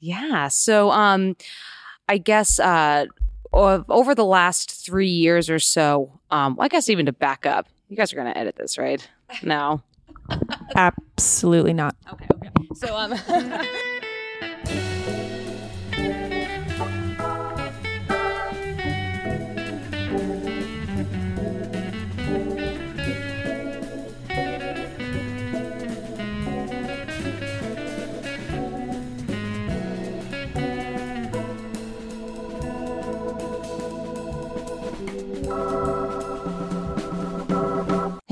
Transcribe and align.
Yeah. 0.00 0.48
So, 0.48 0.90
um, 0.90 1.36
I 2.08 2.18
guess 2.18 2.58
uh, 2.60 3.06
over 3.52 4.14
the 4.14 4.24
last 4.24 4.84
three 4.84 5.08
years 5.08 5.48
or 5.48 5.58
so, 5.58 6.20
um, 6.30 6.56
I 6.60 6.68
guess 6.68 6.88
even 6.88 7.06
to 7.06 7.12
back 7.12 7.46
up, 7.46 7.66
you 7.88 7.96
guys 7.96 8.12
are 8.12 8.16
going 8.16 8.32
to 8.32 8.38
edit 8.38 8.56
this, 8.56 8.78
right? 8.78 9.06
No. 9.42 9.82
Absolutely 10.76 11.72
not. 11.72 11.96
Okay. 12.12 12.26
Okay. 12.34 12.50
So, 12.74 12.94
um. 12.96 13.14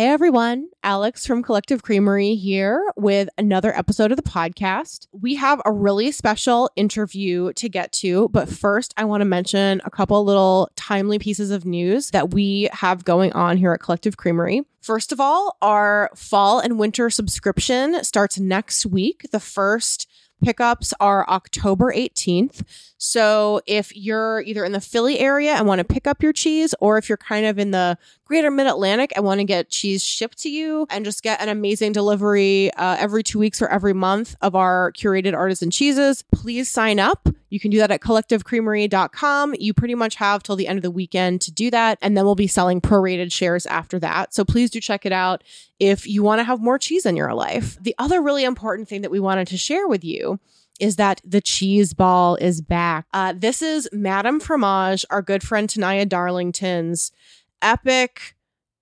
Hey 0.02 0.08
everyone, 0.08 0.68
Alex 0.82 1.24
from 1.24 1.44
Collective 1.44 1.84
Creamery 1.84 2.34
here 2.34 2.90
with 2.96 3.28
another 3.38 3.72
episode 3.72 4.10
of 4.10 4.16
the 4.16 4.22
podcast. 4.24 5.06
We 5.12 5.36
have 5.36 5.62
a 5.64 5.70
really 5.70 6.10
special 6.10 6.68
interview 6.74 7.52
to 7.52 7.68
get 7.68 7.92
to, 7.92 8.28
but 8.30 8.48
first 8.48 8.92
I 8.96 9.04
want 9.04 9.20
to 9.20 9.26
mention 9.26 9.80
a 9.84 9.90
couple 9.90 10.24
little 10.24 10.70
timely 10.74 11.20
pieces 11.20 11.52
of 11.52 11.64
news 11.64 12.10
that 12.10 12.34
we 12.34 12.68
have 12.72 13.04
going 13.04 13.32
on 13.34 13.56
here 13.58 13.72
at 13.72 13.78
Collective 13.78 14.16
Creamery. 14.16 14.62
First 14.80 15.12
of 15.12 15.20
all, 15.20 15.56
our 15.62 16.10
fall 16.16 16.58
and 16.58 16.80
winter 16.80 17.08
subscription 17.08 18.02
starts 18.02 18.40
next 18.40 18.84
week. 18.84 19.28
The 19.30 19.38
first 19.38 20.08
pickups 20.42 20.92
are 20.98 21.24
October 21.28 21.92
18th. 21.94 22.64
So 23.04 23.60
if 23.66 23.96
you're 23.96 24.42
either 24.42 24.64
in 24.64 24.70
the 24.70 24.80
Philly 24.80 25.18
area 25.18 25.54
and 25.54 25.66
want 25.66 25.80
to 25.80 25.84
pick 25.84 26.06
up 26.06 26.22
your 26.22 26.32
cheese, 26.32 26.72
or 26.78 26.98
if 26.98 27.08
you're 27.08 27.18
kind 27.18 27.46
of 27.46 27.58
in 27.58 27.72
the 27.72 27.98
greater 28.26 28.48
mid 28.48 28.68
Atlantic 28.68 29.12
and 29.16 29.24
want 29.24 29.40
to 29.40 29.44
get 29.44 29.70
cheese 29.70 30.04
shipped 30.04 30.38
to 30.42 30.48
you 30.48 30.86
and 30.88 31.04
just 31.04 31.24
get 31.24 31.40
an 31.40 31.48
amazing 31.48 31.90
delivery 31.90 32.72
uh, 32.74 32.96
every 33.00 33.24
two 33.24 33.40
weeks 33.40 33.60
or 33.60 33.66
every 33.66 33.92
month 33.92 34.36
of 34.40 34.54
our 34.54 34.92
curated 34.92 35.34
artisan 35.34 35.68
cheeses, 35.68 36.22
please 36.32 36.70
sign 36.70 37.00
up. 37.00 37.28
You 37.50 37.58
can 37.58 37.72
do 37.72 37.78
that 37.78 37.90
at 37.90 38.00
collectivecreamery.com. 38.02 39.56
You 39.58 39.74
pretty 39.74 39.96
much 39.96 40.14
have 40.14 40.44
till 40.44 40.54
the 40.54 40.68
end 40.68 40.78
of 40.78 40.84
the 40.84 40.90
weekend 40.92 41.40
to 41.40 41.50
do 41.50 41.72
that. 41.72 41.98
And 42.02 42.16
then 42.16 42.24
we'll 42.24 42.36
be 42.36 42.46
selling 42.46 42.80
prorated 42.80 43.32
shares 43.32 43.66
after 43.66 43.98
that. 43.98 44.32
So 44.32 44.44
please 44.44 44.70
do 44.70 44.78
check 44.78 45.04
it 45.04 45.12
out 45.12 45.42
if 45.80 46.06
you 46.06 46.22
want 46.22 46.38
to 46.38 46.44
have 46.44 46.60
more 46.60 46.78
cheese 46.78 47.04
in 47.04 47.16
your 47.16 47.34
life. 47.34 47.76
The 47.80 47.96
other 47.98 48.22
really 48.22 48.44
important 48.44 48.88
thing 48.88 49.02
that 49.02 49.10
we 49.10 49.18
wanted 49.18 49.48
to 49.48 49.56
share 49.56 49.88
with 49.88 50.04
you 50.04 50.38
is 50.82 50.96
that 50.96 51.20
the 51.24 51.40
cheese 51.40 51.94
ball 51.94 52.34
is 52.34 52.60
back. 52.60 53.06
Uh, 53.14 53.32
this 53.36 53.62
is 53.62 53.88
Madame 53.92 54.40
Fromage, 54.40 55.06
our 55.10 55.22
good 55.22 55.44
friend 55.44 55.68
Tenaya 55.68 56.08
Darlington's 56.08 57.12
epic 57.62 58.34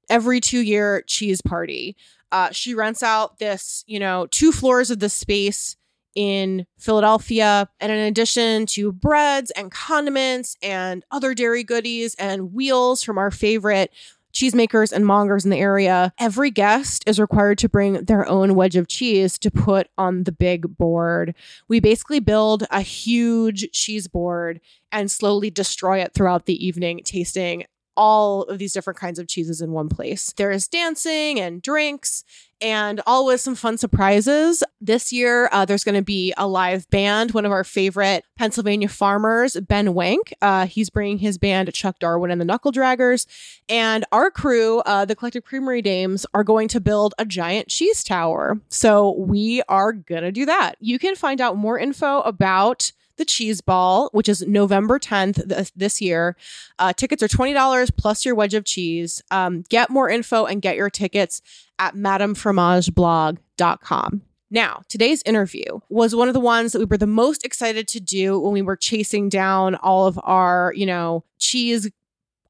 every 0.08 0.40
two 0.40 0.60
year 0.60 1.02
cheese 1.06 1.42
party. 1.42 1.94
Uh, 2.32 2.50
she 2.52 2.74
rents 2.74 3.02
out 3.02 3.38
this, 3.38 3.84
you 3.86 3.98
know, 3.98 4.26
two 4.30 4.50
floors 4.50 4.90
of 4.90 4.98
the 5.00 5.10
space 5.10 5.76
in 6.14 6.66
Philadelphia. 6.78 7.68
And 7.80 7.92
in 7.92 7.98
addition 7.98 8.64
to 8.66 8.92
breads 8.92 9.50
and 9.50 9.70
condiments 9.70 10.56
and 10.62 11.04
other 11.10 11.34
dairy 11.34 11.64
goodies 11.64 12.14
and 12.14 12.54
wheels 12.54 13.02
from 13.02 13.18
our 13.18 13.30
favorite 13.30 13.92
cheesemakers 14.32 14.92
and 14.92 15.06
mongers 15.06 15.44
in 15.44 15.50
the 15.50 15.58
area, 15.58 16.12
every 16.18 16.50
guest 16.50 17.04
is 17.06 17.20
required 17.20 17.58
to 17.58 17.68
bring 17.68 18.04
their 18.04 18.28
own 18.28 18.54
wedge 18.54 18.76
of 18.76 18.88
cheese 18.88 19.38
to 19.38 19.50
put 19.50 19.88
on 19.98 20.24
the 20.24 20.32
big 20.32 20.76
board. 20.76 21.34
We 21.68 21.80
basically 21.80 22.20
build 22.20 22.66
a 22.70 22.80
huge 22.80 23.70
cheese 23.72 24.08
board 24.08 24.60
and 24.92 25.10
slowly 25.10 25.50
destroy 25.50 25.98
it 25.98 26.14
throughout 26.14 26.46
the 26.46 26.64
evening, 26.64 27.00
tasting 27.04 27.64
all 28.00 28.44
of 28.44 28.58
these 28.58 28.72
different 28.72 28.98
kinds 28.98 29.18
of 29.18 29.28
cheeses 29.28 29.60
in 29.60 29.72
one 29.72 29.90
place. 29.90 30.32
There 30.32 30.50
is 30.50 30.66
dancing 30.66 31.38
and 31.38 31.60
drinks 31.60 32.24
and 32.62 33.02
always 33.06 33.42
some 33.42 33.54
fun 33.54 33.76
surprises. 33.76 34.64
This 34.80 35.12
year, 35.12 35.50
uh, 35.52 35.66
there's 35.66 35.84
going 35.84 35.96
to 35.96 36.02
be 36.02 36.32
a 36.38 36.48
live 36.48 36.88
band. 36.88 37.32
One 37.32 37.44
of 37.44 37.52
our 37.52 37.62
favorite 37.62 38.24
Pennsylvania 38.38 38.88
farmers, 38.88 39.54
Ben 39.56 39.88
Wenk, 39.88 40.32
uh, 40.40 40.64
he's 40.64 40.88
bringing 40.88 41.18
his 41.18 41.36
band, 41.36 41.72
Chuck 41.74 41.98
Darwin 41.98 42.30
and 42.30 42.40
the 42.40 42.46
Knuckle 42.46 42.72
Draggers. 42.72 43.26
And 43.68 44.06
our 44.12 44.30
crew, 44.30 44.80
uh, 44.80 45.04
the 45.04 45.14
Collective 45.14 45.44
Creamery 45.44 45.82
Dames, 45.82 46.24
are 46.32 46.44
going 46.44 46.68
to 46.68 46.80
build 46.80 47.12
a 47.18 47.26
giant 47.26 47.68
cheese 47.68 48.02
tower. 48.02 48.58
So 48.70 49.14
we 49.18 49.60
are 49.68 49.92
going 49.92 50.22
to 50.22 50.32
do 50.32 50.46
that. 50.46 50.76
You 50.80 50.98
can 50.98 51.16
find 51.16 51.42
out 51.42 51.58
more 51.58 51.78
info 51.78 52.22
about 52.22 52.92
the 53.16 53.24
Cheese 53.24 53.60
Ball, 53.60 54.08
which 54.12 54.28
is 54.28 54.46
November 54.46 54.98
10th 54.98 55.48
th- 55.48 55.72
this 55.74 56.00
year. 56.00 56.36
Uh, 56.78 56.92
tickets 56.92 57.22
are 57.22 57.28
$20 57.28 57.90
plus 57.96 58.24
your 58.24 58.34
wedge 58.34 58.54
of 58.54 58.64
cheese. 58.64 59.22
Um, 59.30 59.62
get 59.68 59.90
more 59.90 60.08
info 60.08 60.46
and 60.46 60.62
get 60.62 60.76
your 60.76 60.90
tickets 60.90 61.42
at 61.78 61.94
madamefromageblog.com. 61.94 64.22
Now, 64.52 64.82
today's 64.88 65.22
interview 65.22 65.78
was 65.88 66.12
one 66.14 66.26
of 66.26 66.34
the 66.34 66.40
ones 66.40 66.72
that 66.72 66.80
we 66.80 66.84
were 66.84 66.96
the 66.96 67.06
most 67.06 67.44
excited 67.44 67.86
to 67.88 68.00
do 68.00 68.36
when 68.38 68.52
we 68.52 68.62
were 68.62 68.74
chasing 68.74 69.28
down 69.28 69.76
all 69.76 70.08
of 70.08 70.18
our, 70.24 70.72
you 70.74 70.86
know, 70.86 71.22
cheese 71.38 71.88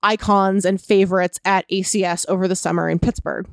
icons 0.03 0.65
and 0.65 0.81
favorites 0.81 1.38
at 1.44 1.69
ACS 1.69 2.25
over 2.28 2.48
the 2.48 2.56
summer 2.56 2.88
in 2.88 2.98
Pittsburgh. 2.98 3.47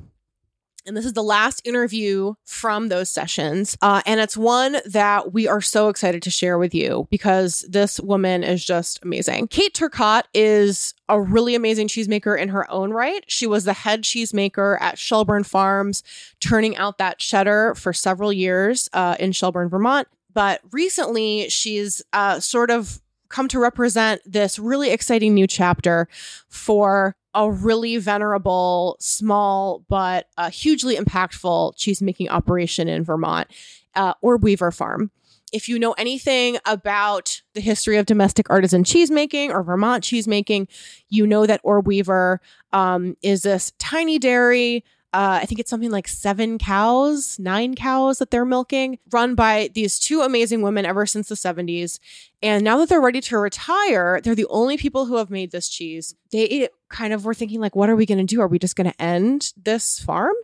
And 0.88 0.96
this 0.96 1.04
is 1.04 1.12
the 1.12 1.22
last 1.22 1.60
interview 1.64 2.34
from 2.44 2.88
those 2.88 3.10
sessions. 3.10 3.76
Uh, 3.82 4.00
and 4.06 4.20
it's 4.20 4.36
one 4.36 4.78
that 4.86 5.34
we 5.34 5.46
are 5.46 5.60
so 5.60 5.90
excited 5.90 6.22
to 6.22 6.30
share 6.30 6.58
with 6.58 6.74
you 6.74 7.06
because 7.10 7.64
this 7.68 8.00
woman 8.00 8.42
is 8.42 8.64
just 8.64 8.98
amazing. 9.04 9.48
Kate 9.48 9.74
Turcotte 9.74 10.24
is 10.32 10.94
a 11.08 11.20
really 11.20 11.54
amazing 11.54 11.88
cheesemaker 11.88 12.38
in 12.40 12.48
her 12.48 12.68
own 12.70 12.90
right. 12.90 13.22
She 13.28 13.46
was 13.46 13.64
the 13.64 13.74
head 13.74 14.02
cheesemaker 14.02 14.80
at 14.80 14.98
Shelburne 14.98 15.44
Farms, 15.44 16.02
turning 16.40 16.74
out 16.76 16.96
that 16.98 17.18
cheddar 17.18 17.74
for 17.74 17.92
several 17.92 18.32
years 18.32 18.88
uh, 18.94 19.16
in 19.20 19.32
Shelburne, 19.32 19.68
Vermont. 19.68 20.08
But 20.32 20.62
recently, 20.72 21.50
she's 21.50 22.00
uh, 22.14 22.40
sort 22.40 22.70
of 22.70 23.02
come 23.28 23.48
to 23.48 23.58
represent 23.58 24.22
this 24.24 24.58
really 24.58 24.90
exciting 24.90 25.34
new 25.34 25.46
chapter 25.46 26.08
for 26.48 27.14
a 27.38 27.48
really 27.48 27.96
venerable, 27.98 28.96
small, 28.98 29.84
but 29.88 30.26
uh, 30.36 30.50
hugely 30.50 30.96
impactful 30.96 31.72
cheese 31.76 32.02
making 32.02 32.28
operation 32.28 32.88
in 32.88 33.04
Vermont, 33.04 33.46
uh, 33.94 34.12
Orb 34.22 34.42
Weaver 34.42 34.72
Farm. 34.72 35.12
If 35.52 35.68
you 35.68 35.78
know 35.78 35.92
anything 35.92 36.58
about 36.66 37.40
the 37.54 37.60
history 37.60 37.96
of 37.96 38.06
domestic 38.06 38.50
artisan 38.50 38.82
cheesemaking 38.82 39.50
or 39.50 39.62
Vermont 39.62 40.02
cheesemaking, 40.02 40.66
you 41.10 41.28
know 41.28 41.46
that 41.46 41.60
Orb 41.62 41.86
Weaver 41.86 42.40
um, 42.72 43.16
is 43.22 43.42
this 43.42 43.72
tiny 43.78 44.18
dairy 44.18 44.82
uh, 45.14 45.38
I 45.40 45.46
think 45.46 45.58
it's 45.58 45.70
something 45.70 45.90
like 45.90 46.06
seven 46.06 46.58
cows, 46.58 47.38
nine 47.38 47.74
cows 47.74 48.18
that 48.18 48.30
they're 48.30 48.44
milking, 48.44 48.98
run 49.10 49.34
by 49.34 49.70
these 49.74 49.98
two 49.98 50.20
amazing 50.20 50.60
women 50.60 50.84
ever 50.84 51.06
since 51.06 51.28
the 51.28 51.34
70s. 51.34 51.98
And 52.42 52.62
now 52.62 52.76
that 52.76 52.90
they're 52.90 53.00
ready 53.00 53.22
to 53.22 53.38
retire, 53.38 54.20
they're 54.20 54.34
the 54.34 54.46
only 54.50 54.76
people 54.76 55.06
who 55.06 55.16
have 55.16 55.30
made 55.30 55.50
this 55.50 55.70
cheese. 55.70 56.14
They 56.30 56.68
kind 56.88 57.12
of 57.12 57.24
were 57.24 57.34
thinking, 57.34 57.60
like, 57.60 57.76
what 57.76 57.90
are 57.90 57.96
we 57.96 58.06
going 58.06 58.18
to 58.18 58.24
do? 58.24 58.40
Are 58.40 58.48
we 58.48 58.58
just 58.58 58.76
going 58.76 58.90
to 58.90 59.02
end 59.02 59.52
this 59.56 59.98
farm? 59.98 60.34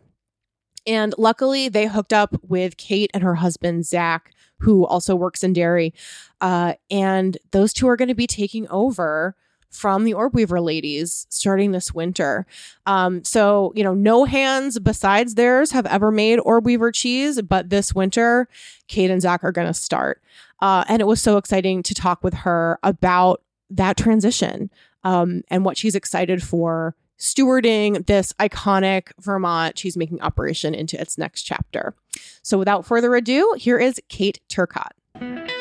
And 0.87 1.15
luckily, 1.17 1.69
they 1.69 1.87
hooked 1.87 2.13
up 2.13 2.37
with 2.43 2.77
Kate 2.77 3.11
and 3.15 3.23
her 3.23 3.37
husband, 3.37 3.87
Zach, 3.87 4.33
who 4.59 4.85
also 4.87 5.17
works 5.17 5.43
in 5.43 5.53
dairy. 5.53 5.95
Uh, 6.41 6.75
and 6.91 7.39
those 7.53 7.73
two 7.73 7.89
are 7.89 7.97
going 7.97 8.09
to 8.09 8.15
be 8.15 8.27
taking 8.27 8.69
over 8.69 9.35
from 9.71 10.05
the 10.05 10.15
Orb 10.15 10.35
Weaver 10.35 10.61
ladies 10.61 11.27
starting 11.31 11.73
this 11.73 11.93
winter. 11.93 12.47
Um, 12.87 13.25
so, 13.25 13.73
you 13.75 13.83
know, 13.83 13.95
no 13.95 14.25
hands 14.25 14.79
besides 14.79 15.35
theirs 15.35 15.73
have 15.73 15.87
ever 15.87 16.13
made 16.13 16.39
Orb 16.39 16.65
Weaver 16.65 16.93
cheese, 16.93 17.43
but 17.43 17.71
this 17.71 17.93
winter, 17.93 18.49
Kate 18.87 19.11
and 19.11 19.21
Zach 19.21 19.43
are 19.43 19.51
going 19.51 19.67
to 19.67 19.75
start. 19.75 20.23
Uh, 20.61 20.85
and 20.89 21.01
it 21.01 21.07
was 21.07 21.21
so 21.21 21.39
exciting 21.39 21.83
to 21.83 21.95
talk 21.95 22.23
with 22.23 22.35
her 22.35 22.79
about 22.85 23.43
that 23.69 23.97
transition 23.97 24.71
um, 25.05 25.43
and 25.49 25.65
what 25.65 25.77
she's 25.77 25.95
excited 25.95 26.43
for 26.43 26.97
stewarding 27.19 28.07
this 28.07 28.33
iconic 28.35 29.13
Vermont 29.21 29.77
cheese 29.77 29.97
making 29.97 30.21
operation 30.21 30.75
into 30.75 31.01
its 31.01 31.17
next 31.17 31.43
chapter. 31.43 31.95
So, 32.43 32.59
without 32.59 32.85
further 32.85 33.15
ado, 33.15 33.55
here 33.59 33.79
is 33.79 34.01
Kate 34.09 34.41
Turcotte. 34.49 35.54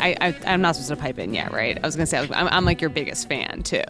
I, 0.00 0.16
I 0.20 0.52
am 0.52 0.60
not 0.60 0.76
supposed 0.76 0.90
to 0.90 0.96
pipe 0.96 1.18
in 1.18 1.34
yet, 1.34 1.52
right? 1.52 1.78
I 1.82 1.86
was 1.86 1.96
gonna 1.96 2.06
say 2.06 2.18
I'm, 2.18 2.48
I'm 2.48 2.64
like 2.64 2.80
your 2.80 2.90
biggest 2.90 3.28
fan 3.28 3.62
too. 3.62 3.82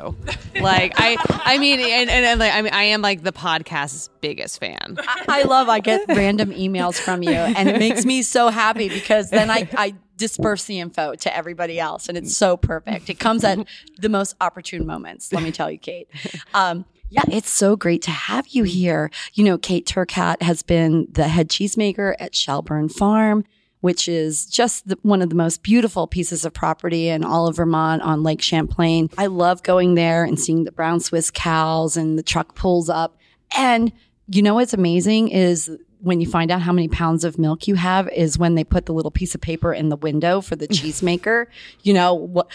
Like 0.61 0.93
I 0.97 1.17
I 1.45 1.59
mean 1.59 1.81
and, 1.81 2.11
and, 2.11 2.27
and, 2.27 2.41
like 2.41 2.53
I 2.53 2.63
mean 2.63 2.73
I 2.73 2.85
am 2.85 3.03
like 3.03 3.23
the 3.23 3.33
podcast's 3.33 4.11
biggest 4.21 4.61
fan. 4.61 4.97
I, 4.99 5.25
I 5.29 5.43
love 5.43 5.69
I 5.69 5.81
get 5.81 6.07
random 6.09 6.51
emails 6.51 6.99
from 6.99 7.23
you 7.23 7.31
and 7.31 7.69
it 7.69 7.79
makes 7.79 8.05
me 8.05 8.23
so 8.23 8.49
happy 8.49 8.89
because 8.89 9.31
then 9.31 9.51
I 9.51 9.69
I 9.77 9.95
disperse 10.21 10.65
the 10.65 10.79
info 10.79 11.15
to 11.15 11.35
everybody 11.35 11.81
else. 11.81 12.09
And 12.09 12.17
it's 12.17 12.37
so 12.37 12.57
perfect. 12.57 13.09
It 13.09 13.19
comes 13.19 13.43
at 13.43 13.59
the 13.99 14.11
most 14.11 14.37
opportune 14.41 14.87
moments, 14.87 15.33
let 15.33 15.43
me 15.43 15.51
tell 15.51 15.71
you, 15.71 15.79
Kate. 15.79 16.09
Um, 16.53 16.85
yeah, 17.09 17.23
it's 17.29 17.51
so 17.51 17.75
great 17.75 18.03
to 18.03 18.11
have 18.11 18.47
you 18.49 18.63
here. 18.63 19.11
You 19.33 19.45
know, 19.45 19.59
Kate 19.59 19.87
Turcotte 19.87 20.43
has 20.43 20.63
been 20.63 21.09
the 21.11 21.27
head 21.27 21.49
cheesemaker 21.49 22.15
at 22.21 22.35
Shelburne 22.35 22.89
Farm 22.89 23.45
which 23.81 24.09
is 24.09 24.47
just 24.47 24.89
the, 24.89 24.99
one 25.03 25.23
of 25.23 25.31
the 25.31 25.35
most 25.35 25.63
beautiful 25.63 26.07
pieces 26.07 26.45
of 26.45 26.53
property 26.53 27.09
in 27.09 27.25
all 27.25 27.47
of 27.47 27.57
Vermont 27.57 28.03
on 28.03 28.23
Lake 28.23 28.43
Champlain. 28.43 29.11
I 29.19 29.27
love 29.27 29.63
going 29.63 29.95
there 29.95 30.25
and 30.25 30.39
seeing 30.39 30.65
the 30.65 30.73
brown 30.73 31.01
Swiss 31.01 31.31
cows 31.31 31.97
and 31.97 32.19
the 32.19 32.23
truck 32.23 32.55
pulls 32.55 32.89
up. 32.89 33.17
And 33.57 33.93
you 34.29 34.43
know 34.43 34.55
what's 34.55 34.75
amazing 34.75 35.29
is 35.29 35.71
when 36.01 36.21
you 36.21 36.27
find 36.27 36.51
out 36.51 36.63
how 36.63 36.73
many 36.73 36.89
pounds 36.89 37.25
of 37.25 37.39
milk 37.39 37.69
you 37.69 37.75
have 37.75 38.09
is 38.11 38.39
when 38.39 38.55
they 38.55 38.65
put 38.65 38.87
the 38.87 38.93
little 38.93 39.11
piece 39.11 39.35
of 39.35 39.41
paper 39.41 39.73
in 39.73 39.89
the 39.89 39.97
window 39.97 40.41
for 40.41 40.57
the 40.57 40.69
cheesemaker. 40.69 41.47
You 41.83 41.95
know, 41.95 42.15
what 42.15 42.49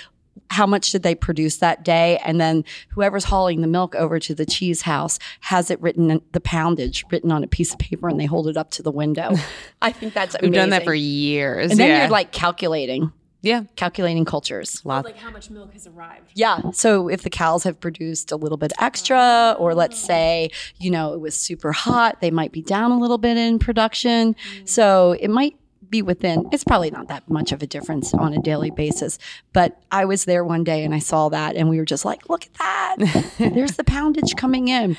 how 0.50 0.66
much 0.66 0.92
did 0.92 1.04
they 1.04 1.16
produce 1.16 1.58
that 1.58 1.84
day? 1.84 2.18
And 2.24 2.40
then 2.40 2.64
whoever's 2.90 3.26
hauling 3.26 3.62
the 3.62 3.68
milk 3.68 3.96
over 3.96 4.20
to 4.20 4.36
the 4.36 4.46
cheese 4.46 4.82
house 4.82 5.20
has 5.42 5.72
it 5.72 5.82
written, 5.82 6.22
the 6.32 6.40
poundage 6.40 7.04
written 7.12 7.32
on 7.32 7.44
a 7.44 7.48
piece 7.48 7.74
of 7.74 7.80
paper 7.80 8.08
and 8.08 8.20
they 8.20 8.26
hold 8.26 8.48
it 8.48 8.58
up 8.58 8.72
to 8.72 8.84
the 8.84 8.92
window. 8.92 9.32
I 9.82 9.92
think 9.92 10.14
that's 10.14 10.36
amazing. 10.36 10.52
We've 10.52 10.56
done 10.56 10.70
that 10.70 10.84
for 10.84 10.94
years. 10.94 11.72
And 11.72 11.80
then 11.80 11.90
yeah. 11.90 12.02
you're 12.02 12.10
like 12.10 12.32
calculating. 12.32 13.12
Yeah. 13.42 13.64
Calculating 13.76 14.26
cultures. 14.26 14.84
Lot. 14.86 15.06
like 15.06 15.18
how 15.18 15.30
much 15.30 15.52
milk 15.52 15.72
has 15.74 15.86
arrived. 15.86 16.32
Yeah. 16.34 16.72
So 16.72 17.10
if 17.10 17.22
the 17.22 17.30
cows 17.30 17.64
have 17.64 17.80
produced 17.80 18.31
a 18.31 18.36
little 18.36 18.58
bit 18.58 18.74
extra, 18.80 19.56
or 19.60 19.76
let's 19.76 20.04
oh. 20.04 20.08
say, 20.08 20.52
you 20.80 20.90
know, 20.90 21.14
it 21.14 21.20
was 21.20 21.36
super 21.38 21.72
hot, 21.72 22.22
they 22.22 22.31
might 22.31 22.52
be 22.52 22.64
down 22.64 22.92
a 22.92 22.98
little 22.98 23.20
bit 23.20 23.38
in 23.38 23.60
production. 23.60 24.34
Mm. 24.34 24.68
So 24.68 25.12
it 25.20 25.30
might 25.30 25.56
be 25.95 26.01
within, 26.01 26.47
it's 26.51 26.63
probably 26.63 26.92
not 26.92 27.07
that 27.07 27.30
much 27.30 27.51
of 27.53 27.63
a 27.63 27.68
difference 27.68 28.13
on 28.13 28.33
a 28.33 28.42
daily 28.42 28.69
basis. 28.69 29.18
But 29.53 29.81
I 29.92 30.03
was 30.03 30.25
there 30.25 30.44
one 30.44 30.63
day 30.63 30.83
and 30.83 30.94
I 30.94 31.00
saw 31.00 31.30
that 31.30 31.56
and 31.56 31.69
we 31.69 31.77
were 31.77 31.86
just 31.86 32.03
like, 32.03 32.30
look 32.30 32.45
at 32.45 32.53
that. 32.56 33.33
There's 33.38 33.77
the 33.77 33.83
poundage 33.83 34.36
coming 34.36 34.68
in. 34.68 34.97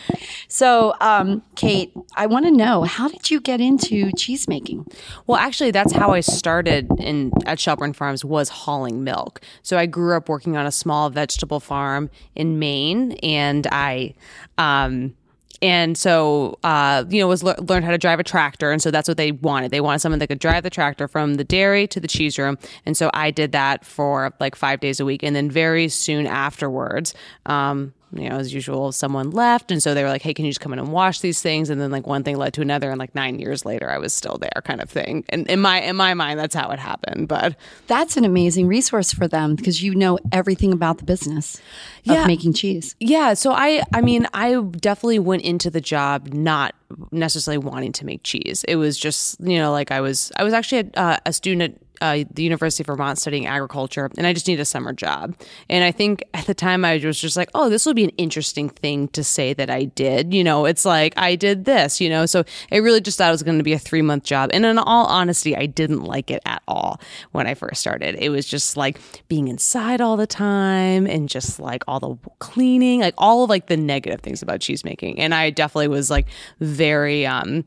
So, 0.49 0.95
um, 1.01 1.43
Kate, 1.55 1.93
I 2.15 2.27
want 2.27 2.47
to 2.47 2.51
know 2.51 2.85
how 2.85 3.09
did 3.09 3.31
you 3.31 3.41
get 3.41 3.61
into 3.61 4.11
cheese 4.13 4.49
making? 4.49 4.87
Well, 5.27 5.39
actually, 5.39 5.71
that's 5.71 5.93
how 5.93 6.13
I 6.13 6.21
started 6.21 6.89
in 6.99 7.33
at 7.45 7.61
Shelburne 7.61 7.93
Farms 7.93 8.25
was 8.25 8.49
hauling 8.49 9.05
milk. 9.05 9.41
So 9.63 9.77
I 9.77 9.85
grew 9.85 10.17
up 10.17 10.29
working 10.29 10.57
on 10.57 10.67
a 10.67 10.73
small 10.73 11.11
vegetable 11.11 11.61
farm 11.61 12.11
in 12.35 12.59
Maine, 12.59 13.13
and 13.23 13.67
I. 13.71 14.15
Um, 14.59 15.15
and 15.63 15.97
so 15.97 16.59
uh, 16.65 17.05
you 17.09 17.21
know 17.21 17.29
was 17.29 17.43
le- 17.43 17.61
learned 17.61 17.85
how 17.85 17.91
to 17.91 17.99
drive 17.99 18.21
a 18.21 18.25
tractor 18.25 18.71
and 18.73 18.83
so 18.83 18.91
that's 18.91 19.09
what 19.09 19.17
they 19.17 19.33
wanted. 19.33 19.71
They 19.71 19.81
wanted 19.81 20.01
someone 20.01 20.19
that 20.19 20.29
could 20.29 20.39
drive 20.39 20.63
the 20.63 20.71
tractor 20.71 21.09
from 21.09 21.35
the 21.35 21.45
dairy 21.45 21.87
to 21.89 22.01
the 22.01 22.09
cheese 22.09 22.39
room. 22.39 22.59
And 22.85 22.97
so 22.97 23.11
i 23.15 23.31
did 23.31 23.53
that 23.53 23.85
for 23.85 24.33
like 24.41 24.55
five 24.55 24.81
days 24.81 25.01
a 25.01 25.05
week. 25.05 25.23
And 25.23 25.35
then 25.35 25.51
very 25.51 25.89
soon 25.89 26.27
afterwards 26.27 27.15
um, 27.47 27.95
you 28.13 28.29
know, 28.29 28.37
as 28.37 28.55
usual, 28.55 28.93
someone 28.93 29.31
left. 29.31 29.71
And 29.73 29.83
so 29.83 29.93
they 29.95 30.03
were 30.03 30.09
like, 30.09 30.23
hey, 30.23 30.33
can 30.33 30.45
you 30.45 30.51
just 30.51 30.61
come 30.61 30.73
in 30.73 30.79
and 30.79 30.93
wash 30.93 31.21
these 31.21 31.43
things? 31.43 31.71
And 31.71 31.81
then 31.81 31.91
like 31.91 32.07
one 32.07 32.23
thing 32.23 32.37
led 32.37 32.55
to 32.55 32.63
another. 32.63 32.89
And 32.91 32.99
like 32.99 33.15
nine 33.15 33.39
years 33.39 33.65
later, 33.65 33.91
I 33.91 33.99
was 33.99 34.15
still 34.15 34.39
there 34.39 34.63
kind 34.65 34.81
of 34.81 34.89
thing. 34.89 35.25
And 35.29 35.47
in 35.51 35.61
my, 35.61 35.81
in 35.83 35.97
my 35.97 36.15
mind, 36.15 36.39
that's 36.39 36.55
how 36.55 36.71
it 36.71 36.79
happened. 36.79 37.29
But 37.29 37.57
That's 37.89 38.17
an 38.17 38.25
amazing 38.25 38.69
resource 38.69 39.13
for 39.13 39.27
them 39.27 39.55
because 39.57 39.83
you 39.83 39.95
know 39.95 40.19
everything 40.33 40.73
about 40.73 40.99
the 40.99 41.05
business 41.05 41.61
Yeah. 42.05 42.21
of 42.23 42.27
making 42.29 42.53
cheese. 42.53 42.95
yeah, 43.01 43.35
so 43.35 43.51
I, 43.53 43.83
I 43.93 44.01
mean, 44.01 44.27
I 44.33 44.61
definitely 44.61 45.19
went 45.19 45.43
into 45.43 45.69
the 45.71 45.81
job 45.81 46.33
not 46.33 46.75
necessarily 47.11 47.59
wanting 47.59 47.93
to 47.93 48.07
make 48.07 48.23
cheese. 48.23 48.65
It 48.69 48.77
was 48.77 48.97
just, 48.97 49.41
you 49.41 49.59
know, 49.59 49.73
like 49.73 49.91
I 49.91 50.01
was, 50.01 50.31
I 50.37 50.45
was 50.45 50.53
actually 50.55 50.91
a, 50.95 51.01
uh, 51.01 51.17
a 51.27 51.33
student 51.33 51.63
at 51.75 51.86
uh, 52.01 52.25
the 52.33 52.43
University 52.43 52.83
of 52.83 52.87
Vermont 52.87 53.19
studying 53.19 53.47
agriculture, 53.47 54.11
and 54.17 54.27
I 54.27 54.33
just 54.33 54.47
needed 54.47 54.63
a 54.63 54.67
summer 54.67 54.93
job. 54.93 55.35
And 55.69 55.85
I 55.85 55.93
think 55.93 56.25
at 56.35 56.47
the 56.47 56.55
time 56.55 56.85
I 56.85 56.99
was 56.99 57.21
just 57.21 57.37
like, 57.37 57.51
oh, 57.55 57.69
this 57.69 57.87
will 57.87 57.95
be 57.95 58.05
an 58.05 58.11
interesting 58.11 58.69
thing 58.69 59.09
to 59.09 59.25
say 59.25 59.53
that 59.55 59.71
I 59.71 59.85
did. 59.85 60.33
You 60.33 60.45
know, 60.45 60.65
it's 60.67 60.85
like 60.85 61.15
I 61.17 61.37
did 61.37 61.65
this, 61.65 62.01
you 62.01 62.09
know. 62.09 62.27
So 62.27 62.45
I 62.73 62.77
really 62.77 63.01
just 63.01 63.19
thought 63.19 63.29
it 63.29 63.33
was 63.33 63.43
going 63.43 63.59
to 63.59 63.65
be 63.65 63.73
a 63.73 63.79
three 63.79 64.03
month 64.03 64.25
job. 64.25 64.51
And 64.53 64.65
in 64.65 64.79
all 64.79 65.07
honesty, 65.07 65.57
I 65.57 65.67
didn't 65.67 66.03
like 66.03 66.31
it 66.31 66.43
at 66.47 66.63
all 66.69 67.01
when 67.33 67.47
I 67.47 67.55
first 67.55 67.81
started. 67.81 68.17
It 68.17 68.31
was 68.31 68.47
just 68.47 68.77
like 68.77 68.99
being 69.29 69.49
inside 69.49 70.01
all 70.01 70.17
the 70.17 70.27
time 70.27 71.07
and 71.07 71.29
just 71.29 71.61
like 71.61 71.85
all 71.89 72.01
the 72.01 72.17
cleaning, 72.39 73.01
like 73.01 73.15
all 73.19 73.45
of 73.45 73.51
like 73.51 73.67
the 73.67 73.77
negative 73.77 74.21
things 74.21 74.43
about 74.43 74.61
cheese 74.61 74.85
making. 74.85 75.19
And 75.19 75.35
I 75.35 75.51
definitely 75.51 75.89
was 75.89 76.11
like 76.11 76.27
very, 76.61 77.27
um, 77.27 77.65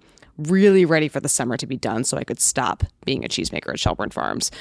really 0.48 0.86
ready 0.86 1.08
for 1.08 1.20
the 1.20 1.30
summer 1.30 1.58
to 1.58 1.68
be 1.68 1.78
done 1.78 2.04
so 2.04 2.18
I 2.18 2.24
could 2.24 2.40
stop 2.40 2.84
being 3.06 3.26
a 3.26 3.28
cheesemaker 3.28 3.70
at 3.70 3.80
Shelburne 3.80 4.10
Farms. 4.10 4.52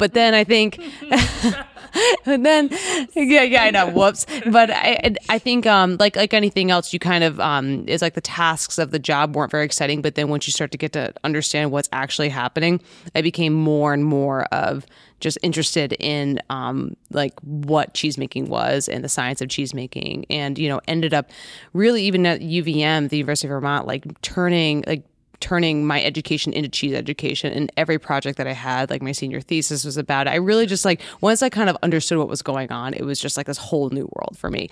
But 0.00 0.14
then 0.14 0.32
I 0.32 0.44
think, 0.44 0.80
and 2.24 2.46
then, 2.46 2.70
yeah, 3.14 3.42
yeah, 3.42 3.64
I 3.64 3.70
know. 3.70 3.90
Whoops. 3.90 4.24
But 4.50 4.70
I, 4.70 5.14
I 5.28 5.38
think, 5.38 5.66
um, 5.66 5.98
like, 6.00 6.16
like 6.16 6.32
anything 6.32 6.70
else, 6.70 6.94
you 6.94 6.98
kind 6.98 7.22
of, 7.22 7.38
um, 7.38 7.86
is 7.86 8.00
like 8.00 8.14
the 8.14 8.22
tasks 8.22 8.78
of 8.78 8.92
the 8.92 8.98
job 8.98 9.36
weren't 9.36 9.50
very 9.50 9.66
exciting. 9.66 10.00
But 10.00 10.14
then 10.14 10.30
once 10.30 10.46
you 10.46 10.52
start 10.52 10.72
to 10.72 10.78
get 10.78 10.94
to 10.94 11.12
understand 11.22 11.70
what's 11.70 11.90
actually 11.92 12.30
happening, 12.30 12.80
I 13.14 13.20
became 13.20 13.52
more 13.52 13.92
and 13.92 14.06
more 14.06 14.44
of 14.44 14.86
just 15.20 15.36
interested 15.42 15.94
in, 16.00 16.40
um, 16.48 16.96
like 17.10 17.38
what 17.40 17.92
cheesemaking 17.92 18.48
was 18.48 18.88
and 18.88 19.04
the 19.04 19.08
science 19.10 19.42
of 19.42 19.48
cheesemaking. 19.48 20.24
And, 20.30 20.58
you 20.58 20.70
know, 20.70 20.80
ended 20.88 21.12
up 21.12 21.30
really 21.74 22.04
even 22.04 22.24
at 22.24 22.40
UVM, 22.40 23.10
the 23.10 23.18
University 23.18 23.48
of 23.48 23.50
Vermont, 23.50 23.86
like 23.86 24.22
turning, 24.22 24.82
like, 24.86 25.04
turning 25.40 25.86
my 25.86 26.02
education 26.02 26.52
into 26.52 26.68
cheese 26.68 26.94
education 26.94 27.52
and 27.52 27.72
every 27.76 27.98
project 27.98 28.38
that 28.38 28.46
I 28.46 28.52
had, 28.52 28.90
like 28.90 29.02
my 29.02 29.12
senior 29.12 29.40
thesis 29.40 29.84
was 29.84 29.96
about 29.96 30.26
it. 30.26 30.30
I 30.30 30.36
really 30.36 30.66
just 30.66 30.84
like 30.84 31.00
once 31.20 31.42
I 31.42 31.48
kind 31.48 31.68
of 31.70 31.76
understood 31.82 32.18
what 32.18 32.28
was 32.28 32.42
going 32.42 32.70
on, 32.70 32.94
it 32.94 33.04
was 33.04 33.18
just 33.18 33.36
like 33.36 33.46
this 33.46 33.58
whole 33.58 33.90
new 33.90 34.08
world 34.14 34.36
for 34.36 34.50
me. 34.50 34.70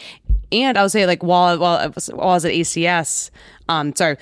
And 0.52 0.78
I 0.78 0.82
would 0.82 0.92
say 0.92 1.06
like 1.06 1.22
while 1.22 1.58
while 1.58 1.78
I 1.78 1.86
was, 1.86 2.08
while 2.08 2.30
I 2.30 2.34
was 2.34 2.44
at 2.44 2.52
ACS, 2.52 3.30
um, 3.68 3.94
sorry. 3.94 4.16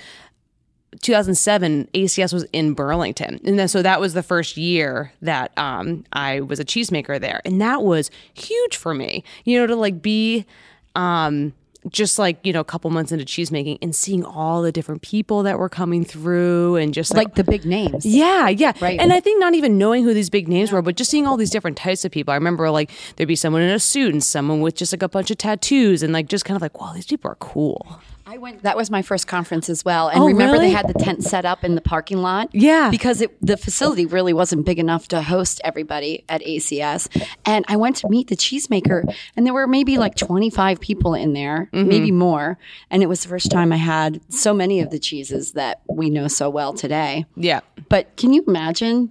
2007 1.03 1.89
ACS 1.93 2.33
was 2.33 2.45
in 2.55 2.73
Burlington. 2.73 3.39
And 3.45 3.59
then 3.59 3.69
so 3.69 3.83
that 3.83 4.01
was 4.01 4.15
the 4.15 4.23
first 4.23 4.57
year 4.57 5.13
that 5.21 5.53
um 5.59 6.05
I 6.13 6.41
was 6.41 6.59
a 6.59 6.65
cheesemaker 6.65 7.21
there. 7.21 7.43
And 7.45 7.61
that 7.61 7.83
was 7.83 8.11
huge 8.33 8.77
for 8.77 8.95
me. 8.95 9.23
You 9.45 9.59
know 9.59 9.67
to 9.67 9.77
like 9.77 10.01
be 10.01 10.47
um 10.95 11.53
just 11.91 12.19
like 12.19 12.39
you 12.45 12.53
know 12.53 12.61
a 12.61 12.65
couple 12.65 12.91
months 12.91 13.13
into 13.13 13.25
cheese 13.25 13.51
making 13.53 13.79
and 13.83 13.95
seeing 13.95 14.25
all 14.25 14.63
the 14.63 14.73
different 14.73 15.03
people 15.03 15.43
that 15.45 15.59
were 15.59 15.69
coming 15.69 16.05
through 16.05 16.77
and 16.77 16.93
just 16.95 17.15
like, 17.15 17.29
Like 17.29 17.35
the 17.37 17.45
big 17.45 17.65
names. 17.65 18.05
yeah 18.05 18.49
yeah 18.49 18.73
Right. 18.81 18.99
and 19.01 19.13
i 19.13 19.21
think 19.21 19.39
not 19.41 19.55
even 19.55 19.79
knowing 19.79 20.03
who 20.05 20.13
these 20.15 20.31
big 20.31 20.49
names 20.49 20.73
were 20.73 20.83
but 20.83 20.97
just 20.97 21.11
seeing 21.11 21.27
all 21.27 21.37
these 21.37 21.51
different 21.51 21.77
types 21.77 22.05
of 22.05 22.11
people 22.11 22.33
i 22.33 22.35
remember 22.35 22.71
like 22.71 22.91
there'd 23.17 23.29
be 23.29 23.37
someone 23.37 23.63
in 23.63 23.71
a 23.71 23.79
suit 23.79 24.13
and 24.13 24.23
someone 24.25 24.61
with 24.61 24.75
just 24.75 24.93
like 24.93 25.03
a 25.03 25.09
bunch 25.09 25.31
of 25.31 25.39
tattoos 25.39 26.03
and 26.03 26.13
like 26.13 26.27
just 26.29 26.45
kind 26.45 26.57
of 26.57 26.63
like 26.63 26.81
wow 26.81 26.93
these 26.93 27.07
people 27.07 27.31
are 27.31 27.37
cool 27.37 28.01
I 28.29 28.39
went. 28.39 28.63
That 28.65 28.77
was 28.77 28.91
my 28.91 29.03
first 29.03 29.29
conference 29.29 29.69
as 29.69 29.85
well. 29.85 30.09
And 30.09 30.21
Oh, 30.21 30.27
remember, 30.27 30.55
really? 30.55 30.67
they 30.67 30.73
had 30.73 30.89
the 30.89 30.95
tent 30.99 31.23
set 31.23 31.45
up 31.45 31.63
in 31.63 31.77
the 31.77 31.81
parking 31.81 32.19
lot. 32.19 32.49
Yeah. 32.53 32.91
because 32.91 33.21
it, 33.21 33.31
the 33.41 33.57
facility 33.57 34.05
really 34.05 34.33
wasn't 34.33 34.67
big 34.67 34.79
enough 34.81 35.07
to 35.09 35.23
host 35.23 35.61
everybody 35.63 36.25
at 36.29 36.43
ACS. 36.43 37.09
And 37.45 37.65
I 37.69 37.77
went 37.77 37.97
to 37.99 38.09
meet 38.09 38.27
the 38.29 38.37
cheesemaker, 38.37 39.05
and 39.37 39.47
there 39.47 39.55
were 39.55 39.69
maybe 39.69 39.97
like 39.97 40.17
twenty 40.17 40.51
five 40.51 40.81
people 40.81 41.15
in 41.15 41.33
there, 41.35 41.69
Mm-hmm. 41.73 41.89
maybe 41.89 42.11
more. 42.11 42.59
And 42.91 43.03
it 43.03 43.07
was 43.07 43.23
the 43.23 43.29
first 43.29 43.51
time 43.51 43.73
I 43.73 43.77
had 43.77 44.21
so 44.29 44.53
many 44.53 44.81
of 44.81 44.91
the 44.91 44.99
cheeses 44.99 45.53
that 45.53 45.83
we 45.89 46.11
know 46.11 46.27
so 46.29 46.51
well 46.51 46.73
today. 46.73 47.27
yeah 47.37 47.61
But 47.89 48.17
can 48.17 48.33
you 48.33 48.43
imagine 48.47 49.11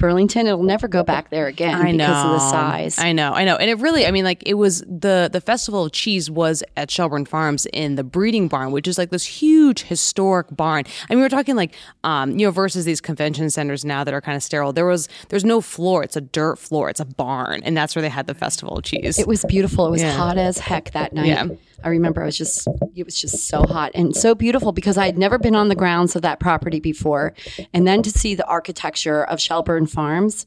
Burlington? 0.00 0.48
It'll 0.48 0.64
never 0.64 0.88
go 0.88 1.04
back 1.04 1.30
there 1.30 1.46
again 1.46 1.74
I 1.76 1.92
know. 1.92 2.06
because 2.08 2.24
of 2.24 2.30
the 2.32 2.38
size. 2.50 2.98
I 2.98 3.12
know, 3.12 3.32
I 3.32 3.44
know. 3.44 3.54
And 3.54 3.70
it 3.70 3.78
really, 3.78 4.04
I 4.06 4.10
mean, 4.10 4.24
like 4.24 4.42
it 4.44 4.54
was 4.54 4.80
the 4.80 5.28
the 5.32 5.40
Festival 5.40 5.84
of 5.84 5.92
Cheese 5.92 6.28
was 6.28 6.64
at 6.76 6.90
Shelburne 6.90 7.24
Farms 7.26 7.66
in 7.72 7.94
the 7.94 8.02
breeding 8.02 8.48
barn, 8.48 8.72
which 8.72 8.88
is 8.88 8.98
like 8.98 9.10
this 9.10 9.24
huge 9.26 9.82
historic 9.82 10.48
barn. 10.50 10.84
I 11.08 11.14
mean, 11.14 11.22
we're 11.22 11.28
talking 11.28 11.54
like 11.54 11.74
um, 12.02 12.36
you 12.38 12.46
know, 12.46 12.50
versus 12.50 12.84
these 12.84 13.00
convention 13.00 13.48
centers 13.50 13.84
now 13.84 14.02
that 14.02 14.12
are 14.12 14.20
kind 14.20 14.34
of 14.34 14.42
sterile. 14.42 14.72
There 14.72 14.86
was 14.86 15.08
there's 15.28 15.44
no 15.44 15.60
floor. 15.60 16.02
It's 16.02 16.16
a 16.16 16.20
dirt 16.20 16.58
floor. 16.58 16.90
It's 16.90 17.00
a 17.00 17.04
barn. 17.04 17.60
And 17.62 17.76
that's 17.76 17.94
where 17.94 18.02
they 18.02 18.08
had 18.08 18.26
the 18.26 18.34
Festival 18.34 18.78
of 18.78 18.84
Cheese. 18.84 19.18
It 19.18 19.26
was 19.28 19.44
beautiful. 19.44 19.86
It 19.86 19.90
was 19.90 20.02
Yeah. 20.02 20.12
hot 20.12 20.38
as 20.38 20.58
heck 20.58 20.90
that 20.92 21.12
night. 21.12 21.26
Yeah. 21.26 21.46
I 21.82 21.88
remember 21.88 22.22
I 22.22 22.26
was 22.26 22.38
just 22.38 22.66
it 22.94 23.04
was 23.04 23.20
just 23.20 23.48
so 23.48 23.62
hot 23.62 23.92
and 23.94 24.14
so 24.14 24.34
beautiful 24.34 24.72
because 24.72 24.98
I 24.98 25.06
had 25.06 25.18
never 25.18 25.38
been 25.38 25.54
on 25.54 25.68
the 25.68 25.74
grounds 25.74 26.16
of 26.16 26.22
that 26.22 26.40
property 26.40 26.80
before. 26.80 27.34
And 27.72 27.86
then 27.86 28.02
to 28.02 28.10
see 28.10 28.34
the 28.34 28.46
architecture 28.46 29.24
of 29.24 29.40
Shelburne 29.40 29.86
Farms 29.86 30.46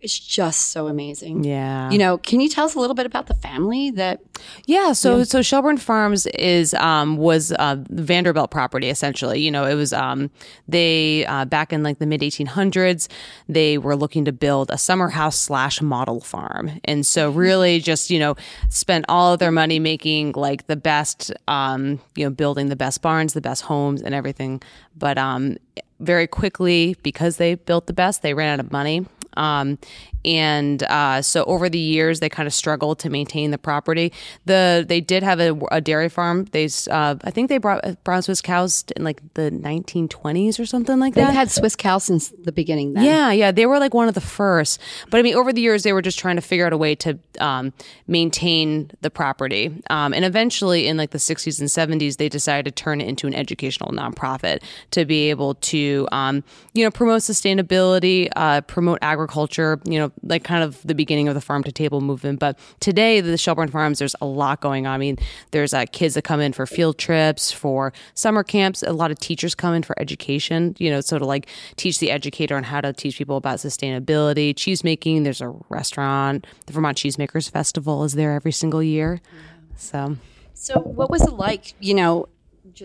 is 0.00 0.18
just 0.18 0.72
so 0.72 0.88
amazing. 0.88 1.44
yeah. 1.44 1.90
You 1.90 1.98
know, 1.98 2.18
can 2.18 2.40
you 2.40 2.48
tell 2.48 2.64
us 2.64 2.74
a 2.74 2.80
little 2.80 2.94
bit 2.94 3.06
about 3.06 3.26
the 3.26 3.34
family 3.34 3.90
that 3.92 4.20
Yeah, 4.66 4.92
so 4.92 5.24
so 5.24 5.42
Shelburne 5.42 5.76
Farms 5.76 6.26
is 6.26 6.74
um, 6.74 7.16
was 7.16 7.52
uh, 7.52 7.76
Vanderbilt 7.90 8.50
property 8.50 8.88
essentially. 8.88 9.40
You 9.40 9.50
know, 9.50 9.64
it 9.64 9.74
was 9.74 9.92
um, 9.92 10.30
they 10.68 11.26
uh, 11.26 11.44
back 11.44 11.72
in 11.72 11.82
like 11.82 11.98
the 11.98 12.06
mid 12.06 12.20
1800s. 12.20 13.08
They 13.48 13.78
were 13.78 13.96
looking 13.96 14.24
to 14.24 14.32
build 14.32 14.70
a 14.70 14.78
summer 14.78 15.08
house 15.08 15.38
slash 15.38 15.82
model 15.82 16.20
farm, 16.20 16.80
and 16.84 17.06
so 17.06 17.30
really 17.30 17.80
just 17.80 18.10
you 18.10 18.18
know 18.18 18.36
spent 18.68 19.04
all 19.08 19.32
of 19.32 19.38
their 19.38 19.52
money 19.52 19.78
making 19.78 20.32
like 20.32 20.66
the 20.66 20.76
best, 20.76 21.32
um, 21.48 22.00
you 22.16 22.24
know, 22.24 22.30
building 22.30 22.68
the 22.68 22.76
best 22.76 23.02
barns, 23.02 23.34
the 23.34 23.40
best 23.40 23.62
homes, 23.62 24.02
and 24.02 24.14
everything. 24.14 24.62
But 24.96 25.18
um, 25.18 25.56
very 26.00 26.26
quickly 26.26 26.96
because 27.02 27.36
they 27.36 27.54
built 27.54 27.86
the 27.86 27.92
best, 27.92 28.22
they 28.22 28.34
ran 28.34 28.54
out 28.54 28.60
of 28.64 28.72
money. 28.72 29.06
Um, 29.36 29.78
and 30.24 30.82
uh, 30.82 31.22
so 31.22 31.44
over 31.44 31.68
the 31.68 31.78
years, 31.78 32.20
they 32.20 32.28
kind 32.28 32.46
of 32.46 32.52
struggled 32.52 32.98
to 33.00 33.10
maintain 33.10 33.50
the 33.50 33.58
property. 33.58 34.12
The 34.44 34.84
they 34.86 35.00
did 35.00 35.22
have 35.22 35.40
a, 35.40 35.58
a 35.70 35.80
dairy 35.80 36.08
farm. 36.08 36.44
They 36.46 36.68
uh, 36.90 37.16
I 37.22 37.30
think 37.30 37.48
they 37.48 37.58
brought 37.58 38.04
brown 38.04 38.22
Swiss 38.22 38.42
cows 38.42 38.84
in 38.96 39.04
like 39.04 39.22
the 39.34 39.50
1920s 39.50 40.60
or 40.60 40.66
something 40.66 40.98
like 40.98 41.14
that. 41.14 41.26
They've 41.26 41.34
had 41.34 41.50
Swiss 41.50 41.74
cows 41.74 42.04
since 42.04 42.28
the 42.30 42.52
beginning. 42.52 42.92
Then. 42.94 43.04
Yeah, 43.04 43.32
yeah, 43.32 43.50
they 43.50 43.66
were 43.66 43.78
like 43.78 43.94
one 43.94 44.08
of 44.08 44.14
the 44.14 44.20
first. 44.20 44.78
But 45.08 45.20
I 45.20 45.22
mean, 45.22 45.34
over 45.34 45.52
the 45.52 45.60
years, 45.62 45.84
they 45.84 45.92
were 45.92 46.02
just 46.02 46.18
trying 46.18 46.36
to 46.36 46.42
figure 46.42 46.66
out 46.66 46.72
a 46.72 46.78
way 46.78 46.94
to 46.96 47.18
um, 47.38 47.72
maintain 48.06 48.90
the 49.00 49.10
property. 49.10 49.82
Um, 49.88 50.12
and 50.12 50.24
eventually, 50.24 50.86
in 50.86 50.98
like 50.98 51.10
the 51.10 51.18
60s 51.18 51.60
and 51.60 51.68
70s, 52.00 52.18
they 52.18 52.28
decided 52.28 52.76
to 52.76 52.82
turn 52.82 53.00
it 53.00 53.08
into 53.08 53.26
an 53.26 53.34
educational 53.34 53.90
nonprofit 53.92 54.62
to 54.90 55.06
be 55.06 55.30
able 55.30 55.54
to, 55.54 56.06
um, 56.12 56.44
you 56.74 56.84
know, 56.84 56.90
promote 56.90 57.22
sustainability, 57.22 58.28
uh, 58.36 58.60
promote 58.62 58.98
agriculture. 59.00 59.19
Agriculture, 59.20 59.78
you 59.84 59.98
know, 59.98 60.10
like 60.22 60.44
kind 60.44 60.64
of 60.64 60.80
the 60.82 60.94
beginning 60.94 61.28
of 61.28 61.34
the 61.34 61.42
farm 61.42 61.62
to 61.64 61.72
table 61.72 62.00
movement. 62.00 62.38
But 62.38 62.58
today, 62.80 63.20
the 63.20 63.36
Shelburne 63.36 63.68
Farms, 63.68 63.98
there's 63.98 64.16
a 64.22 64.26
lot 64.26 64.62
going 64.62 64.86
on. 64.86 64.94
I 64.94 64.98
mean, 64.98 65.18
there's 65.50 65.74
uh, 65.74 65.84
kids 65.92 66.14
that 66.14 66.22
come 66.22 66.40
in 66.40 66.54
for 66.54 66.64
field 66.64 66.96
trips, 66.96 67.52
for 67.52 67.92
summer 68.14 68.42
camps. 68.42 68.82
A 68.82 68.94
lot 68.94 69.10
of 69.10 69.18
teachers 69.18 69.54
come 69.54 69.74
in 69.74 69.82
for 69.82 69.98
education. 70.00 70.74
You 70.78 70.90
know, 70.90 71.02
so 71.02 71.18
to 71.18 71.24
like 71.26 71.48
teach 71.76 71.98
the 71.98 72.10
educator 72.10 72.56
on 72.56 72.62
how 72.62 72.80
to 72.80 72.94
teach 72.94 73.18
people 73.18 73.36
about 73.36 73.58
sustainability, 73.58 74.56
cheese 74.56 74.82
making. 74.82 75.24
There's 75.24 75.42
a 75.42 75.54
restaurant, 75.68 76.46
the 76.66 76.72
Vermont 76.72 76.96
Cheesemakers 76.96 77.50
Festival 77.50 78.04
is 78.04 78.14
there 78.14 78.32
every 78.32 78.52
single 78.52 78.82
year. 78.82 79.20
So 79.76 80.16
So, 80.54 80.80
what 80.80 81.10
was 81.10 81.22
it 81.22 81.34
like? 81.34 81.74
You 81.78 81.94
know, 81.94 82.28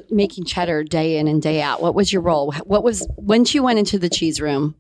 making 0.09 0.45
cheddar 0.45 0.83
day 0.83 1.17
in 1.17 1.27
and 1.27 1.41
day 1.41 1.61
out. 1.61 1.81
What 1.81 1.95
was 1.95 2.11
your 2.11 2.21
role? 2.21 2.51
What 2.65 2.83
was 2.83 3.07
once 3.15 3.53
you 3.53 3.63
went 3.63 3.79
into 3.79 3.97
the 3.97 4.09
cheese 4.09 4.41
room? 4.41 4.75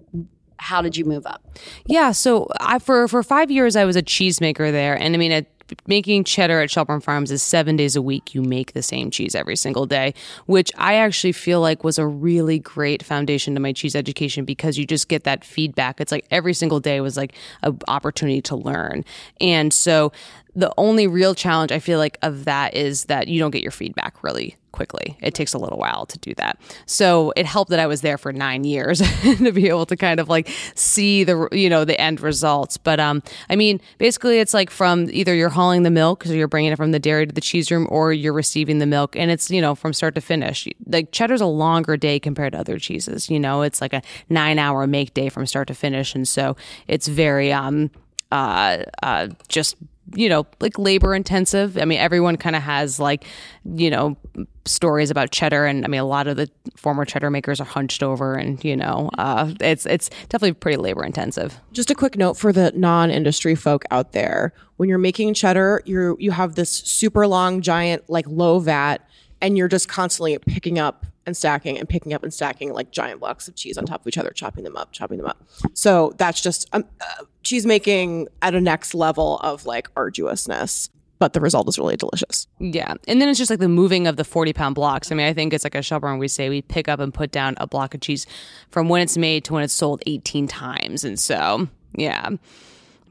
How 0.57 0.81
did 0.81 0.97
you 0.97 1.05
move 1.05 1.25
up? 1.25 1.43
Yeah, 1.85 2.11
so 2.11 2.47
I 2.59 2.79
for 2.79 3.07
for 3.07 3.23
five 3.23 3.51
years 3.51 3.75
I 3.75 3.85
was 3.85 3.95
a 3.95 4.03
cheesemaker 4.03 4.71
there, 4.71 4.95
and 4.99 5.13
I 5.13 5.17
mean, 5.17 5.31
at, 5.31 5.45
making 5.87 6.23
cheddar 6.23 6.61
at 6.61 6.69
Shelburne 6.69 7.01
Farms 7.01 7.31
is 7.31 7.41
seven 7.41 7.75
days 7.75 7.95
a 7.95 8.01
week. 8.01 8.35
You 8.35 8.41
make 8.41 8.73
the 8.73 8.83
same 8.83 9.09
cheese 9.09 9.35
every 9.35 9.55
single 9.55 9.85
day, 9.85 10.13
which 10.45 10.71
I 10.77 10.95
actually 10.95 11.31
feel 11.31 11.61
like 11.61 11.83
was 11.83 11.97
a 11.97 12.05
really 12.05 12.59
great 12.59 13.03
foundation 13.03 13.53
to 13.55 13.59
my 13.59 13.73
cheese 13.73 13.95
education 13.95 14.45
because 14.45 14.77
you 14.77 14.85
just 14.85 15.07
get 15.07 15.23
that 15.23 15.43
feedback. 15.43 15.99
It's 15.99 16.11
like 16.11 16.25
every 16.31 16.53
single 16.53 16.79
day 16.79 17.01
was 17.01 17.17
like 17.17 17.33
an 17.63 17.79
opportunity 17.87 18.41
to 18.43 18.55
learn, 18.55 19.03
and 19.41 19.73
so 19.73 20.11
the 20.55 20.73
only 20.77 21.05
real 21.05 21.35
challenge 21.35 21.71
I 21.71 21.79
feel 21.79 21.99
like 21.99 22.17
of 22.21 22.45
that 22.45 22.73
is 22.73 23.05
that 23.05 23.27
you 23.27 23.39
don't 23.39 23.51
get 23.51 23.61
your 23.61 23.71
feedback 23.71 24.23
really 24.23 24.55
quickly. 24.75 25.17
It 25.21 25.33
takes 25.33 25.53
a 25.53 25.57
little 25.57 25.77
while 25.77 26.05
to 26.05 26.19
do 26.19 26.33
that. 26.35 26.59
So 26.85 27.31
it 27.35 27.45
helped 27.45 27.71
that 27.71 27.79
I 27.79 27.87
was 27.87 28.01
there 28.01 28.17
for 28.17 28.33
nine 28.33 28.65
years 28.65 28.99
to 29.23 29.51
be 29.51 29.69
able 29.69 29.85
to 29.85 29.95
kind 29.95 30.19
of 30.19 30.27
like 30.27 30.49
see 30.75 31.23
the 31.23 31.47
you 31.51 31.69
know 31.69 31.85
the 31.85 31.99
end 31.99 32.19
results. 32.21 32.77
But 32.77 32.99
um, 32.99 33.23
I 33.49 33.55
mean, 33.55 33.79
basically, 33.97 34.39
it's 34.39 34.53
like 34.53 34.69
from 34.69 35.09
either 35.11 35.33
you're 35.33 35.49
hauling 35.49 35.83
the 35.83 35.89
milk, 35.89 36.25
so 36.25 36.33
you're 36.33 36.47
bringing 36.49 36.73
it 36.73 36.75
from 36.75 36.91
the 36.91 36.99
dairy 36.99 37.25
to 37.25 37.33
the 37.33 37.41
cheese 37.41 37.71
room, 37.71 37.87
or 37.89 38.11
you're 38.11 38.33
receiving 38.33 38.79
the 38.79 38.85
milk, 38.85 39.15
and 39.15 39.31
it's 39.31 39.49
you 39.49 39.61
know 39.61 39.73
from 39.73 39.93
start 39.93 40.13
to 40.15 40.21
finish. 40.21 40.67
Like 40.85 41.11
cheddar's 41.11 41.41
a 41.41 41.45
longer 41.45 41.95
day 41.97 42.19
compared 42.19 42.53
to 42.53 42.59
other 42.59 42.77
cheeses. 42.77 43.29
You 43.29 43.39
know, 43.39 43.61
it's 43.61 43.81
like 43.81 43.93
a 43.93 44.01
nine 44.29 44.59
hour 44.59 44.85
make 44.85 45.13
day 45.13 45.29
from 45.29 45.45
start 45.45 45.69
to 45.69 45.73
finish, 45.73 46.13
and 46.13 46.27
so 46.27 46.57
it's 46.87 47.07
very 47.07 47.53
um 47.53 47.89
uh 48.31 48.83
uh 49.01 49.27
just 49.47 49.77
you 50.15 50.29
know, 50.29 50.47
like 50.59 50.79
labor 50.79 51.13
intensive. 51.13 51.77
I 51.77 51.85
mean, 51.85 51.99
everyone 51.99 52.37
kind 52.37 52.55
of 52.55 52.63
has 52.63 52.99
like, 52.99 53.25
you 53.63 53.89
know, 53.89 54.17
stories 54.65 55.11
about 55.11 55.31
cheddar, 55.31 55.65
and 55.65 55.85
I 55.85 55.87
mean, 55.87 56.01
a 56.01 56.05
lot 56.05 56.27
of 56.27 56.37
the 56.37 56.49
former 56.75 57.05
cheddar 57.05 57.29
makers 57.29 57.61
are 57.61 57.65
hunched 57.65 58.01
over, 58.01 58.35
and 58.35 58.63
you 58.63 58.75
know, 58.75 59.09
uh, 59.17 59.53
it's 59.59 59.85
it's 59.85 60.09
definitely 60.29 60.53
pretty 60.53 60.77
labor 60.77 61.03
intensive. 61.03 61.59
Just 61.71 61.91
a 61.91 61.95
quick 61.95 62.17
note 62.17 62.35
for 62.35 62.51
the 62.51 62.71
non-industry 62.75 63.55
folk 63.55 63.83
out 63.91 64.13
there: 64.13 64.53
when 64.77 64.89
you're 64.89 64.97
making 64.97 65.33
cheddar, 65.33 65.81
you 65.85 66.17
you 66.19 66.31
have 66.31 66.55
this 66.55 66.69
super 66.69 67.27
long, 67.27 67.61
giant, 67.61 68.09
like 68.09 68.25
low 68.27 68.59
vat, 68.59 69.07
and 69.41 69.57
you're 69.57 69.67
just 69.67 69.87
constantly 69.89 70.37
picking 70.39 70.79
up 70.79 71.05
and 71.25 71.35
stacking 71.35 71.77
and 71.77 71.87
picking 71.87 72.13
up 72.13 72.23
and 72.23 72.33
stacking 72.33 72.73
like 72.73 72.91
giant 72.91 73.19
blocks 73.19 73.47
of 73.47 73.55
cheese 73.55 73.77
on 73.77 73.85
top 73.85 74.01
of 74.01 74.07
each 74.07 74.17
other, 74.17 74.31
chopping 74.31 74.63
them 74.63 74.77
up, 74.77 74.91
chopping 74.91 75.17
them 75.17 75.27
up. 75.27 75.43
So 75.73 76.13
that's 76.17 76.41
just 76.41 76.69
um, 76.73 76.85
uh, 77.01 77.25
cheese 77.43 77.65
making 77.65 78.27
at 78.41 78.55
a 78.55 78.61
next 78.61 78.93
level 78.93 79.37
of 79.39 79.65
like 79.65 79.89
arduousness. 79.95 80.89
But 81.17 81.31
the 81.31 81.39
result 81.39 81.69
is 81.69 81.79
really 81.79 81.95
delicious. 81.95 82.45
Yeah, 82.59 82.93
and 83.07 83.21
then 83.21 83.29
it's 83.29 83.39
just 83.39 83.49
like 83.49 83.59
the 83.59 83.69
moving 83.69 84.05
of 84.05 84.17
the 84.17 84.25
forty 84.25 84.51
pound 84.51 84.75
blocks. 84.75 85.11
I 85.11 85.15
mean, 85.15 85.25
I 85.25 85.33
think 85.33 85.53
it's 85.53 85.63
like 85.63 85.73
a 85.73 85.81
Shelburne. 85.81 86.19
We 86.19 86.27
say 86.27 86.49
we 86.49 86.61
pick 86.61 86.89
up 86.89 86.99
and 86.99 87.13
put 87.13 87.31
down 87.31 87.55
a 87.57 87.65
block 87.65 87.93
of 87.93 88.01
cheese 88.01 88.27
from 88.69 88.89
when 88.89 89.01
it's 89.01 89.17
made 89.17 89.45
to 89.45 89.53
when 89.53 89.63
it's 89.63 89.73
sold 89.73 90.03
eighteen 90.07 90.45
times, 90.45 91.05
and 91.05 91.17
so 91.17 91.69
yeah, 91.93 92.31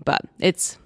but 0.05 0.21
it's 0.39 0.77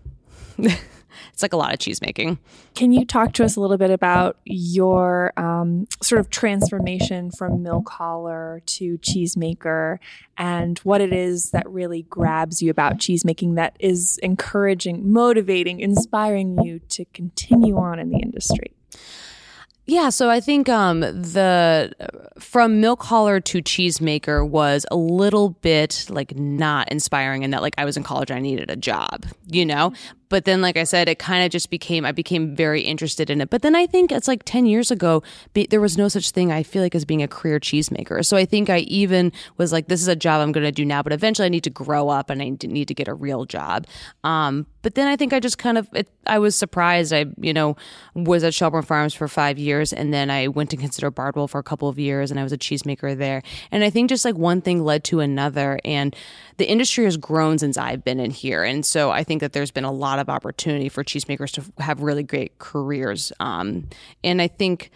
it's 1.33 1.43
like 1.43 1.53
a 1.53 1.57
lot 1.57 1.73
of 1.73 1.79
cheese 1.79 2.01
making. 2.01 2.39
Can 2.75 2.93
you 2.93 3.05
talk 3.05 3.33
to 3.35 3.45
us 3.45 3.57
a 3.57 3.61
little 3.61 3.77
bit 3.77 3.91
about 3.91 4.37
your 4.45 5.33
um, 5.37 5.87
sort 6.03 6.21
of 6.21 6.31
transformation 6.31 7.31
from 7.31 7.63
milk 7.63 7.89
hauler 7.91 8.63
to 8.67 8.99
cheesemaker 8.99 9.99
and 10.37 10.79
what 10.81 11.01
it 11.01 11.13
is 11.13 11.51
that 11.51 11.69
really 11.69 12.03
grabs 12.03 12.63
you 12.63 12.71
about 12.71 12.99
cheesemaking 12.99 13.57
that 13.57 13.77
is 13.81 14.19
encouraging, 14.23 15.13
motivating, 15.13 15.81
inspiring 15.81 16.63
you 16.63 16.81
to 16.91 17.05
continue 17.07 17.77
on 17.77 17.99
in 17.99 18.11
the 18.11 18.19
industry? 18.19 18.73
Yeah, 19.89 20.11
so 20.11 20.29
I 20.29 20.41
think 20.41 20.69
um, 20.69 21.01
the 21.01 21.95
from 22.39 22.79
milk 22.79 23.03
hauler 23.05 23.41
to 23.41 23.63
cheesemaker 23.63 24.47
was 24.47 24.85
a 24.91 24.97
little 24.97 25.49
bit 25.49 26.05
like 26.11 26.37
not 26.37 26.93
inspiring 26.93 27.43
in 27.43 27.53
that 27.53 27.63
like 27.63 27.75
I 27.79 27.87
was 27.87 27.97
in 27.97 28.03
college 28.03 28.31
I 28.31 28.39
needed 28.39 28.69
a 28.69 28.77
job, 28.77 29.25
you 29.47 29.65
know. 29.65 29.95
But 30.29 30.45
then, 30.45 30.61
like 30.61 30.77
I 30.77 30.85
said, 30.85 31.09
it 31.09 31.19
kind 31.19 31.45
of 31.45 31.51
just 31.51 31.71
became 31.71 32.05
I 32.05 32.13
became 32.13 32.55
very 32.55 32.83
interested 32.83 33.31
in 33.31 33.41
it. 33.41 33.51
But 33.51 33.63
then 33.63 33.75
I 33.75 33.87
think 33.87 34.13
it's 34.13 34.29
like 34.29 34.43
ten 34.45 34.67
years 34.67 34.91
ago 34.91 35.23
be, 35.53 35.67
there 35.67 35.81
was 35.81 35.97
no 35.97 36.09
such 36.09 36.31
thing 36.31 36.53
I 36.53 36.63
feel 36.63 36.83
like 36.83 36.95
as 36.95 37.05
being 37.05 37.23
a 37.23 37.29
career 37.29 37.59
cheesemaker. 37.59 38.25
So 38.25 38.37
I 38.37 38.45
think 38.45 38.71
I 38.71 38.79
even 38.81 39.33
was 39.57 39.73
like, 39.73 39.89
this 39.89 40.01
is 40.01 40.09
a 40.09 40.17
job 40.17 40.41
I'm 40.41 40.53
going 40.53 40.65
to 40.67 40.73
do 40.73 40.85
now, 40.85 41.03
but 41.03 41.13
eventually 41.13 41.47
I 41.47 41.51
need 41.51 41.65
to 41.65 41.71
grow 41.71 42.09
up 42.09 42.31
and 42.31 42.43
I 42.43 42.57
need 42.63 42.89
to 42.89 42.95
get 42.95 43.09
a 43.09 43.15
real 43.15 43.45
job. 43.45 43.87
Um, 44.25 44.67
but 44.83 44.95
then 44.95 45.09
I 45.09 45.17
think 45.17 45.33
I 45.33 45.41
just 45.41 45.59
kind 45.59 45.77
of 45.77 45.89
it, 45.93 46.09
I 46.27 46.39
was 46.39 46.55
surprised. 46.55 47.13
I 47.13 47.27
you 47.39 47.53
know 47.53 47.77
was 48.15 48.45
at 48.45 48.55
Shelburne 48.55 48.83
Farms 48.83 49.15
for 49.15 49.29
five 49.29 49.59
years, 49.59 49.93
and 49.93 50.13
then 50.13 50.31
I 50.31 50.49
went 50.49 50.71
to 50.71 50.77
Consider 50.77 51.11
Bardwell 51.11 51.49
for 51.49 51.59
a 51.59 51.63
couple 51.63 51.89
of 51.89 51.99
years, 51.99 52.31
and 52.31 52.39
I 52.39 52.43
was 52.43 52.53
a 52.53 52.59
cheesemaker 52.59 53.17
there. 53.17 53.43
And 53.71 53.85
I 53.85 53.91
think 53.91 54.09
just 54.09 54.25
like 54.25 54.37
one 54.37 54.61
thing 54.61 54.85
led 54.85 55.05
to 55.05 55.21
another, 55.21 55.79
and 55.85 56.15
the 56.59 56.69
industry 56.69 57.05
has 57.05 57.17
grown 57.17 57.59
since 57.59 57.79
I've 57.79 58.05
been 58.05 58.21
in 58.21 58.31
here, 58.31 58.63
and 58.65 58.85
so 58.85 59.11
I 59.11 59.25
think 59.25 59.41
that 59.41 59.53
there's 59.53 59.71
been 59.71 59.85
a 59.85 59.93
lot 59.93 60.19
of 60.19 60.29
opportunity 60.29 60.89
for 60.89 61.03
cheesemakers 61.03 61.53
to 61.53 61.83
have 61.83 62.03
really 62.03 62.25
great 62.25 62.59
careers. 62.59 63.33
Um, 63.41 63.89
and 64.23 64.43
I 64.43 64.49
think 64.49 64.91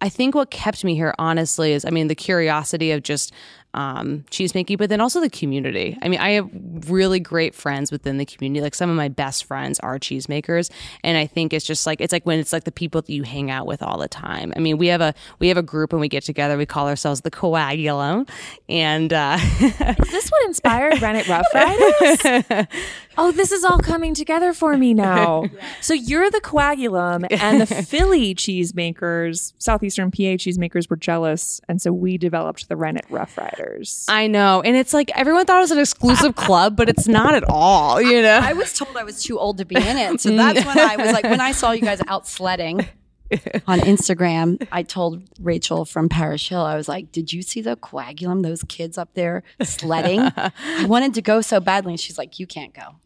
I 0.00 0.08
think 0.08 0.34
what 0.34 0.50
kept 0.50 0.82
me 0.82 0.94
here, 0.94 1.14
honestly, 1.18 1.72
is 1.72 1.84
I 1.84 1.90
mean, 1.90 2.08
the 2.08 2.14
curiosity 2.14 2.90
of 2.90 3.02
just 3.02 3.32
um, 3.74 4.24
cheesemaking, 4.30 4.78
but 4.78 4.88
then 4.88 5.00
also 5.00 5.20
the 5.20 5.28
community. 5.28 5.98
I 6.00 6.08
mean, 6.08 6.20
I 6.20 6.30
have 6.30 6.48
really 6.88 7.20
great 7.20 7.54
friends 7.54 7.92
within 7.92 8.16
the 8.16 8.24
community. 8.24 8.62
Like 8.62 8.74
some 8.74 8.88
of 8.88 8.96
my 8.96 9.08
best 9.08 9.44
friends 9.44 9.78
are 9.80 9.98
cheesemakers, 9.98 10.70
and 11.02 11.18
I 11.18 11.26
think 11.26 11.52
it's 11.52 11.66
just 11.66 11.86
like 11.86 12.00
it's 12.00 12.12
like 12.12 12.24
when 12.24 12.38
it's 12.38 12.52
like 12.52 12.64
the 12.64 12.72
people 12.72 13.02
that 13.02 13.12
you 13.12 13.24
hang 13.24 13.50
out 13.50 13.66
with 13.66 13.82
all 13.82 13.98
the 13.98 14.08
time. 14.08 14.52
I 14.56 14.60
mean, 14.60 14.78
we 14.78 14.86
have 14.86 15.00
a 15.00 15.14
we 15.38 15.48
have 15.48 15.56
a 15.56 15.62
group 15.62 15.92
and 15.92 16.00
we 16.00 16.08
get 16.08 16.22
together. 16.22 16.56
We 16.56 16.66
call 16.66 16.88
ourselves 16.88 17.20
the 17.20 17.30
Coagulum, 17.30 18.28
and 18.68 19.12
uh, 19.12 19.38
Is 19.40 20.10
this 20.10 20.28
what 20.30 20.46
inspired 20.46 21.02
Rennet 21.02 21.28
Rough 21.28 21.46
Riders? 21.54 22.66
oh, 23.18 23.32
this 23.32 23.52
is 23.52 23.64
all 23.64 23.78
coming 23.78 24.14
together 24.14 24.52
for 24.52 24.76
me 24.76 24.94
now. 24.94 25.44
So 25.80 25.92
you're 25.92 26.30
the 26.30 26.40
coagulum, 26.40 27.26
and 27.30 27.60
the 27.60 27.66
Philly 27.66 28.34
cheesemakers, 28.34 29.52
Southeastern 29.58 30.10
PA 30.10 30.36
cheesemakers, 30.36 30.88
were 30.88 30.96
jealous, 30.96 31.60
and 31.68 31.80
so 31.80 31.92
we 31.92 32.16
developed 32.16 32.68
the 32.68 32.76
Rennet 32.76 33.04
Rough 33.10 33.36
Riders. 33.36 33.63
I 34.08 34.26
know, 34.26 34.62
and 34.62 34.76
it's 34.76 34.92
like 34.92 35.10
everyone 35.14 35.46
thought 35.46 35.58
it 35.58 35.60
was 35.60 35.70
an 35.70 35.78
exclusive 35.78 36.34
club, 36.36 36.76
but 36.76 36.88
it's 36.88 37.08
not 37.08 37.34
at 37.34 37.44
all. 37.48 38.00
You 38.00 38.22
know, 38.22 38.40
I 38.42 38.52
was 38.52 38.72
told 38.72 38.96
I 38.96 39.04
was 39.04 39.22
too 39.22 39.38
old 39.38 39.58
to 39.58 39.64
be 39.64 39.76
in 39.76 39.96
it. 39.96 40.20
So 40.20 40.30
that's 40.36 40.64
when 40.64 40.78
I 40.78 40.96
was 40.96 41.12
like, 41.12 41.24
when 41.24 41.40
I 41.40 41.52
saw 41.52 41.72
you 41.72 41.82
guys 41.82 42.00
out 42.08 42.26
sledding 42.26 42.80
on 43.66 43.80
Instagram, 43.80 44.66
I 44.70 44.82
told 44.82 45.22
Rachel 45.40 45.84
from 45.84 46.08
Parish 46.08 46.48
Hill, 46.48 46.60
I 46.62 46.76
was 46.76 46.88
like, 46.88 47.12
Did 47.12 47.32
you 47.32 47.42
see 47.42 47.60
the 47.60 47.76
coagulum, 47.76 48.42
those 48.42 48.62
kids 48.64 48.98
up 48.98 49.14
there 49.14 49.42
sledding? 49.62 50.20
I 50.20 50.86
wanted 50.86 51.14
to 51.14 51.22
go 51.22 51.40
so 51.40 51.60
badly. 51.60 51.92
And 51.92 52.00
she's 52.00 52.18
like, 52.18 52.38
You 52.38 52.46
can't 52.46 52.74
go. 52.74 52.96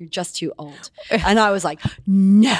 You're 0.00 0.08
just 0.08 0.36
too 0.36 0.52
old. 0.58 0.90
And 1.10 1.38
I 1.38 1.50
was 1.50 1.62
like, 1.62 1.80
No. 2.06 2.56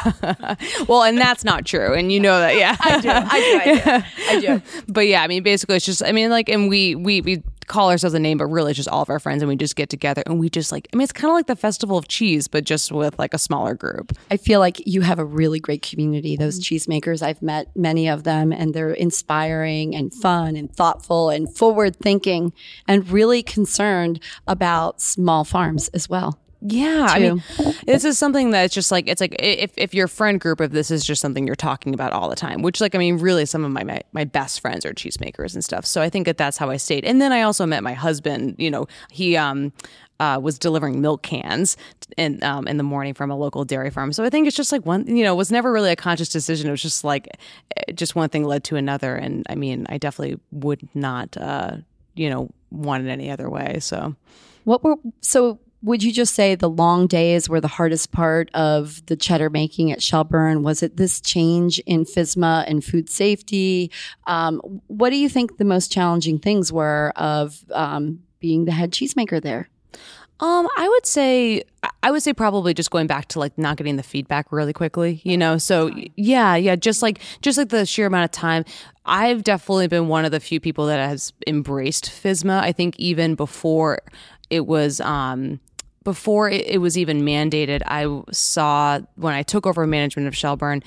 well, 0.86 1.02
and 1.02 1.16
that's 1.16 1.42
not 1.42 1.64
true, 1.64 1.94
and 1.94 2.12
you 2.12 2.20
know 2.20 2.38
that, 2.38 2.56
yeah. 2.56 2.76
I 2.78 3.00
do. 3.00 3.08
I 3.08 3.40
do. 3.40 3.90
I 3.90 4.00
do. 4.00 4.06
I 4.28 4.40
do. 4.40 4.62
but 4.92 5.06
yeah, 5.06 5.22
I 5.22 5.26
mean, 5.26 5.42
basically, 5.42 5.76
it's 5.76 5.86
just, 5.86 6.02
I 6.04 6.12
mean, 6.12 6.30
like, 6.30 6.50
and 6.50 6.68
we 6.68 6.94
we 6.94 7.22
we 7.22 7.42
call 7.66 7.90
ourselves 7.90 8.14
a 8.14 8.18
name, 8.18 8.36
but 8.36 8.46
really 8.46 8.72
it's 8.72 8.76
just 8.76 8.88
all 8.88 9.00
of 9.00 9.08
our 9.08 9.18
friends, 9.18 9.40
and 9.42 9.48
we 9.48 9.56
just 9.56 9.76
get 9.76 9.88
together 9.88 10.22
and 10.26 10.38
we 10.38 10.50
just 10.50 10.70
like. 10.70 10.88
I 10.92 10.96
mean, 10.96 11.04
it's 11.04 11.12
kind 11.12 11.30
of 11.30 11.34
like 11.34 11.46
the 11.46 11.56
festival 11.56 11.96
of 11.96 12.08
cheese, 12.08 12.48
but 12.48 12.64
just 12.64 12.92
with 12.92 13.18
like 13.18 13.32
a 13.32 13.38
smaller 13.38 13.74
group. 13.74 14.12
I 14.30 14.36
feel 14.36 14.60
like 14.60 14.86
you 14.86 15.00
have 15.00 15.18
a 15.18 15.24
really 15.24 15.60
great 15.60 15.80
community. 15.80 16.36
Those 16.36 16.60
mm-hmm. 16.60 16.92
cheesemakers, 16.92 17.22
I've 17.22 17.40
met 17.40 17.74
many 17.74 18.08
of 18.08 18.24
them, 18.24 18.52
and 18.52 18.74
they're 18.74 18.92
inspiring 18.92 19.94
and 19.94 20.12
fun 20.12 20.56
and 20.56 20.70
thoughtful 20.70 21.30
and 21.30 21.54
forward 21.56 21.96
thinking 21.96 22.52
and 22.86 23.08
really 23.08 23.42
concerned 23.42 24.20
about 24.46 25.00
small 25.00 25.44
farms 25.44 25.88
as 25.88 26.08
well. 26.08 26.38
Yeah, 26.62 27.06
I 27.08 27.18
mean, 27.18 27.42
this 27.86 28.04
is 28.04 28.18
something 28.18 28.50
that's 28.50 28.74
just 28.74 28.90
like 28.90 29.08
it's 29.08 29.20
like 29.20 29.34
if 29.38 29.72
if 29.76 29.94
your 29.94 30.08
friend 30.08 30.38
group, 30.38 30.60
if 30.60 30.72
this 30.72 30.90
is 30.90 31.04
just 31.04 31.22
something 31.22 31.46
you're 31.46 31.56
talking 31.56 31.94
about 31.94 32.12
all 32.12 32.28
the 32.28 32.36
time, 32.36 32.60
which 32.62 32.80
like 32.80 32.94
I 32.94 32.98
mean, 32.98 33.18
really, 33.18 33.46
some 33.46 33.64
of 33.64 33.70
my 33.70 33.82
my, 33.82 34.02
my 34.12 34.24
best 34.24 34.60
friends 34.60 34.84
are 34.84 34.92
cheesemakers 34.92 35.54
and 35.54 35.64
stuff. 35.64 35.86
So 35.86 36.02
I 36.02 36.10
think 36.10 36.26
that 36.26 36.36
that's 36.36 36.58
how 36.58 36.68
I 36.68 36.76
stayed. 36.76 37.04
And 37.04 37.20
then 37.20 37.32
I 37.32 37.42
also 37.42 37.64
met 37.64 37.82
my 37.82 37.94
husband. 37.94 38.56
You 38.58 38.70
know, 38.70 38.86
he 39.10 39.36
um 39.36 39.72
uh, 40.20 40.38
was 40.38 40.58
delivering 40.58 41.00
milk 41.00 41.22
cans 41.22 41.78
in 42.18 42.42
um, 42.44 42.68
in 42.68 42.76
the 42.76 42.82
morning 42.82 43.14
from 43.14 43.30
a 43.30 43.36
local 43.36 43.64
dairy 43.64 43.90
farm. 43.90 44.12
So 44.12 44.22
I 44.22 44.28
think 44.28 44.46
it's 44.46 44.56
just 44.56 44.70
like 44.70 44.84
one, 44.84 45.06
you 45.16 45.24
know, 45.24 45.32
it 45.32 45.36
was 45.38 45.50
never 45.50 45.72
really 45.72 45.90
a 45.90 45.96
conscious 45.96 46.28
decision. 46.28 46.68
It 46.68 46.72
was 46.72 46.82
just 46.82 47.04
like 47.04 47.26
eh, 47.78 47.92
just 47.94 48.14
one 48.14 48.28
thing 48.28 48.44
led 48.44 48.64
to 48.64 48.76
another. 48.76 49.16
And 49.16 49.46
I 49.48 49.54
mean, 49.54 49.86
I 49.88 49.96
definitely 49.96 50.38
would 50.52 50.86
not, 50.94 51.38
uh, 51.38 51.78
you 52.14 52.28
know, 52.28 52.50
want 52.70 53.06
it 53.06 53.10
any 53.10 53.30
other 53.30 53.48
way. 53.48 53.78
So 53.80 54.14
What 54.64 54.84
were 54.84 54.96
so? 55.22 55.58
Would 55.82 56.02
you 56.02 56.12
just 56.12 56.34
say 56.34 56.54
the 56.54 56.68
long 56.68 57.06
days 57.06 57.48
were 57.48 57.60
the 57.60 57.68
hardest 57.68 58.12
part 58.12 58.50
of 58.52 59.04
the 59.06 59.16
cheddar 59.16 59.48
making 59.48 59.90
at 59.90 60.02
Shelburne? 60.02 60.62
Was 60.62 60.82
it 60.82 60.98
this 60.98 61.20
change 61.20 61.78
in 61.80 62.04
FSMA 62.04 62.64
and 62.66 62.84
food 62.84 63.08
safety? 63.08 63.90
Um, 64.26 64.60
what 64.88 65.10
do 65.10 65.16
you 65.16 65.28
think 65.28 65.56
the 65.56 65.64
most 65.64 65.90
challenging 65.90 66.38
things 66.38 66.70
were 66.70 67.12
of 67.16 67.64
um, 67.72 68.20
being 68.40 68.66
the 68.66 68.72
head 68.72 68.92
cheesemaker 68.92 69.40
there? 69.40 69.70
Um, 70.40 70.68
I 70.76 70.88
would 70.88 71.04
say 71.04 71.62
I 72.02 72.10
would 72.10 72.22
say 72.22 72.32
probably 72.32 72.72
just 72.72 72.90
going 72.90 73.06
back 73.06 73.28
to 73.28 73.38
like 73.38 73.56
not 73.58 73.76
getting 73.76 73.96
the 73.96 74.02
feedback 74.02 74.50
really 74.50 74.72
quickly, 74.72 75.20
you 75.22 75.36
know. 75.36 75.58
So 75.58 75.90
yeah, 76.16 76.56
yeah, 76.56 76.76
just 76.76 77.02
like 77.02 77.20
just 77.42 77.58
like 77.58 77.68
the 77.68 77.84
sheer 77.84 78.06
amount 78.06 78.24
of 78.24 78.30
time. 78.30 78.64
I've 79.04 79.44
definitely 79.44 79.88
been 79.88 80.08
one 80.08 80.24
of 80.24 80.30
the 80.30 80.40
few 80.40 80.60
people 80.60 80.86
that 80.86 81.06
has 81.06 81.32
embraced 81.46 82.06
FSMA. 82.06 82.60
I 82.60 82.72
think 82.72 82.98
even 82.98 83.34
before 83.34 84.00
it 84.48 84.66
was 84.66 85.00
um 85.02 85.60
before 86.04 86.48
it, 86.48 86.80
was 86.80 86.96
even 86.96 87.22
mandated, 87.22 87.82
I 87.86 88.22
saw 88.32 89.00
when 89.16 89.34
I 89.34 89.42
took 89.42 89.66
over 89.66 89.86
management 89.86 90.28
of 90.28 90.36
Shelburne, 90.36 90.82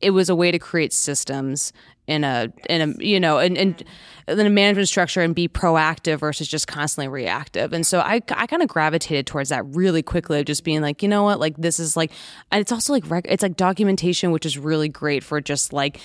it 0.00 0.10
was 0.10 0.28
a 0.28 0.34
way 0.34 0.50
to 0.50 0.58
create 0.58 0.92
systems 0.92 1.72
in 2.06 2.24
a 2.24 2.52
in 2.68 2.82
a 2.82 3.02
you 3.02 3.18
know 3.18 3.38
and 3.38 3.56
and 3.56 3.82
in 4.28 4.40
a 4.40 4.50
management 4.50 4.86
structure 4.88 5.22
and 5.22 5.34
be 5.34 5.48
proactive 5.48 6.18
versus 6.18 6.46
just 6.46 6.66
constantly 6.66 7.08
reactive. 7.08 7.72
And 7.72 7.86
so 7.86 8.00
I 8.00 8.20
I 8.30 8.46
kind 8.46 8.62
of 8.62 8.68
gravitated 8.68 9.26
towards 9.26 9.50
that 9.50 9.64
really 9.74 10.02
quickly 10.02 10.40
of 10.40 10.46
just 10.46 10.64
being 10.64 10.82
like, 10.82 11.02
you 11.02 11.08
know 11.08 11.22
what, 11.22 11.40
like 11.40 11.56
this 11.56 11.78
is 11.78 11.96
like 11.96 12.10
and 12.50 12.60
it's 12.60 12.72
also 12.72 12.92
like 12.92 13.08
rec- 13.10 13.26
it's 13.28 13.42
like 13.42 13.56
documentation 13.56 14.30
which 14.32 14.44
is 14.44 14.58
really 14.58 14.88
great 14.88 15.24
for 15.24 15.40
just 15.40 15.72
like 15.72 15.98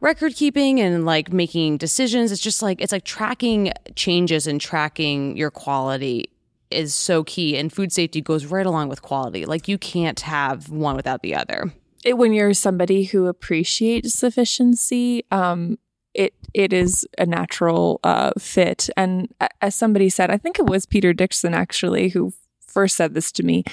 record 0.00 0.34
keeping 0.34 0.80
and 0.80 1.06
like 1.06 1.32
making 1.32 1.78
decisions. 1.78 2.30
It's 2.32 2.42
just 2.42 2.60
like 2.62 2.80
it's 2.82 2.92
like 2.92 3.04
tracking 3.04 3.72
changes 3.94 4.46
and 4.46 4.60
tracking 4.60 5.36
your 5.36 5.50
quality 5.50 6.30
is 6.70 6.94
so 6.94 7.22
key 7.24 7.56
and 7.56 7.72
food 7.72 7.92
safety 7.92 8.20
goes 8.20 8.46
right 8.46 8.66
along 8.66 8.88
with 8.88 9.02
quality. 9.02 9.44
Like 9.44 9.68
you 9.68 9.78
can't 9.78 10.20
have 10.20 10.70
one 10.70 10.96
without 10.96 11.22
the 11.22 11.34
other. 11.34 11.72
It, 12.04 12.18
when 12.18 12.32
you're 12.32 12.52
somebody 12.54 13.04
who 13.04 13.26
appreciates 13.26 14.22
efficiency, 14.22 15.24
um, 15.30 15.78
it 16.14 16.34
it 16.52 16.72
is 16.72 17.06
a 17.18 17.26
natural 17.26 17.98
uh, 18.04 18.32
fit. 18.38 18.88
And 18.96 19.32
as 19.60 19.74
somebody 19.74 20.08
said, 20.08 20.30
I 20.30 20.36
think 20.36 20.58
it 20.58 20.66
was 20.66 20.86
Peter 20.86 21.12
Dixon 21.12 21.54
actually 21.54 22.08
who 22.10 22.32
first 22.66 22.96
said 22.96 23.14
this 23.14 23.32
to 23.32 23.42
me. 23.42 23.64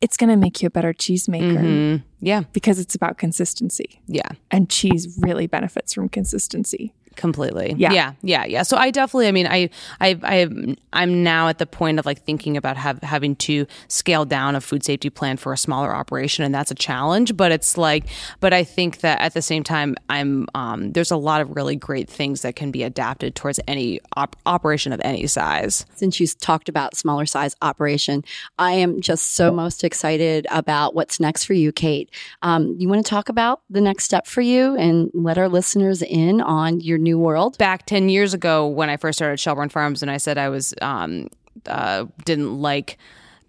It's 0.00 0.16
going 0.16 0.30
to 0.30 0.36
make 0.36 0.62
you 0.62 0.66
a 0.66 0.70
better 0.70 0.92
cheesemaker 0.92 1.58
Mhm. 1.58 2.02
Yeah. 2.20 2.42
because 2.52 2.78
it's 2.80 2.94
about 2.96 3.18
consistency, 3.18 4.00
Yeah. 4.08 4.30
and 4.50 4.68
cheese 4.68 5.16
really 5.20 5.46
benefits 5.46 5.92
from 5.94 6.08
consistency. 6.08 6.92
Completely. 7.16 7.74
Yeah. 7.76 7.92
yeah. 7.92 8.12
Yeah. 8.22 8.44
Yeah. 8.44 8.62
So 8.62 8.76
i 8.76 8.90
definitely 8.90 9.28
i 9.28 9.32
mean 9.32 9.46
i 9.46 9.70
i 10.00 10.18
i 10.22 10.76
i'm 10.92 11.22
now 11.22 11.48
at 11.48 11.58
the 11.58 11.66
point 11.66 11.98
of 11.98 12.06
like 12.06 12.22
thinking 12.22 12.56
about 12.56 12.76
have, 12.76 13.00
having 13.02 13.36
to 13.36 13.66
scale 13.88 14.24
down 14.24 14.54
a 14.54 14.60
food 14.60 14.84
safety 14.84 15.10
plan 15.10 15.36
for 15.36 15.52
a 15.52 15.56
smaller 15.56 15.94
operation 15.94 16.44
and 16.44 16.54
that's 16.54 16.70
a 16.70 16.74
challenge 16.74 17.36
but 17.36 17.52
it's 17.52 17.76
like 17.76 18.06
but 18.40 18.52
i 18.52 18.64
think 18.64 19.00
that 19.00 19.20
at 19.20 19.34
the 19.34 19.42
same 19.42 19.62
time 19.62 19.94
i'm 20.08 20.46
um, 20.54 20.92
there's 20.92 21.10
a 21.10 21.16
lot 21.16 21.40
of 21.40 21.54
really 21.56 21.76
great 21.76 22.08
things 22.08 22.42
that 22.42 22.56
can 22.56 22.70
be 22.70 22.82
adapted 22.82 23.34
towards 23.34 23.60
any 23.66 24.00
op- 24.16 24.36
operation 24.46 24.92
of 24.92 25.00
any 25.04 25.26
size. 25.26 25.86
Since 25.94 26.20
you 26.20 26.26
talked 26.26 26.68
about 26.68 26.96
smaller 26.96 27.26
size 27.26 27.56
operation, 27.62 28.24
I 28.58 28.72
am 28.72 29.00
just 29.00 29.32
so 29.32 29.52
most 29.52 29.84
excited 29.84 30.46
about 30.50 30.94
what's 30.94 31.20
next 31.20 31.44
for 31.44 31.54
you, 31.54 31.72
Kate. 31.72 32.10
Um, 32.42 32.76
you 32.78 32.88
want 32.88 33.04
to 33.04 33.08
talk 33.08 33.28
about 33.28 33.62
the 33.70 33.80
next 33.80 34.04
step 34.04 34.26
for 34.26 34.40
you 34.40 34.76
and 34.76 35.10
let 35.14 35.38
our 35.38 35.48
listeners 35.48 36.02
in 36.02 36.40
on 36.40 36.80
your 36.80 36.98
new 37.02 37.18
world? 37.18 37.58
back 37.58 37.86
10 37.86 38.08
years 38.08 38.34
ago 38.34 38.66
when 38.66 38.88
I 38.88 38.96
first 38.96 39.18
started 39.18 39.38
Shelburne 39.38 39.68
Farms 39.68 40.02
and 40.02 40.10
I 40.10 40.16
said 40.16 40.38
I 40.38 40.48
was 40.48 40.74
um 40.80 41.28
uh 41.66 42.06
didn't 42.24 42.60
like 42.60 42.98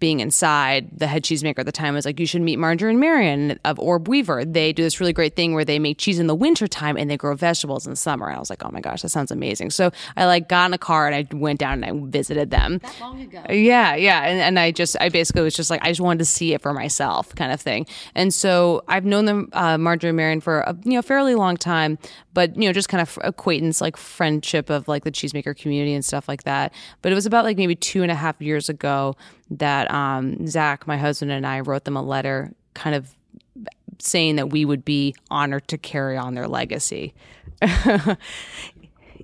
being 0.04 0.20
inside, 0.20 0.88
the 0.94 1.06
head 1.06 1.22
cheesemaker 1.22 1.60
at 1.60 1.64
the 1.66 1.72
time 1.72 1.94
was 1.94 2.04
like, 2.04 2.20
you 2.20 2.26
should 2.26 2.42
meet 2.42 2.58
Marjorie 2.58 2.90
and 2.90 3.00
Marian 3.00 3.58
of 3.64 3.78
Orb 3.78 4.06
Weaver. 4.06 4.44
They 4.44 4.70
do 4.70 4.82
this 4.82 5.00
really 5.00 5.14
great 5.14 5.34
thing 5.34 5.54
where 5.54 5.64
they 5.64 5.78
make 5.78 5.96
cheese 5.96 6.18
in 6.18 6.26
the 6.26 6.34
wintertime 6.34 6.98
and 6.98 7.10
they 7.10 7.16
grow 7.16 7.34
vegetables 7.34 7.86
in 7.86 7.92
the 7.92 7.96
summer. 7.96 8.26
And 8.26 8.36
I 8.36 8.38
was 8.38 8.50
like, 8.50 8.62
oh 8.64 8.70
my 8.70 8.80
gosh, 8.80 9.00
that 9.00 9.08
sounds 9.08 9.30
amazing. 9.30 9.70
So 9.70 9.92
I 10.14 10.26
like 10.26 10.46
got 10.48 10.66
in 10.66 10.74
a 10.74 10.78
car 10.78 11.06
and 11.06 11.14
I 11.14 11.34
went 11.34 11.58
down 11.58 11.82
and 11.82 11.86
I 11.86 12.06
visited 12.10 12.50
them. 12.50 12.78
That 12.78 13.00
long 13.00 13.22
ago. 13.22 13.44
Yeah, 13.48 13.94
yeah. 13.94 14.24
And, 14.24 14.40
and 14.40 14.58
I 14.58 14.72
just, 14.72 14.94
I 15.00 15.08
basically 15.08 15.40
was 15.40 15.54
just 15.54 15.70
like, 15.70 15.82
I 15.82 15.88
just 15.88 16.02
wanted 16.02 16.18
to 16.18 16.26
see 16.26 16.52
it 16.52 16.60
for 16.60 16.74
myself 16.74 17.34
kind 17.34 17.50
of 17.50 17.60
thing. 17.60 17.86
And 18.14 18.34
so 18.34 18.82
I've 18.88 19.06
known 19.06 19.24
them, 19.24 19.48
uh, 19.54 19.78
Marjorie 19.78 20.10
and 20.10 20.18
Marian 20.18 20.40
for 20.42 20.60
a 20.60 20.76
you 20.84 20.92
know, 20.92 21.02
fairly 21.02 21.34
long 21.34 21.56
time, 21.56 21.98
but 22.34 22.54
you 22.56 22.68
know, 22.68 22.72
just 22.72 22.88
kind 22.88 23.00
of 23.00 23.18
acquaintance, 23.22 23.80
like 23.80 23.96
friendship 23.96 24.68
of 24.68 24.86
like 24.88 25.04
the 25.04 25.10
cheesemaker 25.12 25.56
community 25.56 25.94
and 25.94 26.04
stuff 26.04 26.28
like 26.28 26.42
that. 26.42 26.72
But 27.00 27.12
it 27.12 27.14
was 27.14 27.24
about 27.26 27.44
like 27.44 27.56
maybe 27.56 27.74
two 27.76 28.02
and 28.02 28.10
a 28.10 28.14
half 28.14 28.40
years 28.42 28.68
ago 28.68 29.14
that 29.50 29.90
um, 29.90 30.46
Zach, 30.46 30.86
my 30.86 30.96
husband, 30.98 31.30
and 31.30 31.46
I 31.46 31.60
wrote 31.60 31.84
them 31.84 31.96
a 31.96 32.02
letter, 32.02 32.52
kind 32.74 32.94
of 32.96 33.14
saying 34.00 34.36
that 34.36 34.50
we 34.50 34.64
would 34.64 34.84
be 34.84 35.14
honored 35.30 35.66
to 35.68 35.78
carry 35.78 36.16
on 36.16 36.34
their 36.34 36.48
legacy. 36.48 37.14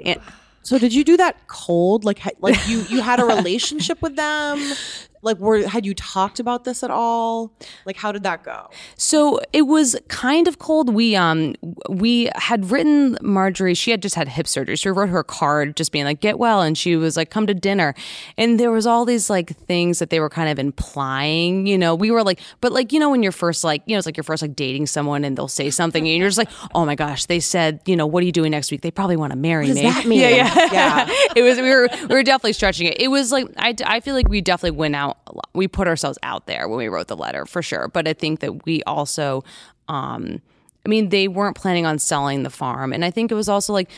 And- 0.04 0.20
So 0.62 0.78
did 0.78 0.94
you 0.94 1.04
do 1.04 1.16
that 1.16 1.46
cold? 1.48 2.04
Like, 2.04 2.20
like 2.40 2.56
you 2.68 2.82
you 2.88 3.00
had 3.02 3.18
a 3.18 3.24
relationship 3.24 4.00
with 4.02 4.14
them? 4.16 4.58
Like, 5.22 5.38
were 5.38 5.66
had 5.66 5.85
you 5.85 5.94
talked 5.94 6.40
about 6.40 6.64
this 6.64 6.83
at 6.83 6.90
all? 6.90 7.52
Like, 7.85 7.96
how 7.96 8.11
did 8.12 8.22
that 8.22 8.42
go? 8.42 8.70
So 8.96 9.40
it 9.52 9.62
was 9.62 9.96
kind 10.09 10.48
of 10.48 10.59
cold. 10.59 10.94
We 10.94 11.14
um 11.16 11.54
we 11.88 12.30
had 12.37 12.70
written 12.70 13.18
Marjorie. 13.22 13.74
She 13.74 13.90
had 13.90 14.02
just 14.02 14.14
had 14.14 14.28
hip 14.28 14.48
surgery. 14.48 14.76
So 14.76 14.90
we 14.90 14.96
wrote 14.98 15.11
her 15.11 15.18
a 15.20 15.24
card, 15.24 15.76
just 15.76 15.92
being 15.92 16.04
like, 16.04 16.20
"Get 16.20 16.38
well," 16.38 16.62
and 16.62 16.76
she 16.76 16.96
was 16.96 17.16
like, 17.16 17.30
"Come 17.30 17.46
to 17.46 17.54
dinner." 17.54 17.94
And 18.38 18.59
there 18.59 18.70
was 18.70 18.87
all 18.87 19.04
these 19.04 19.28
like 19.28 19.56
things 19.66 19.98
that 19.98 20.11
they 20.11 20.20
were 20.20 20.30
kind 20.30 20.48
of 20.50 20.59
implying. 20.59 21.66
You 21.66 21.76
know, 21.78 21.94
we 21.94 22.11
were 22.11 22.22
like, 22.22 22.40
but 22.61 22.72
like 22.72 22.92
you 22.92 22.98
know, 22.98 23.11
when 23.11 23.22
you're 23.22 23.33
first 23.33 23.62
like 23.64 23.83
you 23.87 23.94
know, 23.94 23.98
it's 23.98 24.06
like 24.06 24.16
you're 24.16 24.24
first 24.24 24.42
like 24.42 24.56
dating 24.56 24.87
someone, 24.87 25.24
and 25.24 25.37
they'll 25.37 25.48
say 25.48 25.70
something, 25.70 26.06
and 26.06 26.16
you're 26.16 26.28
just 26.28 26.38
like, 26.38 26.50
"Oh 26.74 26.85
my 26.87 26.94
gosh!" 26.94 27.26
They 27.26 27.40
said, 27.40 27.80
you 27.87 27.96
know, 27.96 28.06
what 28.06 28.22
are 28.22 28.26
you 28.26 28.33
doing 28.33 28.50
next 28.50 28.70
week? 28.70 28.80
They 28.80 28.90
probably 28.90 29.16
want 29.16 29.33
to 29.33 29.38
marry 29.38 29.66
me. 29.66 29.83
does 29.83 29.94
that 29.94 30.06
mean? 30.06 30.20
Yeah, 30.20 30.28
yeah, 30.28 30.72
Yeah. 30.72 31.06
it 31.37 31.42
was 31.42 31.59
we 31.59 31.70
were 31.70 31.88
we 32.09 32.14
were 32.14 32.22
definitely 32.22 32.52
stretching 32.54 32.87
it. 32.87 33.00
It 33.00 33.09
was 33.09 33.33
like 33.33 33.46
I, 33.56 33.74
I 33.85 34.00
feel 34.00 34.14
like 34.14 34.28
we 34.28 34.40
definitely 34.40 34.78
went 34.78 34.96
out. 34.96 35.09
Lot. 35.32 35.48
We 35.54 35.68
put 35.68 35.88
ourselves 35.88 36.18
out 36.22 36.46
there 36.46 36.68
when 36.68 36.78
we 36.78 36.88
wrote 36.88 37.08
the 37.08 37.16
letter 37.16 37.46
for 37.46 37.62
sure. 37.62 37.88
But 37.88 38.08
I 38.08 38.12
think 38.12 38.40
that 38.40 38.64
we 38.64 38.82
also, 38.84 39.44
um, 39.88 40.40
I 40.84 40.88
mean, 40.88 41.10
they 41.10 41.28
weren't 41.28 41.56
planning 41.56 41.86
on 41.86 41.98
selling 41.98 42.42
the 42.42 42.50
farm, 42.50 42.92
and 42.92 43.04
I 43.04 43.10
think 43.10 43.30
it 43.30 43.34
was 43.34 43.48
also 43.48 43.72
like 43.72 43.90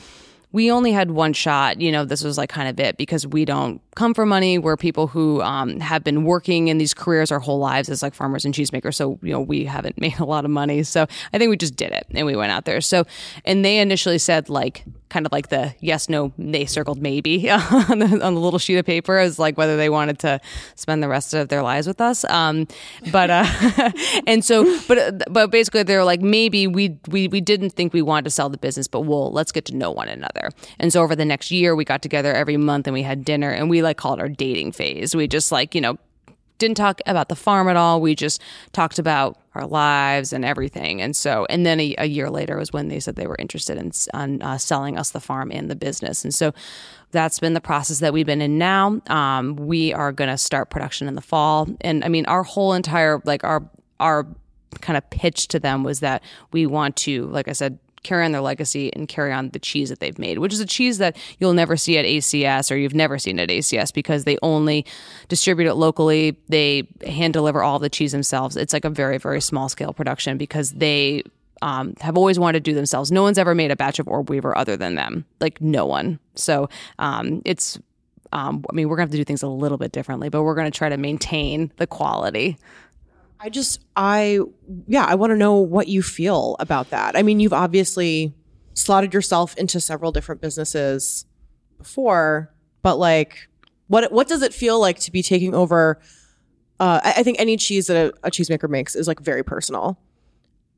we 0.52 0.70
only 0.70 0.92
had 0.92 1.10
one 1.10 1.32
shot. 1.32 1.80
You 1.80 1.92
know, 1.92 2.04
this 2.04 2.22
was 2.22 2.38
like 2.38 2.50
kind 2.50 2.68
of 2.68 2.78
it 2.78 2.96
because 2.96 3.26
we 3.26 3.44
don't 3.44 3.80
come 3.94 4.14
from 4.14 4.28
money. 4.28 4.58
We're 4.58 4.76
people 4.76 5.06
who 5.06 5.42
um, 5.42 5.80
have 5.80 6.02
been 6.02 6.24
working 6.24 6.68
in 6.68 6.78
these 6.78 6.94
careers 6.94 7.30
our 7.30 7.40
whole 7.40 7.58
lives 7.58 7.88
as 7.88 8.02
like 8.02 8.14
farmers 8.14 8.44
and 8.44 8.54
cheesemakers. 8.54 8.94
So, 8.94 9.18
you 9.22 9.32
know, 9.32 9.40
we 9.40 9.64
haven't 9.64 9.98
made 10.00 10.18
a 10.18 10.24
lot 10.24 10.44
of 10.44 10.50
money. 10.50 10.82
So 10.82 11.06
I 11.32 11.38
think 11.38 11.50
we 11.50 11.56
just 11.56 11.76
did 11.76 11.92
it 11.92 12.06
and 12.10 12.26
we 12.26 12.36
went 12.36 12.52
out 12.52 12.64
there. 12.64 12.80
So, 12.80 13.04
and 13.44 13.64
they 13.64 13.78
initially 13.78 14.18
said 14.18 14.48
like, 14.48 14.84
kind 15.12 15.26
of 15.26 15.32
like 15.32 15.50
the 15.50 15.74
yes, 15.80 16.08
no, 16.08 16.32
they 16.38 16.64
circled 16.64 17.02
maybe 17.02 17.50
on 17.50 17.98
the, 17.98 18.20
on 18.24 18.34
the 18.34 18.40
little 18.40 18.58
sheet 18.58 18.78
of 18.78 18.86
paper 18.86 19.18
as 19.18 19.38
like 19.38 19.58
whether 19.58 19.76
they 19.76 19.90
wanted 19.90 20.18
to 20.20 20.40
spend 20.74 21.02
the 21.02 21.08
rest 21.08 21.34
of 21.34 21.48
their 21.48 21.62
lives 21.62 21.86
with 21.86 22.00
us. 22.00 22.24
Um, 22.24 22.66
but, 23.10 23.28
uh, 23.28 23.44
and 24.26 24.42
so, 24.42 24.64
but, 24.88 25.22
but 25.30 25.50
basically 25.50 25.82
they're 25.82 26.04
like, 26.04 26.22
maybe 26.22 26.66
we, 26.66 26.98
we, 27.08 27.28
we 27.28 27.42
didn't 27.42 27.70
think 27.70 27.92
we 27.92 28.00
wanted 28.00 28.24
to 28.24 28.30
sell 28.30 28.48
the 28.48 28.56
business, 28.56 28.88
but 28.88 29.02
we'll, 29.02 29.30
let's 29.30 29.52
get 29.52 29.66
to 29.66 29.76
know 29.76 29.90
one 29.90 30.08
another. 30.08 30.48
And 30.78 30.90
so 30.90 31.02
over 31.02 31.14
the 31.14 31.26
next 31.26 31.50
year, 31.50 31.76
we 31.76 31.84
got 31.84 32.00
together 32.00 32.32
every 32.32 32.56
month 32.56 32.86
and 32.86 32.94
we 32.94 33.02
had 33.02 33.22
dinner 33.22 33.50
and 33.50 33.68
we 33.68 33.81
like 33.82 33.96
called 33.96 34.18
it 34.18 34.22
our 34.22 34.28
dating 34.28 34.72
phase. 34.72 35.14
We 35.14 35.28
just 35.28 35.52
like, 35.52 35.74
you 35.74 35.80
know, 35.80 35.98
didn't 36.58 36.76
talk 36.76 37.00
about 37.06 37.28
the 37.28 37.36
farm 37.36 37.68
at 37.68 37.76
all. 37.76 38.00
We 38.00 38.14
just 38.14 38.40
talked 38.72 38.98
about 38.98 39.36
our 39.54 39.66
lives 39.66 40.32
and 40.32 40.44
everything. 40.44 41.02
And 41.02 41.16
so, 41.16 41.44
and 41.50 41.66
then 41.66 41.80
a, 41.80 41.94
a 41.98 42.06
year 42.06 42.30
later 42.30 42.56
was 42.56 42.72
when 42.72 42.88
they 42.88 43.00
said 43.00 43.16
they 43.16 43.26
were 43.26 43.36
interested 43.38 43.76
in 43.76 43.90
on, 44.14 44.40
uh, 44.42 44.58
selling 44.58 44.96
us 44.96 45.10
the 45.10 45.20
farm 45.20 45.50
and 45.50 45.70
the 45.70 45.76
business. 45.76 46.24
And 46.24 46.34
so, 46.34 46.52
that's 47.10 47.38
been 47.38 47.52
the 47.52 47.60
process 47.60 48.00
that 48.00 48.12
we've 48.12 48.26
been 48.26 48.40
in 48.40 48.58
now. 48.58 49.00
Um, 49.06 49.56
we 49.56 49.92
are 49.92 50.12
going 50.12 50.30
to 50.30 50.38
start 50.38 50.70
production 50.70 51.06
in 51.08 51.14
the 51.14 51.20
fall, 51.20 51.68
and 51.82 52.02
I 52.04 52.08
mean, 52.08 52.26
our 52.26 52.42
whole 52.42 52.72
entire 52.72 53.20
like 53.24 53.44
our 53.44 53.68
our 54.00 54.26
kind 54.80 54.96
of 54.96 55.08
pitch 55.10 55.48
to 55.48 55.60
them 55.60 55.84
was 55.84 56.00
that 56.00 56.22
we 56.52 56.66
want 56.66 56.96
to, 56.96 57.26
like 57.26 57.48
I 57.48 57.52
said, 57.52 57.78
carry 58.02 58.24
on 58.24 58.32
their 58.32 58.40
legacy 58.40 58.92
and 58.94 59.08
carry 59.08 59.32
on 59.32 59.50
the 59.50 59.58
cheese 59.58 59.88
that 59.88 60.00
they've 60.00 60.18
made, 60.18 60.38
which 60.38 60.52
is 60.52 60.60
a 60.60 60.66
cheese 60.66 60.98
that 60.98 61.16
you'll 61.38 61.52
never 61.52 61.76
see 61.76 61.98
at 61.98 62.04
ACS 62.04 62.70
or 62.70 62.76
you've 62.76 62.94
never 62.94 63.18
seen 63.18 63.38
at 63.38 63.48
ACS 63.48 63.92
because 63.92 64.24
they 64.24 64.38
only 64.42 64.84
distribute 65.28 65.68
it 65.68 65.74
locally. 65.74 66.36
They 66.48 66.88
hand 67.06 67.32
deliver 67.32 67.62
all 67.62 67.78
the 67.78 67.90
cheese 67.90 68.12
themselves. 68.12 68.56
It's 68.56 68.72
like 68.72 68.84
a 68.84 68.90
very, 68.90 69.18
very 69.18 69.40
small 69.40 69.68
scale 69.68 69.92
production 69.92 70.38
because 70.38 70.72
they 70.72 71.22
um, 71.62 71.94
have 72.00 72.16
always 72.16 72.38
wanted 72.38 72.64
to 72.64 72.70
do 72.70 72.74
themselves. 72.74 73.12
No 73.12 73.22
one's 73.22 73.38
ever 73.38 73.54
made 73.54 73.70
a 73.70 73.76
batch 73.76 73.98
of 73.98 74.08
orb 74.08 74.28
weaver 74.28 74.56
other 74.56 74.76
than 74.76 74.96
them. 74.96 75.24
Like 75.40 75.60
no 75.60 75.86
one. 75.86 76.18
So 76.34 76.68
um, 76.98 77.42
it's 77.44 77.78
um, 78.32 78.64
I 78.70 78.74
mean, 78.74 78.88
we're 78.88 78.96
going 78.96 79.06
to 79.06 79.10
have 79.10 79.12
to 79.12 79.18
do 79.18 79.24
things 79.24 79.42
a 79.42 79.48
little 79.48 79.78
bit 79.78 79.92
differently, 79.92 80.30
but 80.30 80.42
we're 80.42 80.54
going 80.54 80.70
to 80.70 80.76
try 80.76 80.88
to 80.88 80.96
maintain 80.96 81.70
the 81.76 81.86
quality. 81.86 82.56
I 83.42 83.48
just, 83.48 83.80
I, 83.96 84.38
yeah, 84.86 85.04
I 85.04 85.16
want 85.16 85.30
to 85.32 85.36
know 85.36 85.56
what 85.56 85.88
you 85.88 86.00
feel 86.00 86.54
about 86.60 86.90
that. 86.90 87.16
I 87.16 87.22
mean, 87.22 87.40
you've 87.40 87.52
obviously 87.52 88.32
slotted 88.74 89.12
yourself 89.12 89.56
into 89.56 89.80
several 89.80 90.12
different 90.12 90.40
businesses 90.40 91.26
before, 91.76 92.54
but 92.82 92.98
like, 92.98 93.48
what 93.88 94.12
what 94.12 94.28
does 94.28 94.42
it 94.42 94.54
feel 94.54 94.80
like 94.80 95.00
to 95.00 95.10
be 95.10 95.22
taking 95.22 95.54
over? 95.54 96.00
Uh, 96.78 97.00
I, 97.02 97.14
I 97.18 97.22
think 97.24 97.40
any 97.40 97.56
cheese 97.56 97.88
that 97.88 97.96
a, 97.96 98.28
a 98.28 98.30
cheesemaker 98.30 98.70
makes 98.70 98.94
is 98.94 99.08
like 99.08 99.18
very 99.20 99.42
personal, 99.42 99.98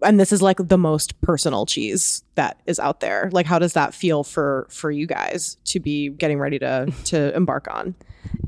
and 0.02 0.18
this 0.18 0.32
is 0.32 0.40
like 0.40 0.56
the 0.58 0.78
most 0.78 1.20
personal 1.20 1.66
cheese 1.66 2.24
that 2.34 2.60
is 2.66 2.80
out 2.80 3.00
there. 3.00 3.28
Like, 3.30 3.46
how 3.46 3.58
does 3.58 3.74
that 3.74 3.94
feel 3.94 4.24
for 4.24 4.66
for 4.70 4.90
you 4.90 5.06
guys 5.06 5.58
to 5.66 5.80
be 5.80 6.08
getting 6.08 6.38
ready 6.38 6.58
to 6.60 6.92
to 7.04 7.36
embark 7.36 7.68
on? 7.70 7.94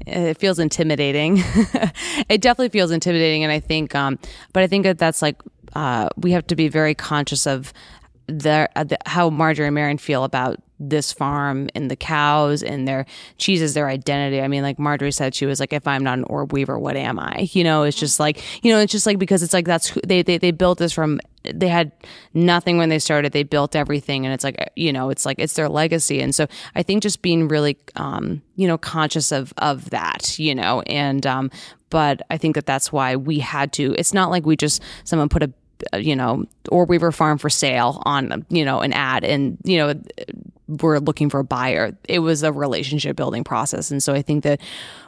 It 0.06 0.38
feels 0.38 0.58
intimidating. 0.58 1.38
it 2.28 2.40
definitely 2.40 2.68
feels 2.68 2.90
intimidating, 2.90 3.42
and 3.42 3.52
I 3.52 3.60
think, 3.60 3.94
um, 3.94 4.18
but 4.52 4.62
I 4.62 4.66
think 4.66 4.84
that 4.84 4.98
that's 4.98 5.22
like 5.22 5.40
uh, 5.74 6.08
we 6.16 6.32
have 6.32 6.46
to 6.48 6.56
be 6.56 6.68
very 6.68 6.94
conscious 6.94 7.46
of 7.46 7.72
the, 8.26 8.68
uh, 8.76 8.84
the, 8.84 8.98
how 9.06 9.30
Marjorie 9.30 9.66
and 9.66 9.74
Marian 9.74 9.98
feel 9.98 10.24
about 10.24 10.60
this 10.78 11.12
farm 11.12 11.68
and 11.74 11.90
the 11.90 11.96
cows 11.96 12.62
and 12.62 12.86
their 12.86 13.06
cheese 13.38 13.62
is 13.62 13.74
their 13.74 13.88
identity. 13.88 14.42
I 14.42 14.48
mean, 14.48 14.62
like 14.62 14.78
Marjorie 14.78 15.12
said, 15.12 15.34
she 15.34 15.46
was 15.46 15.58
like, 15.58 15.72
if 15.72 15.86
I'm 15.86 16.04
not 16.04 16.18
an 16.18 16.24
orb 16.24 16.52
weaver, 16.52 16.78
what 16.78 16.96
am 16.96 17.18
I? 17.18 17.48
You 17.52 17.64
know, 17.64 17.84
it's 17.84 17.98
just 17.98 18.20
like, 18.20 18.42
you 18.62 18.72
know, 18.72 18.80
it's 18.80 18.92
just 18.92 19.06
like 19.06 19.18
because 19.18 19.42
it's 19.42 19.54
like 19.54 19.64
that's 19.64 19.88
who 19.88 20.00
they, 20.06 20.22
they, 20.22 20.38
they 20.38 20.50
built 20.50 20.78
this 20.78 20.92
from, 20.92 21.20
they 21.42 21.68
had 21.68 21.92
nothing 22.34 22.76
when 22.76 22.88
they 22.88 22.98
started. 22.98 23.32
They 23.32 23.42
built 23.42 23.74
everything. 23.76 24.26
And 24.26 24.34
it's 24.34 24.44
like, 24.44 24.70
you 24.76 24.92
know, 24.92 25.10
it's 25.10 25.24
like, 25.24 25.38
it's 25.38 25.54
their 25.54 25.68
legacy. 25.68 26.20
And 26.20 26.34
so 26.34 26.46
I 26.74 26.82
think 26.82 27.02
just 27.02 27.22
being 27.22 27.48
really, 27.48 27.78
um, 27.94 28.42
you 28.56 28.66
know, 28.66 28.76
conscious 28.76 29.32
of, 29.32 29.54
of 29.58 29.90
that, 29.90 30.38
you 30.38 30.54
know, 30.54 30.82
and, 30.82 31.26
um, 31.26 31.50
but 31.88 32.20
I 32.30 32.36
think 32.36 32.56
that 32.56 32.66
that's 32.66 32.92
why 32.92 33.16
we 33.16 33.38
had 33.38 33.72
to, 33.74 33.94
it's 33.96 34.12
not 34.12 34.30
like 34.30 34.44
we 34.44 34.56
just, 34.56 34.82
someone 35.04 35.28
put 35.28 35.44
a, 35.44 35.52
you 36.00 36.16
know, 36.16 36.46
Orb 36.70 36.88
Weaver 36.88 37.12
Farm 37.12 37.38
for 37.38 37.50
sale 37.50 38.02
on, 38.04 38.44
you 38.48 38.64
know, 38.64 38.80
an 38.80 38.92
ad 38.92 39.24
and, 39.24 39.58
you 39.62 39.78
know, 39.78 39.94
we're 40.68 40.98
looking 40.98 41.30
for 41.30 41.40
a 41.40 41.44
buyer. 41.44 41.96
It 42.08 42.20
was 42.20 42.42
a 42.42 42.52
relationship 42.52 43.16
building 43.16 43.44
process. 43.44 43.90
And 43.90 44.02
so 44.02 44.12
I 44.12 44.22
think 44.22 44.42
that 44.44 44.60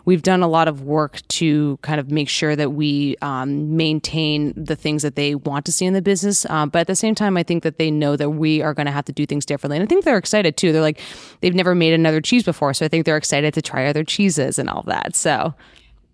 we've 0.05 0.23
done 0.23 0.43
a 0.43 0.49
lot 0.49 0.69
of 0.69 0.83
work 0.83 1.21
to 1.29 1.79
kind 1.83 1.99
of 1.99 2.11
make 2.11 2.29
sure 2.29 2.55
that 2.55 2.73
we 2.73 3.17
um, 3.23 3.77
maintain 3.77 4.53
the 4.57 4.77
things 4.77 5.03
that 5.03 5.17
they 5.17 5.35
want 5.35 5.67
to 5.67 5.73
see 5.73 5.85
in 5.85 5.95
the 5.95 6.03
business. 6.03 6.49
Um, 6.49 6.69
but 6.69 6.81
at 6.81 6.87
the 6.87 6.97
same 6.97 7.15
time, 7.15 7.37
I 7.37 7.43
think 7.43 7.65
that 7.65 7.79
they 7.79 7.91
know 7.91 8.17
that 8.17 8.31
we 8.31 8.63
are 8.63 8.73
going 8.75 8.87
to 8.87 8.93
have 8.93 9.05
to 9.07 9.13
do 9.13 9.27
things 9.27 9.45
differently. 9.45 9.79
And 9.79 9.85
I 9.85 9.87
think 9.87 10.05
they're 10.05 10.19
excited 10.19 10.57
too. 10.57 10.73
They're 10.73 10.83
like, 10.83 11.01
they've 11.41 11.55
never 11.55 11.75
made 11.75 11.93
another 11.93 12.21
cheese 12.21 12.45
before. 12.45 12.73
So 12.75 12.85
I 12.85 12.89
think 12.89 13.05
they're 13.05 13.17
excited 13.17 13.55
to 13.55 13.63
try 13.63 13.87
other 13.87 14.05
cheeses 14.05 14.59
and 14.59 14.71
all 14.71 14.83
that. 14.83 15.17
So. 15.17 15.55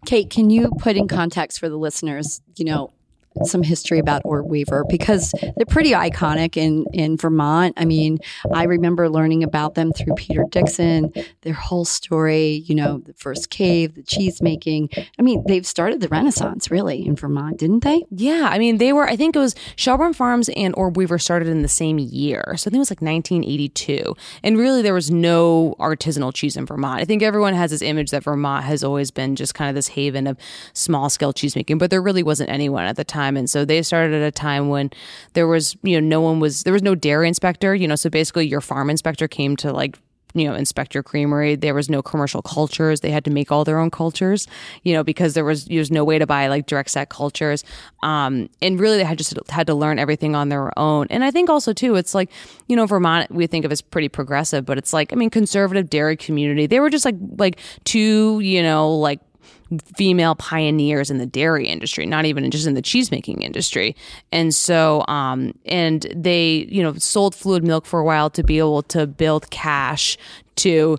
Kate, 0.07 0.29
can 0.29 0.51
you 0.51 0.71
put 0.81 0.99
in 0.99 1.09
context 1.09 1.59
for 1.59 1.71
the 1.71 1.79
listeners, 1.79 2.43
you 2.57 2.67
know, 2.67 2.93
some 3.43 3.63
history 3.63 3.99
about 3.99 4.23
Orb 4.25 4.47
Weaver 4.47 4.85
because 4.89 5.33
they're 5.57 5.67
pretty 5.67 5.91
iconic 5.91 6.57
in, 6.57 6.87
in 6.93 7.17
Vermont. 7.17 7.75
I 7.77 7.85
mean, 7.85 8.19
I 8.53 8.65
remember 8.65 9.09
learning 9.09 9.43
about 9.43 9.75
them 9.75 9.93
through 9.93 10.15
Peter 10.15 10.45
Dixon, 10.51 11.13
their 11.43 11.55
whole 11.55 11.85
story, 11.85 12.63
you 12.67 12.75
know, 12.75 12.99
the 12.99 13.15
first 13.15 13.51
cave, 13.51 13.95
the 13.95 14.03
cheese 14.03 14.41
making. 14.41 14.91
I 15.19 15.23
mean, 15.23 15.43
they've 15.47 15.67
started 15.67 16.01
the 16.01 16.09
Renaissance 16.09 16.71
really 16.71 17.05
in 17.05 17.17
Vermont, 17.17 17.59
didn't 17.59 17.83
they? 17.83 18.05
Yeah. 18.11 18.49
I 18.51 18.59
mean, 18.59 18.79
they 18.79 18.93
were, 18.93 19.09
I 19.09 19.17
think 19.17 19.35
it 19.35 19.41
was 19.41 19.55
Shelburne 19.77 20.13
Farms 20.13 20.49
and 20.51 20.75
Orb 20.77 20.97
Weaver 20.97 21.19
started 21.19 21.49
in 21.49 21.63
the 21.63 21.69
same 21.69 21.99
year. 21.99 22.55
So 22.57 22.69
I 22.69 22.71
think 22.71 22.77
it 22.77 22.79
was 22.79 22.91
like 22.91 23.03
1982. 23.03 24.15
And 24.43 24.57
really, 24.59 24.83
there 24.83 24.95
was 24.95 25.11
no 25.11 25.75
artisanal 25.81 26.33
cheese 26.33 26.57
in 26.57 26.67
Vermont. 26.67 27.01
I 27.01 27.05
think 27.05 27.23
everyone 27.23 27.55
has 27.55 27.71
this 27.71 27.83
image 27.83 28.11
that 28.11 28.23
Vermont 28.23 28.65
has 28.65 28.85
always 28.85 29.11
been 29.11 29.35
just 29.37 29.55
kind 29.55 29.69
of 29.69 29.75
this 29.75 29.89
haven 29.89 30.27
of 30.27 30.37
small 30.73 31.11
scale 31.11 31.33
cheese 31.33 31.57
making, 31.57 31.79
but 31.79 31.91
there 31.91 32.03
really 32.03 32.23
wasn't 32.23 32.51
anyone 32.51 32.85
at 32.85 32.97
the 32.97 33.05
time 33.05 33.24
time. 33.25 33.37
And 33.37 33.49
so 33.49 33.65
they 33.65 33.83
started 33.83 34.15
at 34.15 34.27
a 34.27 34.31
time 34.31 34.69
when 34.69 34.91
there 35.33 35.47
was, 35.47 35.77
you 35.83 36.01
know, 36.01 36.07
no 36.07 36.21
one 36.21 36.41
was, 36.41 36.63
there 36.65 36.73
was 36.73 36.83
no 36.83 36.95
dairy 36.95 37.29
inspector, 37.29 37.75
you 37.75 37.89
know, 37.89 37.97
so 37.97 38.11
basically 38.11 38.47
your 38.47 38.61
farm 38.61 38.91
inspector 38.91 39.29
came 39.29 39.57
to 39.57 39.73
like 39.73 39.99
you 40.37 40.45
know 40.49 40.55
inspect 40.55 40.95
your 40.95 41.03
creamery. 41.03 41.55
There 41.55 41.75
was 41.75 41.89
no 41.89 42.03
commercial 42.03 42.43
cultures. 42.43 43.01
They 43.01 43.11
had 43.11 43.25
to 43.25 43.31
make 43.31 43.53
all 43.53 43.65
their 43.65 43.79
own 43.79 43.91
cultures 43.91 44.49
you 44.83 44.93
know 44.93 45.05
because 45.05 45.35
there 45.35 45.45
was 45.45 45.67
there 45.67 45.79
was 45.79 45.93
no 45.93 46.05
way 46.05 46.19
to 46.19 46.27
buy 46.27 46.49
like 46.49 46.67
direct 46.67 46.91
set 46.91 47.09
cultures. 47.09 47.63
Um, 48.03 48.51
and 48.61 48.79
really 48.81 48.97
they 48.99 49.05
had 49.05 49.17
just 49.17 49.39
had 49.49 49.67
to 49.69 49.75
learn 49.75 49.99
everything 49.99 50.35
on 50.35 50.49
their 50.49 50.77
own. 50.77 51.07
And 51.11 51.23
i 51.23 51.31
think 51.31 51.49
also 51.49 51.73
too 51.73 51.95
it's 51.95 52.15
like 52.15 52.31
you 52.67 52.75
know 52.75 52.87
vermont 52.87 53.31
we 53.31 53.47
think 53.47 53.65
of 53.65 53.71
as 53.71 53.81
pretty 53.81 54.09
progressive 54.09 54.65
but 54.65 54.77
it's 54.77 54.93
like 54.93 55.13
i 55.13 55.17
mean 55.17 55.31
conservative 55.31 55.89
dairy 55.89 56.17
community 56.17 56.67
they 56.67 56.81
were 56.81 56.91
just 56.91 57.05
like 57.05 57.17
like 57.39 57.61
two 57.85 58.41
you 58.41 58.61
know 58.63 58.91
like 58.91 59.21
female 59.97 60.35
pioneers 60.35 61.11
in 61.11 61.19
the 61.19 61.27
dairy 61.27 61.67
industry, 61.67 62.07
not 62.07 62.25
even 62.25 62.51
just 62.51 62.67
in 62.67 62.75
the 62.75 62.83
cheesemaking 62.83 63.43
industry. 63.43 63.97
And 64.33 64.55
so, 64.55 65.05
um, 65.09 65.53
and 65.67 66.07
they, 66.15 66.67
you 66.69 66.83
know, 66.83 66.95
sold 66.95 67.35
fluid 67.35 67.65
milk 67.65 67.87
for 67.87 68.01
a 68.01 68.05
while 68.05 68.31
to 68.31 68.43
be 68.43 68.59
able 68.59 68.83
to 68.85 69.07
build 69.07 69.51
cash 69.51 70.17
to 70.57 70.99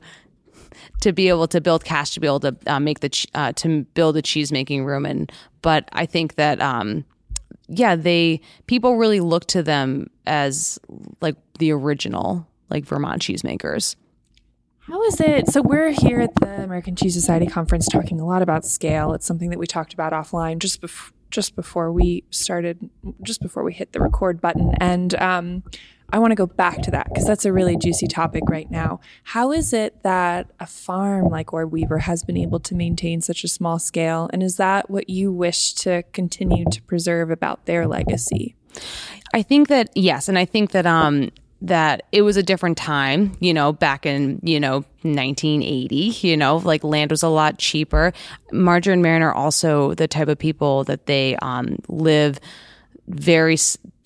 to 1.02 1.12
be 1.12 1.30
able 1.30 1.48
to 1.48 1.62
build 1.62 1.84
cash 1.84 2.12
to 2.12 2.20
be 2.20 2.28
able 2.28 2.40
to 2.40 2.56
uh, 2.68 2.80
make 2.80 3.00
the 3.02 3.28
uh, 3.34 3.52
to 3.54 3.84
build 3.94 4.18
a 4.18 4.22
cheese 4.22 4.52
making 4.52 4.86
room 4.86 5.06
and 5.06 5.32
but 5.62 5.88
I 5.94 6.06
think 6.06 6.36
that 6.36 6.62
um 6.62 7.06
yeah 7.68 7.96
they 7.96 8.42
people 8.68 8.98
really 8.98 9.20
look 9.20 9.46
to 9.48 9.62
them 9.62 10.10
as 10.26 10.80
like 11.22 11.36
the 11.60 11.72
original 11.72 12.48
like 12.70 12.86
Vermont 12.86 13.22
cheesemakers. 13.22 13.96
How 14.88 15.02
is 15.04 15.20
it? 15.20 15.48
So 15.48 15.64
we're 15.64 15.90
here 15.90 16.20
at 16.22 16.36
the 16.36 16.64
American 16.64 16.96
Cheese 16.96 17.16
Society 17.16 17.48
conference 17.48 17.88
talking 17.88 18.22
a 18.22 18.26
lot 18.26 18.44
about 18.44 18.66
scale. 18.66 19.14
It's 19.14 19.26
something 19.26 19.50
that 19.50 19.58
we 19.58 19.66
talked 19.66 19.94
about 19.96 20.14
offline 20.14 20.60
just 20.60 20.80
before 20.80 21.12
just 21.32 21.56
before 21.56 21.92
we 21.92 22.24
started, 22.30 22.90
just 23.22 23.42
before 23.42 23.64
we 23.64 23.74
hit 23.74 23.92
the 23.92 24.00
record 24.00 24.40
button. 24.40 24.74
And 24.80 25.14
um, 25.16 25.64
I 26.12 26.20
want 26.20 26.32
to 26.32 26.36
go 26.36 26.46
back 26.46 26.82
to 26.84 26.92
that 26.92 27.08
because 27.10 27.26
that's 27.26 27.44
a 27.46 27.52
really 27.52 27.76
juicy 27.76 28.08
topic 28.08 28.44
right 28.48 28.70
now. 28.70 29.02
How 29.24 29.52
is 29.52 29.74
it 29.74 30.02
that 30.04 30.52
a 30.60 30.68
farm 30.68 31.26
like 31.26 31.52
Orb 31.52 31.74
Weaver 31.74 31.98
has 31.98 32.24
been 32.24 32.38
able 32.38 32.60
to 32.62 32.76
maintain 32.76 33.20
such 33.22 33.44
a 33.44 33.50
small 33.50 33.80
scale? 33.80 34.30
And 34.32 34.44
is 34.44 34.56
that 34.58 34.90
what 34.90 35.10
you 35.10 35.34
wish 35.34 35.74
to 35.74 36.04
continue 36.14 36.64
to 36.70 36.82
preserve 36.84 37.32
about 37.32 37.66
their 37.66 37.88
legacy? 37.88 38.56
I 39.34 39.42
think 39.42 39.68
that 39.68 39.90
yes, 39.96 40.30
and 40.30 40.38
I 40.38 40.46
think 40.46 40.72
that 40.72 40.86
um, 40.86 41.32
that 41.62 42.04
it 42.12 42.22
was 42.22 42.38
a 42.38 42.44
different 42.44 42.78
time, 42.78 43.32
you 43.40 43.54
know, 43.54 43.74
back 43.74 44.06
in, 44.06 44.40
you 44.44 44.60
know, 44.60 44.84
1980, 45.02 45.96
you 46.28 46.38
know, 46.38 46.58
like 46.58 46.84
land 46.84 47.12
was 47.12 47.24
a 47.24 47.30
lot 47.30 47.58
cheaper. 47.58 48.14
Marjorie 48.52 48.94
and 48.94 49.02
Marian 49.02 49.24
are 49.24 49.34
also 49.34 49.94
the 49.94 50.08
type 50.08 50.28
of 50.28 50.38
people 50.38 50.84
that 50.86 51.06
they 51.06 51.36
um, 51.38 51.78
live 51.88 52.40
very, 53.08 53.58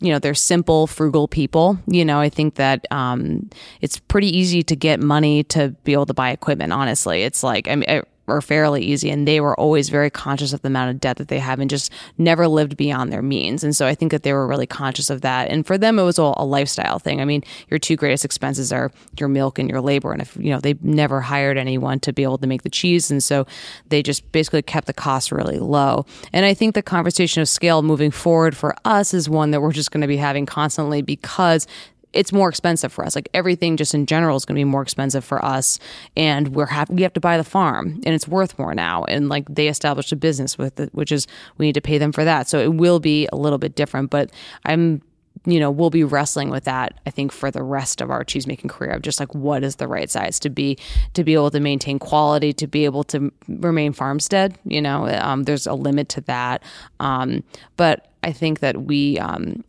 you 0.02 0.12
know, 0.12 0.20
they're 0.20 0.34
simple, 0.34 0.86
frugal 0.88 1.28
people. 1.28 1.80
You 1.88 2.06
know, 2.06 2.20
I 2.20 2.30
think 2.30 2.56
that 2.56 2.86
um, 2.92 3.50
it's 3.82 4.00
pretty 4.00 4.36
easy 4.36 4.62
to 4.64 4.76
get 4.76 5.00
money 5.00 5.44
to 5.46 5.70
be 5.84 5.94
able 5.94 6.06
to 6.08 6.14
buy 6.14 6.32
equipment, 6.32 6.74
honestly. 6.74 7.24
It's 7.24 7.44
like, 7.44 7.68
I 7.68 7.76
mean, 7.76 8.04
were 8.30 8.42
fairly 8.42 8.82
easy 8.84 9.10
and 9.10 9.28
they 9.28 9.42
were 9.42 9.60
always 9.60 9.90
very 9.90 10.10
conscious 10.10 10.54
of 10.54 10.62
the 10.62 10.68
amount 10.68 10.92
of 10.92 11.00
debt 11.00 11.18
that 11.18 11.28
they 11.28 11.40
have 11.40 11.60
and 11.60 11.70
just 11.70 11.92
never 12.18 12.48
lived 12.48 12.78
beyond 12.78 13.12
their 13.12 13.22
means. 13.22 13.64
And 13.64 13.76
so 13.76 13.86
i 13.86 13.96
think 13.96 14.12
that 14.12 14.24
they 14.24 14.34
were 14.34 14.48
really 14.48 14.68
conscious 14.68 15.10
of 15.10 15.22
that. 15.22 15.50
And 15.50 15.66
for 15.66 15.78
them 15.78 16.00
it 16.00 16.04
was 16.04 16.20
all 16.20 16.34
a 16.38 16.46
lifestyle 16.46 17.00
thing. 17.00 17.22
I 17.22 17.26
mean 17.26 17.44
your 17.70 17.80
two 17.80 17.96
greatest 17.96 18.26
expenses 18.26 18.72
are 18.72 18.92
your 19.20 19.30
milk 19.30 19.60
and 19.60 19.70
your 19.70 19.82
labor. 19.82 20.12
And 20.12 20.22
if 20.22 20.36
you 20.38 20.52
know 20.52 20.60
they 20.60 20.76
never 20.82 21.22
hired 21.22 21.58
anyone 21.58 22.00
to 22.02 22.14
be 22.14 22.24
able 22.24 22.38
to 22.38 22.48
make 22.48 22.64
the 22.64 22.70
cheese. 22.70 23.12
And 23.12 23.24
so 23.24 23.46
they 23.90 24.04
just 24.04 24.32
basically 24.32 24.62
kept 24.62 24.88
the 24.88 24.94
costs 24.94 25.32
really 25.32 25.60
low. 25.60 26.06
And 26.34 26.46
i 26.46 26.54
think 26.54 26.76
the 26.76 26.82
conversation 26.82 27.42
of 27.42 27.50
scale 27.50 27.82
moving 27.82 28.12
forward 28.12 28.56
for 28.56 28.76
us 28.86 29.14
is 29.14 29.30
one 29.30 29.52
that 29.52 29.62
we're 29.62 29.74
just 29.74 29.92
going 29.92 30.02
to 30.02 30.08
be 30.08 30.18
having 30.18 30.46
constantly 30.46 31.02
because 31.02 31.68
it's 32.14 32.32
more 32.32 32.50
expensive 32.50 32.92
for 32.92 33.06
us. 33.06 33.16
Like 33.16 33.30
everything 33.34 33.78
just 33.78 33.94
in 33.94 34.06
general 34.06 34.36
is 34.36 34.46
going 34.46 34.56
to 34.56 34.60
be 34.60 34.64
more 34.64 34.82
expensive 34.82 35.24
for 35.24 35.44
us 35.44 35.80
and 36.18 36.50
we're 36.50 36.66
have 36.68 36.90
we 36.90 37.04
have 37.04 37.14
to 37.14 37.20
buy 37.20 37.38
the 37.38 37.44
farm 37.44 38.02
and 38.06 38.16
it's 38.16 38.28
worth 38.28 38.58
more 38.58 38.74
now 38.74 39.04
and 39.06 39.30
like 39.30 39.46
they 39.50 39.68
established 39.68 40.12
a 40.12 40.16
business 40.16 40.58
with 40.58 40.80
it 40.80 40.94
which 40.94 41.12
is 41.12 41.28
we 41.58 41.68
need 41.68 41.74
to 41.74 41.82
pay 41.82 41.98
them 41.98 42.12
for 42.12 42.24
that. 42.24 42.50
So 42.50 42.60
it 42.60 42.74
will 42.74 43.00
be 43.00 43.28
a 43.32 43.36
little 43.36 43.60
bit 43.60 43.76
different, 43.76 44.10
but 44.10 44.32
I'm 44.66 45.02
you 45.46 45.60
know, 45.60 45.72
we'll 45.72 45.90
be 45.90 46.04
wrestling 46.04 46.50
with 46.50 46.66
that, 46.66 47.00
I 47.06 47.12
think, 47.12 47.32
for 47.32 47.50
the 47.50 47.64
rest 47.64 48.02
of 48.02 48.12
our 48.12 48.24
cheesemaking 48.24 48.70
career 48.70 48.92
of 48.92 49.02
just 49.02 49.20
like 49.20 49.34
what 49.34 49.64
is 49.64 49.78
the 49.78 49.88
right 49.88 50.10
size 50.10 50.40
to 50.42 50.50
be 50.50 50.78
to 51.14 51.24
be 51.24 51.34
able 51.34 51.52
to 51.52 51.60
maintain 51.60 51.98
quality, 51.98 52.52
to 52.54 52.68
be 52.68 52.86
able 52.86 53.04
to 53.06 53.32
remain 53.48 53.94
farmstead. 53.94 54.58
You 54.66 54.82
know, 54.82 55.08
um, 55.08 55.44
there's 55.44 55.66
a 55.66 55.74
limit 55.74 56.10
to 56.10 56.22
that. 56.22 56.64
Um, 57.00 57.44
but 57.78 58.12
I 58.22 58.34
think 58.34 58.60
that 58.60 58.84
we 58.84 59.18
um, 59.20 59.64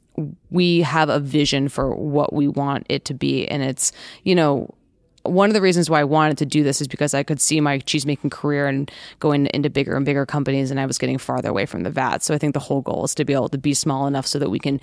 we 0.51 0.81
have 0.81 1.09
a 1.09 1.21
vision 1.21 1.69
for 1.69 1.95
what 1.95 2.33
we 2.33 2.49
want 2.49 2.87
it 2.89 3.05
to 3.07 3.15
be, 3.15 3.47
and 3.49 3.63
it's 3.63 3.93
you 4.25 4.35
know 4.35 4.75
one 5.23 5.51
of 5.51 5.55
the 5.55 5.61
reasons 5.61 5.91
why 5.91 6.01
I 6.01 6.05
wanted 6.05 6.39
to 6.39 6.47
do 6.47 6.63
this 6.63 6.81
is 6.81 6.89
because 6.89 7.13
I 7.13 7.23
could 7.23 7.41
see 7.41 7.61
my 7.61 7.79
cheesemaking 7.81 8.31
career 8.31 8.67
and 8.67 8.91
going 9.19 9.47
into 9.53 9.69
bigger 9.69 9.97
and 9.97 10.05
bigger 10.05 10.25
companies, 10.25 10.71
and 10.71 10.81
I 10.81 10.87
was 10.87 10.99
getting 10.99 11.19
farther 11.19 11.51
away 11.51 11.67
from 11.67 11.83
the 11.83 11.91
vat. 11.91 12.23
So 12.23 12.35
I 12.35 12.39
think 12.39 12.55
the 12.55 12.61
whole 12.61 12.81
goal 12.81 13.05
is 13.05 13.15
to 13.17 13.25
be 13.25 13.35
able 13.35 13.51
to 13.51 13.59
be 13.59 13.75
small 13.75 14.07
enough 14.07 14.27
so 14.27 14.39
that 14.39 14.51
we 14.51 14.59
can 14.59 14.81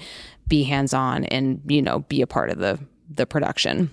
be 0.47 0.63
hands 0.63 0.93
on 0.93 1.25
and 1.25 1.61
you 1.67 1.81
know 1.81 1.99
be 1.99 2.21
a 2.21 2.27
part 2.27 2.49
of 2.49 2.59
the 2.59 2.79
the 3.09 3.25
production. 3.25 3.91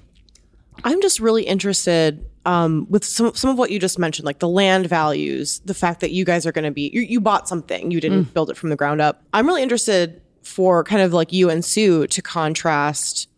I'm 0.82 1.00
just 1.00 1.20
really 1.20 1.44
interested 1.44 2.26
um, 2.46 2.86
with 2.90 3.04
some 3.04 3.34
some 3.34 3.50
of 3.50 3.58
what 3.58 3.70
you 3.70 3.78
just 3.78 3.98
mentioned, 3.98 4.26
like 4.26 4.40
the 4.40 4.48
land 4.48 4.86
values, 4.86 5.60
the 5.64 5.74
fact 5.74 6.00
that 6.00 6.10
you 6.10 6.24
guys 6.24 6.46
are 6.46 6.52
going 6.52 6.64
to 6.64 6.70
be 6.70 6.90
you, 6.92 7.00
you, 7.00 7.20
bought 7.20 7.48
something, 7.48 7.90
you 7.90 8.00
didn't 8.00 8.26
mm. 8.26 8.34
build 8.34 8.50
it 8.50 8.56
from 8.56 8.70
the 8.70 8.76
ground 8.76 9.00
up. 9.00 9.22
I'm 9.32 9.46
really 9.46 9.62
interested 9.62 10.20
for 10.44 10.84
kind 10.84 11.02
of 11.02 11.12
like 11.12 11.32
you 11.32 11.50
and 11.50 11.64
Sue 11.64 12.06
to 12.06 12.22
contrast 12.22 13.28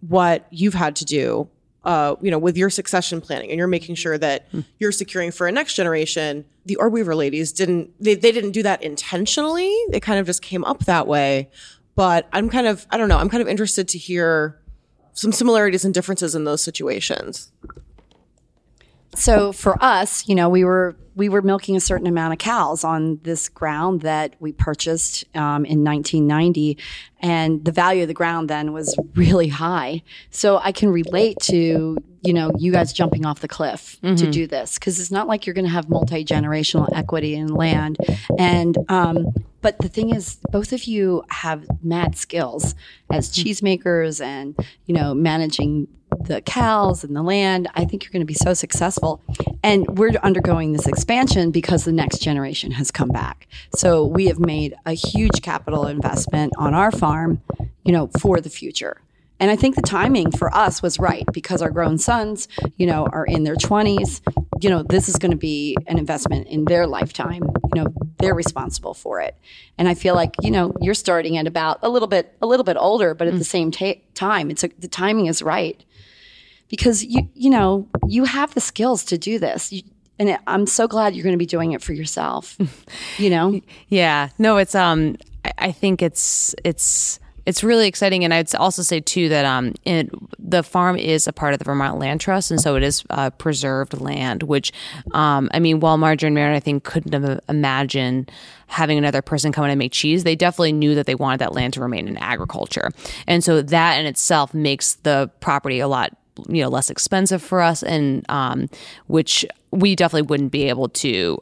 what 0.00 0.46
you've 0.50 0.74
had 0.74 0.94
to 0.96 1.04
do 1.04 1.48
uh, 1.88 2.16
you 2.20 2.30
know, 2.30 2.38
with 2.38 2.54
your 2.56 2.68
succession 2.68 3.18
planning 3.18 3.50
and 3.50 3.56
you're 3.56 3.66
making 3.66 3.94
sure 3.94 4.18
that 4.18 4.52
mm. 4.52 4.62
you're 4.78 4.92
securing 4.92 5.30
for 5.30 5.46
a 5.46 5.52
next 5.52 5.72
generation, 5.72 6.44
the 6.66 6.76
Orb 6.76 6.92
Weaver 6.92 7.14
ladies 7.14 7.50
didn't, 7.50 7.90
they, 7.98 8.14
they 8.14 8.30
didn't 8.30 8.50
do 8.50 8.62
that 8.62 8.82
intentionally. 8.82 9.74
They 9.88 9.98
kind 9.98 10.18
of 10.18 10.26
just 10.26 10.42
came 10.42 10.64
up 10.64 10.80
that 10.80 11.06
way. 11.06 11.48
But 11.94 12.28
I'm 12.30 12.50
kind 12.50 12.66
of, 12.66 12.86
I 12.90 12.98
don't 12.98 13.08
know, 13.08 13.16
I'm 13.16 13.30
kind 13.30 13.40
of 13.40 13.48
interested 13.48 13.88
to 13.88 13.98
hear 13.98 14.60
some 15.14 15.32
similarities 15.32 15.84
and 15.84 15.94
differences 15.94 16.34
in 16.34 16.44
those 16.44 16.62
situations. 16.62 17.50
So 19.14 19.52
for 19.52 19.82
us, 19.82 20.28
you 20.28 20.34
know, 20.34 20.48
we 20.48 20.64
were 20.64 20.96
we 21.14 21.28
were 21.28 21.42
milking 21.42 21.74
a 21.74 21.80
certain 21.80 22.06
amount 22.06 22.32
of 22.32 22.38
cows 22.38 22.84
on 22.84 23.18
this 23.24 23.48
ground 23.48 24.02
that 24.02 24.36
we 24.38 24.52
purchased 24.52 25.24
um, 25.34 25.64
in 25.64 25.82
1990, 25.82 26.78
and 27.20 27.64
the 27.64 27.72
value 27.72 28.02
of 28.02 28.08
the 28.08 28.14
ground 28.14 28.48
then 28.48 28.72
was 28.72 28.96
really 29.14 29.48
high. 29.48 30.02
So 30.30 30.58
I 30.58 30.70
can 30.70 30.90
relate 30.90 31.38
to 31.42 31.98
you 32.22 32.32
know 32.32 32.52
you 32.58 32.70
guys 32.70 32.92
jumping 32.92 33.26
off 33.26 33.40
the 33.40 33.48
cliff 33.48 33.98
mm-hmm. 34.02 34.14
to 34.16 34.30
do 34.30 34.46
this 34.46 34.78
because 34.78 35.00
it's 35.00 35.10
not 35.10 35.26
like 35.26 35.46
you're 35.46 35.54
going 35.54 35.64
to 35.66 35.72
have 35.72 35.88
multi 35.88 36.24
generational 36.24 36.88
equity 36.94 37.34
in 37.34 37.48
land, 37.48 37.96
and 38.38 38.76
um, 38.88 39.26
but 39.60 39.78
the 39.78 39.88
thing 39.88 40.14
is, 40.14 40.38
both 40.50 40.72
of 40.72 40.84
you 40.84 41.24
have 41.30 41.66
mad 41.82 42.16
skills 42.16 42.74
as 43.12 43.30
mm-hmm. 43.30 43.48
cheesemakers 43.48 44.24
and 44.24 44.56
you 44.86 44.94
know 44.94 45.14
managing 45.14 45.88
the 46.20 46.40
cows 46.40 47.04
and 47.04 47.14
the 47.14 47.22
land. 47.22 47.68
I 47.74 47.84
think 47.84 48.04
you're 48.04 48.12
going 48.12 48.22
to 48.22 48.26
be 48.26 48.34
so 48.34 48.54
successful. 48.54 49.22
And 49.62 49.98
we're 49.98 50.12
undergoing 50.22 50.72
this 50.72 50.86
expansion 50.86 51.50
because 51.50 51.84
the 51.84 51.92
next 51.92 52.18
generation 52.22 52.70
has 52.72 52.90
come 52.90 53.08
back. 53.08 53.46
So 53.74 54.04
we 54.04 54.26
have 54.26 54.38
made 54.38 54.74
a 54.86 54.92
huge 54.92 55.42
capital 55.42 55.86
investment 55.86 56.52
on 56.56 56.74
our 56.74 56.90
farm, 56.90 57.42
you 57.84 57.92
know, 57.92 58.08
for 58.18 58.40
the 58.40 58.50
future. 58.50 59.00
And 59.40 59.50
I 59.50 59.56
think 59.56 59.76
the 59.76 59.82
timing 59.82 60.30
for 60.32 60.54
us 60.54 60.82
was 60.82 60.98
right 60.98 61.24
because 61.32 61.62
our 61.62 61.70
grown 61.70 61.98
sons, 61.98 62.48
you 62.76 62.86
know, 62.86 63.06
are 63.12 63.24
in 63.24 63.44
their 63.44 63.54
20s. 63.54 64.20
You 64.60 64.70
know, 64.70 64.82
this 64.82 65.08
is 65.08 65.16
going 65.16 65.30
to 65.30 65.36
be 65.36 65.76
an 65.86 65.98
investment 65.98 66.48
in 66.48 66.64
their 66.64 66.86
lifetime. 66.86 67.42
You 67.74 67.82
know, 67.82 67.94
they're 68.18 68.34
responsible 68.34 68.94
for 68.94 69.20
it. 69.20 69.36
And 69.76 69.88
I 69.88 69.94
feel 69.94 70.14
like, 70.14 70.34
you 70.42 70.50
know, 70.50 70.72
you're 70.80 70.94
starting 70.94 71.36
at 71.36 71.46
about 71.46 71.78
a 71.82 71.88
little 71.88 72.08
bit 72.08 72.36
a 72.42 72.46
little 72.46 72.64
bit 72.64 72.76
older, 72.78 73.14
but 73.14 73.28
at 73.28 73.34
mm. 73.34 73.38
the 73.38 73.44
same 73.44 73.70
ta- 73.70 74.00
time, 74.14 74.50
it's 74.50 74.64
a, 74.64 74.70
the 74.78 74.88
timing 74.88 75.26
is 75.26 75.42
right 75.42 75.84
because 76.68 77.04
you 77.04 77.28
you 77.34 77.50
know 77.50 77.88
you 78.06 78.24
have 78.24 78.54
the 78.54 78.60
skills 78.60 79.04
to 79.04 79.18
do 79.18 79.38
this. 79.38 79.72
You, 79.72 79.82
and 80.18 80.30
it, 80.30 80.40
I'm 80.46 80.66
so 80.66 80.88
glad 80.88 81.14
you're 81.14 81.22
going 81.22 81.34
to 81.34 81.38
be 81.38 81.46
doing 81.46 81.72
it 81.72 81.82
for 81.82 81.92
yourself. 81.92 82.58
You 83.18 83.30
know? 83.30 83.60
yeah. 83.88 84.28
No, 84.38 84.58
it's 84.58 84.74
um. 84.74 85.16
I, 85.44 85.52
I 85.58 85.72
think 85.72 86.02
it's 86.02 86.54
it's 86.64 87.18
it's 87.48 87.64
really 87.64 87.88
exciting. 87.88 88.24
And 88.24 88.34
I'd 88.34 88.54
also 88.56 88.82
say 88.82 89.00
too 89.00 89.30
that 89.30 89.46
um, 89.46 89.72
it, 89.86 90.10
the 90.38 90.62
farm 90.62 90.98
is 90.98 91.26
a 91.26 91.32
part 91.32 91.54
of 91.54 91.58
the 91.58 91.64
Vermont 91.64 91.98
Land 91.98 92.20
Trust, 92.20 92.50
and 92.50 92.60
so 92.60 92.76
it 92.76 92.82
is 92.82 93.04
uh, 93.08 93.30
preserved 93.30 93.98
land. 93.98 94.42
Which, 94.42 94.70
um, 95.12 95.48
I 95.54 95.58
mean, 95.58 95.80
while 95.80 95.96
Marjorie 95.96 96.26
and 96.26 96.34
Marian, 96.34 96.54
I 96.54 96.60
think, 96.60 96.84
couldn't 96.84 97.14
have 97.14 97.40
imagined 97.48 98.30
having 98.66 98.98
another 98.98 99.22
person 99.22 99.50
come 99.50 99.64
in 99.64 99.70
and 99.70 99.78
make 99.78 99.92
cheese, 99.92 100.24
they 100.24 100.36
definitely 100.36 100.74
knew 100.74 100.94
that 100.94 101.06
they 101.06 101.14
wanted 101.14 101.40
that 101.40 101.54
land 101.54 101.72
to 101.72 101.80
remain 101.80 102.06
in 102.06 102.18
agriculture, 102.18 102.90
and 103.26 103.42
so 103.42 103.62
that 103.62 103.98
in 103.98 104.04
itself 104.04 104.52
makes 104.52 104.96
the 104.96 105.30
property 105.40 105.80
a 105.80 105.88
lot 105.88 106.14
you 106.48 106.62
know 106.62 106.68
less 106.68 106.90
expensive 106.90 107.42
for 107.42 107.62
us, 107.62 107.82
and 107.82 108.26
um, 108.28 108.68
which 109.06 109.46
we 109.70 109.96
definitely 109.96 110.28
wouldn't 110.28 110.52
be 110.52 110.68
able 110.68 110.90
to. 110.90 111.38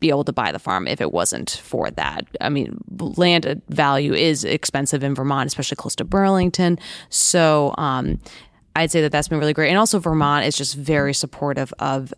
Be 0.00 0.10
able 0.10 0.24
to 0.24 0.32
buy 0.32 0.52
the 0.52 0.58
farm 0.58 0.86
if 0.86 1.00
it 1.00 1.12
wasn't 1.12 1.60
for 1.62 1.90
that. 1.92 2.26
I 2.40 2.48
mean, 2.48 2.78
land 2.98 3.62
value 3.68 4.14
is 4.14 4.44
expensive 4.44 5.02
in 5.02 5.14
Vermont, 5.14 5.46
especially 5.48 5.76
close 5.76 5.96
to 5.96 6.04
Burlington. 6.04 6.78
So, 7.08 7.74
um, 7.78 8.20
I'd 8.76 8.92
say 8.92 9.00
that 9.00 9.10
that's 9.10 9.26
been 9.26 9.40
really 9.40 9.54
great. 9.54 9.70
And 9.70 9.78
also, 9.78 9.98
Vermont 9.98 10.46
is 10.46 10.56
just 10.56 10.76
very 10.76 11.12
supportive 11.12 11.74
of 11.80 12.14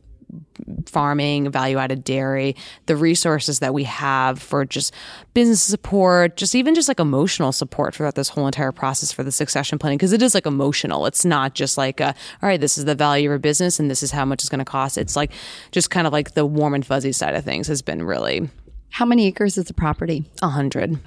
farming, 0.87 1.51
value 1.51 1.79
added 1.79 2.05
dairy, 2.05 2.57
the 2.87 2.97
resources 2.97 3.59
that 3.61 3.75
we 3.75 3.85
have 3.85 4.41
for 4.41 4.65
just 4.65 4.95
business 5.35 5.63
support, 5.63 6.37
just 6.37 6.55
even 6.55 6.75
just 6.75 6.89
like 6.89 7.01
emotional 7.01 7.53
support 7.53 7.95
throughout 7.95 8.15
this 8.15 8.29
whole 8.29 8.47
entire 8.47 8.73
process 8.73 9.13
for 9.13 9.23
the 9.23 9.33
succession 9.33 9.79
planning. 9.79 9.99
Cause 9.99 10.13
it 10.13 10.23
is 10.23 10.35
like 10.35 10.47
emotional. 10.47 11.07
It's 11.07 11.25
not 11.25 11.55
just 11.55 11.79
like, 11.79 12.01
a, 12.01 12.09
all 12.09 12.49
right, 12.49 12.61
this 12.61 12.79
is 12.79 12.85
the 12.85 12.95
value 12.95 13.31
of 13.31 13.37
a 13.37 13.39
business 13.39 13.81
and 13.81 13.91
this 13.91 14.03
is 14.03 14.11
how 14.11 14.25
much 14.25 14.43
it's 14.43 14.49
going 14.49 14.59
to 14.59 14.65
cost. 14.65 14.99
It's 14.99 15.17
like 15.17 15.33
just 15.71 15.91
kind 15.91 16.07
of 16.07 16.13
like 16.13 16.33
the 16.35 16.47
warm 16.47 16.75
and 16.75 16.85
fuzzy 16.85 17.13
side 17.13 17.35
of 17.35 17.45
things 17.45 17.67
has 17.69 17.83
been 17.83 18.03
really 18.03 18.49
how 18.91 19.07
many 19.07 19.27
acres 19.27 19.57
is 19.57 19.67
the 19.67 19.75
property? 19.75 20.31
A 20.43 20.49
hundred. 20.49 20.99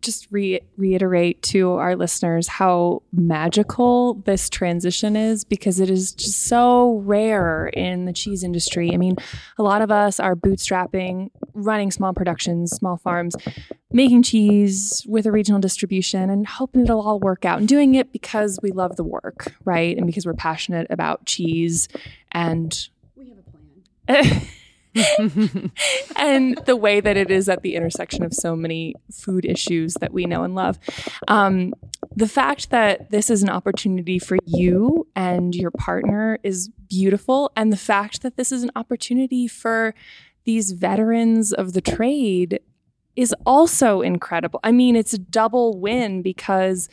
Just 0.00 0.26
re- 0.30 0.60
reiterate 0.76 1.42
to 1.44 1.72
our 1.72 1.94
listeners 1.94 2.48
how 2.48 3.02
magical 3.12 4.14
this 4.24 4.48
transition 4.48 5.16
is 5.16 5.44
because 5.44 5.78
it 5.78 5.90
is 5.90 6.12
just 6.12 6.46
so 6.46 6.98
rare 7.04 7.66
in 7.68 8.06
the 8.06 8.12
cheese 8.12 8.42
industry. 8.42 8.90
I 8.92 8.96
mean, 8.96 9.16
a 9.58 9.62
lot 9.62 9.82
of 9.82 9.90
us 9.90 10.18
are 10.18 10.34
bootstrapping, 10.34 11.30
running 11.52 11.90
small 11.90 12.14
productions, 12.14 12.70
small 12.72 12.96
farms, 12.96 13.36
making 13.92 14.22
cheese 14.22 15.04
with 15.06 15.26
a 15.26 15.32
regional 15.32 15.60
distribution 15.60 16.30
and 16.30 16.46
hoping 16.46 16.82
it'll 16.82 17.00
all 17.00 17.20
work 17.20 17.44
out 17.44 17.58
and 17.58 17.68
doing 17.68 17.94
it 17.94 18.12
because 18.12 18.58
we 18.62 18.70
love 18.70 18.96
the 18.96 19.04
work, 19.04 19.54
right? 19.64 19.96
And 19.96 20.06
because 20.06 20.26
we're 20.26 20.34
passionate 20.34 20.86
about 20.90 21.26
cheese 21.26 21.88
and 22.32 22.88
we 23.14 23.28
have 23.28 23.38
a 23.38 24.12
plan. 24.22 24.42
and 26.16 26.58
the 26.66 26.76
way 26.76 27.00
that 27.00 27.16
it 27.16 27.30
is 27.30 27.48
at 27.48 27.62
the 27.62 27.74
intersection 27.74 28.24
of 28.24 28.32
so 28.32 28.56
many 28.56 28.94
food 29.12 29.44
issues 29.44 29.94
that 29.94 30.12
we 30.12 30.24
know 30.26 30.42
and 30.42 30.54
love. 30.54 30.78
Um, 31.28 31.74
the 32.14 32.28
fact 32.28 32.70
that 32.70 33.10
this 33.10 33.30
is 33.30 33.42
an 33.42 33.50
opportunity 33.50 34.18
for 34.18 34.38
you 34.46 35.06
and 35.14 35.54
your 35.54 35.70
partner 35.70 36.38
is 36.42 36.70
beautiful. 36.88 37.52
And 37.56 37.72
the 37.72 37.76
fact 37.76 38.22
that 38.22 38.36
this 38.36 38.52
is 38.52 38.62
an 38.62 38.70
opportunity 38.74 39.46
for 39.46 39.94
these 40.44 40.70
veterans 40.72 41.52
of 41.52 41.72
the 41.72 41.80
trade 41.80 42.60
is 43.16 43.34
also 43.44 44.02
incredible. 44.02 44.60
I 44.62 44.72
mean, 44.72 44.96
it's 44.96 45.12
a 45.12 45.18
double 45.18 45.78
win 45.78 46.22
because 46.22 46.88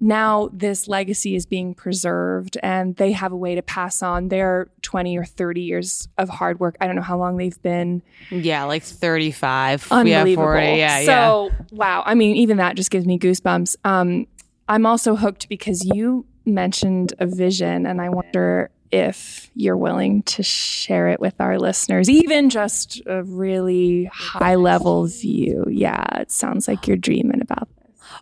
now 0.00 0.48
this 0.52 0.88
legacy 0.88 1.36
is 1.36 1.44
being 1.44 1.74
preserved 1.74 2.56
and 2.62 2.96
they 2.96 3.12
have 3.12 3.32
a 3.32 3.36
way 3.36 3.54
to 3.54 3.62
pass 3.62 4.02
on 4.02 4.28
their 4.28 4.68
20 4.80 5.18
or 5.18 5.24
30 5.24 5.60
years 5.60 6.08
of 6.16 6.30
hard 6.30 6.58
work. 6.58 6.76
I 6.80 6.86
don't 6.86 6.96
know 6.96 7.02
how 7.02 7.18
long 7.18 7.36
they've 7.36 7.60
been. 7.62 8.02
Yeah, 8.30 8.64
like 8.64 8.82
35. 8.82 9.88
Unbelievable. 9.90 10.46
40. 10.46 10.62
Yeah, 10.62 11.04
so, 11.04 11.50
yeah. 11.52 11.64
wow. 11.72 12.02
I 12.06 12.14
mean, 12.14 12.36
even 12.36 12.56
that 12.56 12.76
just 12.76 12.90
gives 12.90 13.06
me 13.06 13.18
goosebumps. 13.18 13.76
Um, 13.84 14.26
I'm 14.68 14.86
also 14.86 15.16
hooked 15.16 15.48
because 15.48 15.84
you 15.84 16.24
mentioned 16.46 17.12
a 17.18 17.26
vision, 17.26 17.86
and 17.86 18.00
I 18.00 18.08
wonder 18.08 18.70
if 18.90 19.50
you're 19.54 19.76
willing 19.76 20.22
to 20.22 20.42
share 20.42 21.08
it 21.08 21.20
with 21.20 21.40
our 21.40 21.58
listeners, 21.58 22.08
even 22.08 22.50
just 22.50 23.02
a 23.06 23.22
really 23.22 24.04
high 24.06 24.54
level 24.54 25.06
view. 25.06 25.64
Yeah, 25.68 26.20
it 26.20 26.30
sounds 26.30 26.66
like 26.66 26.86
you're 26.86 26.96
dreaming 26.96 27.40
about 27.40 27.68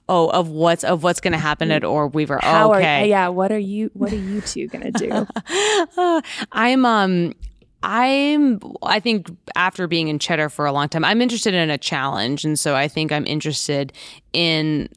oh 0.08 0.28
of 0.30 0.48
what's 0.48 0.84
of 0.84 1.02
what's 1.02 1.20
going 1.20 1.32
to 1.32 1.38
happen 1.38 1.70
at 1.70 1.84
Orb 1.84 2.14
Weaver. 2.14 2.38
How 2.42 2.74
okay, 2.74 3.02
are, 3.02 3.06
yeah. 3.06 3.28
What 3.28 3.52
are 3.52 3.58
you? 3.58 3.90
What 3.94 4.12
are 4.12 4.16
you 4.16 4.40
two 4.40 4.68
going 4.68 4.92
to 4.92 5.26
do? 5.96 6.22
I'm 6.52 6.84
um. 6.84 7.34
I'm 7.80 8.60
I 8.82 8.98
think 8.98 9.30
after 9.54 9.86
being 9.86 10.08
in 10.08 10.18
cheddar 10.18 10.48
for 10.48 10.66
a 10.66 10.72
long 10.72 10.88
time, 10.88 11.04
I'm 11.04 11.22
interested 11.22 11.54
in 11.54 11.70
a 11.70 11.78
challenge 11.78 12.44
and 12.44 12.58
so 12.58 12.74
I 12.74 12.88
think 12.88 13.12
I'm 13.12 13.24
interested 13.24 13.92
in 14.32 14.88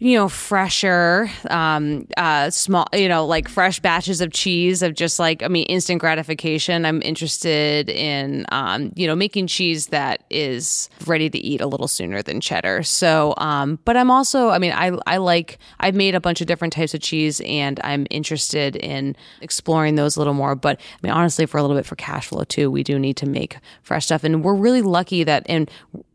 you 0.00 0.16
know, 0.16 0.28
fresher, 0.28 1.28
um, 1.50 2.06
uh, 2.16 2.50
small, 2.50 2.86
you 2.92 3.08
know, 3.08 3.26
like 3.26 3.48
fresh 3.48 3.80
batches 3.80 4.20
of 4.20 4.32
cheese 4.32 4.82
of 4.82 4.94
just 4.94 5.18
like, 5.18 5.42
I 5.42 5.48
mean, 5.48 5.66
instant 5.66 6.00
gratification. 6.00 6.84
I'm 6.84 7.02
interested 7.02 7.88
in, 7.88 8.46
um, 8.50 8.92
you 8.94 9.06
know, 9.06 9.16
making 9.16 9.48
cheese 9.48 9.88
that 9.88 10.22
is 10.30 10.88
ready 11.06 11.28
to 11.30 11.38
eat 11.38 11.60
a 11.60 11.66
little 11.66 11.88
sooner 11.88 12.22
than 12.22 12.40
cheddar. 12.40 12.84
So, 12.84 13.34
um, 13.38 13.78
but 13.84 13.96
I'm 13.96 14.10
also, 14.10 14.50
I 14.50 14.58
mean, 14.58 14.72
I, 14.72 14.96
I 15.06 15.16
like, 15.16 15.58
I've 15.80 15.96
made 15.96 16.14
a 16.14 16.20
bunch 16.20 16.40
of 16.40 16.46
different 16.46 16.72
types 16.72 16.94
of 16.94 17.00
cheese 17.00 17.40
and 17.40 17.80
I'm 17.82 18.06
interested 18.10 18.76
in 18.76 19.16
exploring 19.40 19.96
those 19.96 20.16
a 20.16 20.20
little 20.20 20.34
more. 20.34 20.54
But 20.54 20.80
I 20.80 20.98
mean, 21.02 21.12
honestly, 21.12 21.44
for 21.46 21.58
a 21.58 21.62
little 21.62 21.76
bit 21.76 21.86
for 21.86 21.96
cash 21.96 22.28
flow 22.28 22.44
too, 22.44 22.70
we 22.70 22.84
do 22.84 22.98
need 22.98 23.16
to 23.16 23.26
make 23.26 23.58
fresh 23.82 24.06
stuff. 24.06 24.22
And 24.22 24.44
we're 24.44 24.54
really 24.54 24.82
lucky 24.82 25.24
that, 25.24 25.44
and 25.48 25.68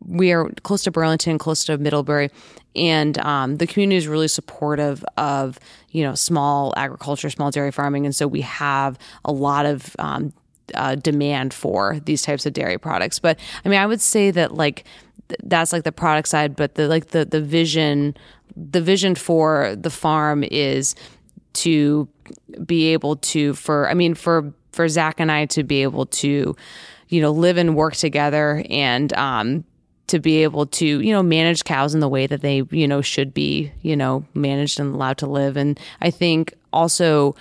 we 0.06 0.32
are 0.32 0.48
close 0.62 0.82
to 0.84 0.90
Burlington, 0.90 1.38
close 1.38 1.64
to 1.64 1.78
Middlebury, 1.78 2.30
and 2.76 3.18
um, 3.18 3.56
the 3.56 3.66
community 3.66 3.96
is 3.96 4.08
really 4.08 4.28
supportive 4.28 5.04
of 5.16 5.58
you 5.90 6.02
know 6.02 6.14
small 6.14 6.72
agriculture, 6.76 7.30
small 7.30 7.50
dairy 7.50 7.70
farming, 7.70 8.04
and 8.04 8.14
so 8.14 8.26
we 8.26 8.40
have 8.42 8.98
a 9.24 9.32
lot 9.32 9.66
of 9.66 9.94
um, 9.98 10.32
uh, 10.74 10.94
demand 10.94 11.54
for 11.54 12.00
these 12.04 12.22
types 12.22 12.46
of 12.46 12.52
dairy 12.52 12.78
products. 12.78 13.18
But 13.18 13.38
I 13.64 13.68
mean, 13.68 13.78
I 13.78 13.86
would 13.86 14.00
say 14.00 14.30
that 14.30 14.54
like 14.54 14.84
th- 15.28 15.40
that's 15.44 15.72
like 15.72 15.84
the 15.84 15.92
product 15.92 16.28
side, 16.28 16.56
but 16.56 16.74
the 16.74 16.88
like 16.88 17.08
the 17.08 17.24
the 17.24 17.40
vision, 17.40 18.16
the 18.56 18.80
vision 18.80 19.14
for 19.14 19.76
the 19.76 19.90
farm 19.90 20.44
is 20.44 20.94
to 21.54 22.08
be 22.64 22.86
able 22.88 23.16
to 23.16 23.54
for 23.54 23.88
I 23.88 23.94
mean 23.94 24.14
for 24.14 24.52
for 24.72 24.88
Zach 24.88 25.20
and 25.20 25.30
I 25.30 25.46
to 25.46 25.62
be 25.62 25.82
able 25.82 26.06
to 26.06 26.56
you 27.08 27.20
know 27.20 27.30
live 27.30 27.56
and 27.56 27.76
work 27.76 27.94
together 27.94 28.64
and 28.68 29.12
um 29.14 29.64
to 30.06 30.18
be 30.18 30.42
able 30.42 30.66
to 30.66 31.00
you 31.00 31.12
know 31.12 31.22
manage 31.22 31.64
cows 31.64 31.94
in 31.94 32.00
the 32.00 32.08
way 32.08 32.26
that 32.26 32.42
they 32.42 32.62
you 32.70 32.86
know 32.86 33.00
should 33.00 33.32
be 33.32 33.72
you 33.82 33.96
know 33.96 34.24
managed 34.34 34.78
and 34.78 34.94
allowed 34.94 35.18
to 35.18 35.26
live 35.26 35.56
and 35.56 35.80
i 36.02 36.10
think 36.10 36.54
also 36.72 37.34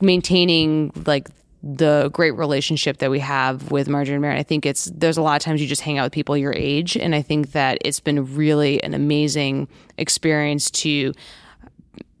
maintaining 0.00 0.92
like 1.06 1.28
the 1.62 2.10
great 2.12 2.30
relationship 2.32 2.98
that 2.98 3.10
we 3.10 3.18
have 3.18 3.70
with 3.70 3.88
Marjorie 3.88 4.14
and 4.14 4.22
Marian. 4.22 4.40
I 4.40 4.42
think 4.42 4.64
it's 4.64 4.86
there's 4.94 5.18
a 5.18 5.22
lot 5.22 5.36
of 5.36 5.42
times 5.42 5.60
you 5.60 5.68
just 5.68 5.82
hang 5.82 5.98
out 5.98 6.04
with 6.04 6.12
people 6.12 6.36
your 6.36 6.54
age, 6.54 6.96
and 6.96 7.14
I 7.14 7.22
think 7.22 7.52
that 7.52 7.78
it's 7.84 8.00
been 8.00 8.34
really 8.34 8.82
an 8.82 8.94
amazing 8.94 9.68
experience 9.98 10.70
to, 10.70 11.12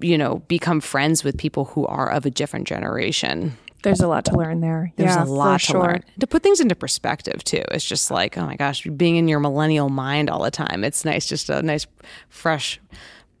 you 0.00 0.18
know, 0.18 0.38
become 0.48 0.80
friends 0.80 1.24
with 1.24 1.38
people 1.38 1.64
who 1.66 1.86
are 1.86 2.10
of 2.10 2.26
a 2.26 2.30
different 2.30 2.68
generation. 2.68 3.56
There's 3.82 4.00
a 4.00 4.08
lot 4.08 4.24
to 4.26 4.36
learn 4.36 4.60
there. 4.60 4.92
There's 4.96 5.14
yeah, 5.14 5.24
a 5.24 5.26
lot 5.26 5.60
to 5.60 5.66
sure. 5.66 5.82
learn. 5.82 6.04
To 6.20 6.26
put 6.26 6.42
things 6.42 6.60
into 6.60 6.74
perspective 6.74 7.42
too, 7.44 7.62
it's 7.70 7.84
just 7.84 8.10
like, 8.10 8.36
oh 8.36 8.46
my 8.46 8.56
gosh, 8.56 8.84
being 8.84 9.16
in 9.16 9.28
your 9.28 9.40
millennial 9.40 9.88
mind 9.88 10.28
all 10.30 10.42
the 10.42 10.50
time. 10.50 10.84
It's 10.84 11.04
nice, 11.04 11.26
just 11.26 11.48
a 11.50 11.62
nice, 11.62 11.86
fresh 12.28 12.80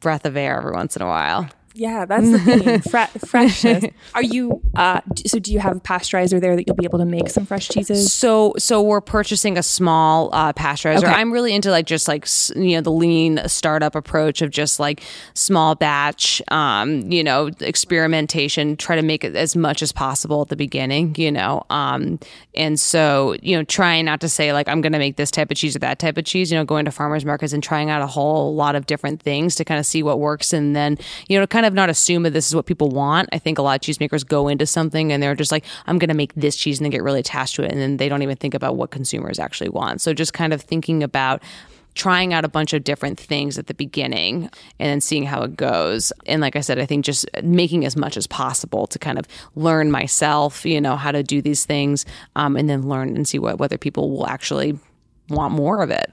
breath 0.00 0.24
of 0.24 0.36
air 0.36 0.58
every 0.58 0.72
once 0.72 0.96
in 0.96 1.02
a 1.02 1.06
while. 1.06 1.48
Yeah, 1.80 2.04
that's 2.04 2.30
the 2.30 2.38
thing. 2.38 2.80
Fre- 2.90 3.26
freshness. 3.26 3.86
Are 4.14 4.22
you? 4.22 4.60
Uh, 4.74 5.00
so, 5.26 5.38
do 5.38 5.50
you 5.50 5.60
have 5.60 5.78
a 5.78 5.80
pasteurizer 5.80 6.38
there 6.38 6.54
that 6.54 6.66
you'll 6.66 6.76
be 6.76 6.84
able 6.84 6.98
to 6.98 7.06
make 7.06 7.30
some 7.30 7.46
fresh 7.46 7.70
cheeses? 7.70 8.12
So, 8.12 8.52
so 8.58 8.82
we're 8.82 9.00
purchasing 9.00 9.56
a 9.56 9.62
small 9.62 10.28
uh, 10.34 10.52
pasteurizer. 10.52 10.98
Okay. 10.98 11.06
I'm 11.06 11.32
really 11.32 11.54
into 11.54 11.70
like 11.70 11.86
just 11.86 12.06
like 12.06 12.28
you 12.54 12.76
know 12.76 12.82
the 12.82 12.92
lean 12.92 13.40
startup 13.46 13.94
approach 13.94 14.42
of 14.42 14.50
just 14.50 14.78
like 14.78 15.02
small 15.32 15.74
batch, 15.74 16.42
um, 16.48 17.10
you 17.10 17.24
know, 17.24 17.48
experimentation. 17.60 18.76
Try 18.76 18.96
to 18.96 19.02
make 19.02 19.24
it 19.24 19.34
as 19.34 19.56
much 19.56 19.80
as 19.80 19.90
possible 19.90 20.42
at 20.42 20.48
the 20.48 20.56
beginning, 20.56 21.14
you 21.16 21.32
know. 21.32 21.64
Um, 21.70 22.20
and 22.54 22.78
so 22.78 23.36
you 23.40 23.56
know, 23.56 23.64
trying 23.64 24.04
not 24.04 24.20
to 24.20 24.28
say 24.28 24.52
like 24.52 24.68
I'm 24.68 24.82
going 24.82 24.92
to 24.92 24.98
make 24.98 25.16
this 25.16 25.30
type 25.30 25.50
of 25.50 25.56
cheese 25.56 25.76
or 25.76 25.78
that 25.78 25.98
type 25.98 26.18
of 26.18 26.26
cheese. 26.26 26.52
You 26.52 26.58
know, 26.58 26.64
going 26.66 26.84
to 26.84 26.90
farmers 26.90 27.24
markets 27.24 27.54
and 27.54 27.62
trying 27.62 27.88
out 27.88 28.02
a 28.02 28.06
whole 28.06 28.54
lot 28.54 28.74
of 28.74 28.84
different 28.84 29.22
things 29.22 29.54
to 29.54 29.64
kind 29.64 29.80
of 29.80 29.86
see 29.86 30.02
what 30.02 30.20
works, 30.20 30.52
and 30.52 30.76
then 30.76 30.98
you 31.26 31.40
know, 31.40 31.46
kind 31.46 31.64
of 31.64 31.69
not 31.74 31.90
assume 31.90 32.22
that 32.24 32.32
this 32.32 32.48
is 32.48 32.54
what 32.54 32.66
people 32.66 32.88
want. 32.88 33.28
I 33.32 33.38
think 33.38 33.58
a 33.58 33.62
lot 33.62 33.76
of 33.76 33.80
cheesemakers 33.80 34.26
go 34.26 34.48
into 34.48 34.66
something 34.66 35.12
and 35.12 35.22
they're 35.22 35.34
just 35.34 35.52
like, 35.52 35.64
I'm 35.86 35.98
going 35.98 36.08
to 36.08 36.14
make 36.14 36.34
this 36.34 36.56
cheese, 36.56 36.78
and 36.78 36.86
they 36.86 36.90
get 36.90 37.02
really 37.02 37.20
attached 37.20 37.56
to 37.56 37.62
it, 37.62 37.70
and 37.70 37.80
then 37.80 37.96
they 37.96 38.08
don't 38.08 38.22
even 38.22 38.36
think 38.36 38.54
about 38.54 38.76
what 38.76 38.90
consumers 38.90 39.38
actually 39.38 39.70
want. 39.70 40.00
So 40.00 40.12
just 40.14 40.32
kind 40.32 40.52
of 40.52 40.62
thinking 40.62 41.02
about 41.02 41.42
trying 41.94 42.32
out 42.32 42.44
a 42.44 42.48
bunch 42.48 42.72
of 42.72 42.84
different 42.84 43.18
things 43.18 43.58
at 43.58 43.66
the 43.66 43.74
beginning 43.74 44.44
and 44.78 44.88
then 44.88 45.00
seeing 45.00 45.24
how 45.24 45.42
it 45.42 45.56
goes. 45.56 46.12
And 46.26 46.40
like 46.40 46.54
I 46.54 46.60
said, 46.60 46.78
I 46.78 46.86
think 46.86 47.04
just 47.04 47.26
making 47.42 47.84
as 47.84 47.96
much 47.96 48.16
as 48.16 48.28
possible 48.28 48.86
to 48.86 48.98
kind 48.98 49.18
of 49.18 49.26
learn 49.56 49.90
myself, 49.90 50.64
you 50.64 50.80
know, 50.80 50.94
how 50.94 51.10
to 51.10 51.24
do 51.24 51.42
these 51.42 51.66
things, 51.66 52.06
um, 52.36 52.56
and 52.56 52.70
then 52.70 52.88
learn 52.88 53.16
and 53.16 53.26
see 53.26 53.40
what 53.40 53.58
whether 53.58 53.76
people 53.76 54.10
will 54.10 54.28
actually 54.28 54.78
want 55.28 55.52
more 55.52 55.82
of 55.82 55.90
it. 55.90 56.12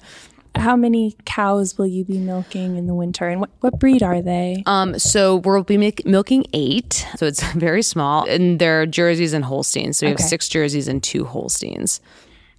How 0.57 0.75
many 0.75 1.15
cows 1.25 1.77
will 1.77 1.87
you 1.87 2.03
be 2.05 2.19
milking 2.19 2.75
in 2.75 2.87
the 2.87 2.93
winter, 2.95 3.27
and 3.27 3.39
what, 3.41 3.49
what 3.61 3.79
breed 3.79 4.03
are 4.03 4.21
they? 4.21 4.63
Um, 4.65 4.97
so 4.99 5.37
we'll 5.37 5.63
be 5.63 5.77
make, 5.77 6.05
milking 6.05 6.45
eight, 6.53 7.05
so 7.17 7.25
it's 7.25 7.43
very 7.53 7.81
small, 7.81 8.25
and 8.27 8.59
they're 8.59 8.85
jerseys 8.85 9.33
and 9.33 9.45
Holsteins. 9.45 9.97
So 9.97 10.05
we 10.07 10.13
Okay. 10.13 10.21
have 10.23 10.29
six 10.29 10.49
jerseys 10.49 10.87
and 10.87 11.01
two 11.03 11.25
Holsteins. 11.25 12.01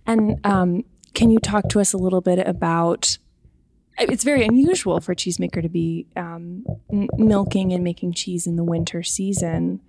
And 0.07 0.41
um, 0.45 0.85
can 1.15 1.31
you 1.31 1.39
talk 1.39 1.69
to 1.71 1.81
us 1.81 1.93
a 1.93 1.99
little 1.99 2.21
bit 2.21 2.39
about? 2.47 3.19
It's 4.01 4.23
very 4.23 4.45
unusual 4.45 5.01
for 5.01 5.11
a 5.13 5.17
cheesemaker 5.17 5.61
to 5.61 5.69
be 5.69 6.07
um, 6.17 6.65
m- 6.91 7.09
milking 7.19 7.73
and 7.73 7.83
making 7.83 8.13
cheese 8.13 8.47
in 8.47 8.55
the 8.57 8.63
winter 8.63 9.03
season. 9.03 9.81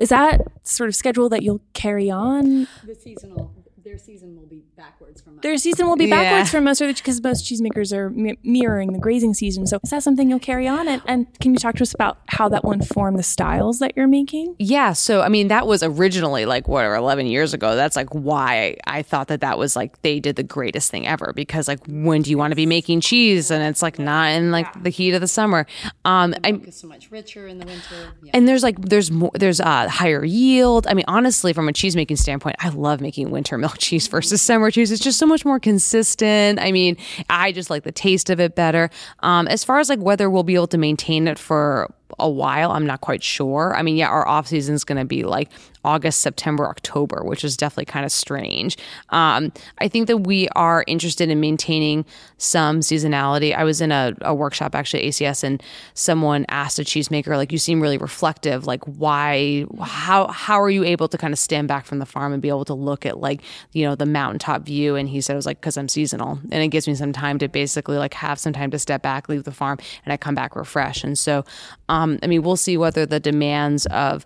Is 0.00 0.08
that 0.08 0.40
sort 0.64 0.88
of 0.88 0.96
schedule 0.96 1.28
that 1.28 1.42
you'll 1.42 1.60
carry 1.72 2.10
on? 2.10 2.66
The 2.84 2.94
seasonal, 2.94 3.54
their 3.84 3.98
season 3.98 4.36
will 4.36 4.46
be 4.46 4.62
backwards 4.76 5.20
from 5.20 5.38
us. 5.38 5.42
Their 5.42 5.56
season 5.58 5.86
will 5.86 5.96
be 5.96 6.06
Yeah. 6.06 6.22
backwards 6.22 6.50
for 6.50 6.60
most 6.60 6.80
of 6.80 6.88
the 6.88 6.94
because 6.94 7.22
most 7.22 7.44
cheesemakers 7.44 7.92
are 7.92 8.10
mi- 8.10 8.38
mirroring 8.44 8.92
the 8.92 8.98
grazing 8.98 9.34
season. 9.34 9.66
So 9.66 9.78
is 9.82 9.90
that 9.90 10.02
something 10.02 10.28
you'll 10.30 10.38
carry 10.38 10.68
on? 10.68 10.86
And, 10.88 11.02
and 11.06 11.26
can 11.40 11.52
you 11.52 11.58
talk 11.58 11.74
to 11.76 11.82
us 11.82 11.92
about 11.94 12.18
how 12.28 12.48
that 12.50 12.64
will 12.64 12.72
inform 12.72 13.16
the 13.16 13.22
styles 13.22 13.78
that 13.80 13.92
you're 13.96 14.06
making? 14.08 14.54
Yeah, 14.58 14.92
so 14.92 15.20
I 15.22 15.28
mean 15.28 15.48
that 15.48 15.66
was 15.66 15.82
originally 15.82 16.46
like 16.46 16.68
what 16.68 16.84
or 16.84 16.94
11 16.94 17.26
years 17.26 17.54
ago. 17.54 17.74
That's 17.76 17.96
like 17.96 18.10
why 18.14 18.76
I 18.86 19.02
thought 19.02 19.28
that 19.28 19.40
that 19.40 19.58
was 19.58 19.74
like 19.76 20.00
they 20.02 20.20
did 20.20 20.36
the 20.36 20.42
greatest 20.42 20.90
thing 20.90 21.06
ever 21.06 21.32
because 21.34 21.66
like 21.68 21.80
when 21.88 22.22
do 22.22 22.30
you 22.30 22.38
want 22.38 22.52
to 22.52 22.56
be 22.56 22.66
making 22.66 23.00
cheese 23.00 23.50
and 23.50 23.62
it's 23.64 23.82
like 23.82 23.98
not 23.98 24.30
in 24.32 24.50
like 24.50 24.82
the 24.82 24.90
heat 24.90 25.12
of 25.14 25.20
the 25.20 25.28
summer. 25.28 25.66
Um 26.04 26.34
I 26.44 26.50
It's 26.64 26.80
so 26.80 26.86
much 26.86 27.10
richer 27.10 27.48
in 27.48 27.58
the 27.58 27.66
winter. 27.66 28.12
Yeah. 28.22 28.30
and 28.34 28.46
there's 28.46 28.62
like 28.62 28.80
there's 28.80 29.10
more 29.10 29.30
there's 29.34 29.60
uh 29.60 29.88
higher 29.88 30.24
yield. 30.24 30.86
I 30.86 30.94
mean 30.94 31.04
honestly 31.08 31.52
from 31.52 31.68
a 31.68 31.72
cheesemaking 31.72 32.18
standpoint, 32.18 32.56
I 32.60 32.68
love 32.68 33.00
making 33.00 33.30
winter 33.30 33.58
milk 33.58 33.71
cheese 33.78 34.06
versus 34.08 34.42
summer 34.42 34.70
cheese. 34.70 34.90
It's 34.90 35.02
just 35.02 35.18
so 35.18 35.26
much 35.26 35.44
more 35.44 35.60
consistent. 35.60 36.58
I 36.60 36.72
mean, 36.72 36.96
I 37.30 37.52
just 37.52 37.70
like 37.70 37.84
the 37.84 37.92
taste 37.92 38.30
of 38.30 38.40
it 38.40 38.54
better. 38.54 38.90
Um 39.20 39.48
as 39.48 39.64
far 39.64 39.78
as 39.78 39.88
like 39.88 40.00
whether 40.00 40.28
we'll 40.30 40.42
be 40.42 40.54
able 40.54 40.68
to 40.68 40.78
maintain 40.78 41.28
it 41.28 41.38
for 41.38 41.92
a 42.18 42.28
while. 42.28 42.70
I'm 42.70 42.86
not 42.86 43.00
quite 43.00 43.22
sure. 43.22 43.74
I 43.76 43.82
mean, 43.82 43.96
yeah, 43.96 44.08
our 44.08 44.26
off 44.26 44.46
season 44.46 44.74
is 44.74 44.84
going 44.84 44.98
to 44.98 45.04
be 45.04 45.24
like 45.24 45.50
August, 45.84 46.20
September, 46.20 46.68
October, 46.68 47.22
which 47.24 47.44
is 47.44 47.56
definitely 47.56 47.86
kind 47.86 48.04
of 48.04 48.12
strange. 48.12 48.76
Um, 49.10 49.52
I 49.78 49.88
think 49.88 50.06
that 50.06 50.18
we 50.18 50.48
are 50.50 50.84
interested 50.86 51.28
in 51.28 51.40
maintaining 51.40 52.04
some 52.38 52.80
seasonality. 52.80 53.54
I 53.56 53.64
was 53.64 53.80
in 53.80 53.92
a, 53.92 54.14
a 54.20 54.34
workshop 54.34 54.74
actually 54.74 55.04
at 55.04 55.12
ACS, 55.12 55.44
and 55.44 55.62
someone 55.94 56.46
asked 56.48 56.78
a 56.78 56.82
cheesemaker, 56.82 57.36
like, 57.36 57.52
"You 57.52 57.58
seem 57.58 57.80
really 57.80 57.98
reflective. 57.98 58.66
Like, 58.66 58.84
why? 58.84 59.66
How? 59.80 60.28
How 60.28 60.60
are 60.60 60.70
you 60.70 60.84
able 60.84 61.08
to 61.08 61.18
kind 61.18 61.32
of 61.32 61.38
stand 61.38 61.68
back 61.68 61.84
from 61.84 61.98
the 61.98 62.06
farm 62.06 62.32
and 62.32 62.40
be 62.40 62.48
able 62.48 62.64
to 62.66 62.74
look 62.74 63.04
at 63.04 63.18
like, 63.18 63.42
you 63.72 63.84
know, 63.84 63.94
the 63.94 64.06
mountaintop 64.06 64.62
view?" 64.62 64.94
And 64.96 65.08
he 65.08 65.20
said, 65.20 65.34
"It 65.34 65.36
was 65.36 65.46
like 65.46 65.60
because 65.60 65.76
I'm 65.76 65.88
seasonal, 65.88 66.38
and 66.50 66.62
it 66.62 66.68
gives 66.68 66.86
me 66.86 66.94
some 66.94 67.12
time 67.12 67.38
to 67.38 67.48
basically 67.48 67.96
like 67.98 68.14
have 68.14 68.38
some 68.38 68.52
time 68.52 68.70
to 68.70 68.78
step 68.78 69.02
back, 69.02 69.28
leave 69.28 69.44
the 69.44 69.52
farm, 69.52 69.78
and 70.04 70.12
I 70.12 70.16
come 70.16 70.34
back 70.34 70.54
refreshed." 70.54 71.04
And 71.04 71.18
so, 71.18 71.44
um, 71.88 72.18
I 72.22 72.26
mean, 72.28 72.42
we'll 72.42 72.56
see 72.56 72.76
whether 72.76 73.06
the 73.06 73.20
demands 73.20 73.86
of, 73.86 74.24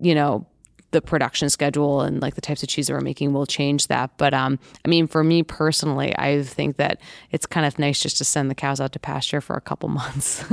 you 0.00 0.14
know, 0.14 0.46
the 0.90 1.02
production 1.02 1.50
schedule 1.50 2.00
and 2.00 2.22
like 2.22 2.34
the 2.34 2.40
types 2.40 2.62
of 2.62 2.68
cheese 2.68 2.86
that 2.86 2.94
we're 2.94 3.00
making 3.00 3.32
will 3.32 3.46
change 3.46 3.88
that. 3.88 4.10
But 4.16 4.32
um, 4.32 4.58
I 4.84 4.88
mean, 4.88 5.06
for 5.06 5.22
me 5.22 5.42
personally, 5.42 6.16
I 6.18 6.42
think 6.42 6.76
that 6.76 7.00
it's 7.30 7.46
kind 7.46 7.66
of 7.66 7.78
nice 7.78 8.00
just 8.00 8.18
to 8.18 8.24
send 8.24 8.50
the 8.50 8.54
cows 8.54 8.80
out 8.80 8.92
to 8.92 8.98
pasture 8.98 9.40
for 9.40 9.54
a 9.54 9.60
couple 9.60 9.88
months. 9.90 10.44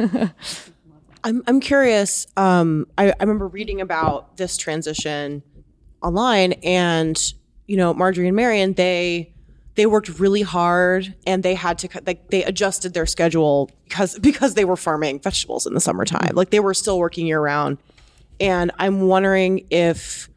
I'm 1.24 1.42
I'm 1.48 1.60
curious. 1.60 2.28
Um, 2.38 2.88
I, 2.98 3.10
I 3.12 3.16
remember 3.22 3.48
reading 3.48 3.82
about 3.82 4.38
this 4.38 4.58
transition 4.58 5.42
online, 6.04 6.54
and 6.64 7.34
you 7.66 7.78
know, 7.78 7.94
Marjorie 7.94 8.28
and 8.28 8.36
Marian 8.36 8.74
they 8.74 9.34
they 9.76 9.86
worked 9.86 10.20
really 10.20 10.42
hard, 10.42 11.16
and 11.26 11.44
they 11.44 11.56
had 11.56 11.78
to 11.80 11.88
cut- 11.88 12.06
like 12.06 12.30
they 12.30 12.44
adjusted 12.44 12.94
their 12.94 13.06
schedule 13.06 13.72
because 13.86 14.20
because 14.20 14.54
they 14.54 14.66
were 14.66 14.78
farming 14.78 15.20
vegetables 15.20 15.66
in 15.66 15.74
the 15.74 15.82
summertime. 15.82 16.36
Like 16.36 16.50
they 16.50 16.60
were 16.60 16.74
still 16.74 17.00
working 17.00 17.26
year 17.26 17.42
round, 17.42 17.78
and 18.40 18.72
I'm 18.78 19.02
wondering 19.02 19.66
if 19.70 20.30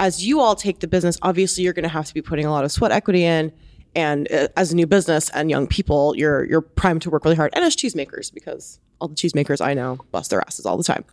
as 0.00 0.24
you 0.24 0.40
all 0.40 0.54
take 0.54 0.80
the 0.80 0.88
business, 0.88 1.18
obviously 1.22 1.64
you're 1.64 1.72
going 1.72 1.82
to 1.84 1.88
have 1.88 2.06
to 2.06 2.14
be 2.14 2.22
putting 2.22 2.46
a 2.46 2.50
lot 2.50 2.64
of 2.64 2.72
sweat 2.72 2.92
equity 2.92 3.24
in. 3.24 3.52
And 3.94 4.30
uh, 4.30 4.48
as 4.56 4.70
a 4.72 4.76
new 4.76 4.86
business 4.86 5.28
and 5.30 5.50
young 5.50 5.66
people, 5.66 6.14
you're 6.16 6.44
you're 6.44 6.60
primed 6.60 7.02
to 7.02 7.10
work 7.10 7.24
really 7.24 7.36
hard. 7.36 7.50
And 7.54 7.64
as 7.64 7.74
cheesemakers, 7.74 8.32
because 8.32 8.78
all 9.00 9.08
the 9.08 9.14
cheesemakers 9.14 9.64
I 9.64 9.74
know 9.74 9.98
bust 10.12 10.30
their 10.30 10.40
asses 10.40 10.66
all 10.66 10.76
the 10.76 10.84
time. 10.84 11.04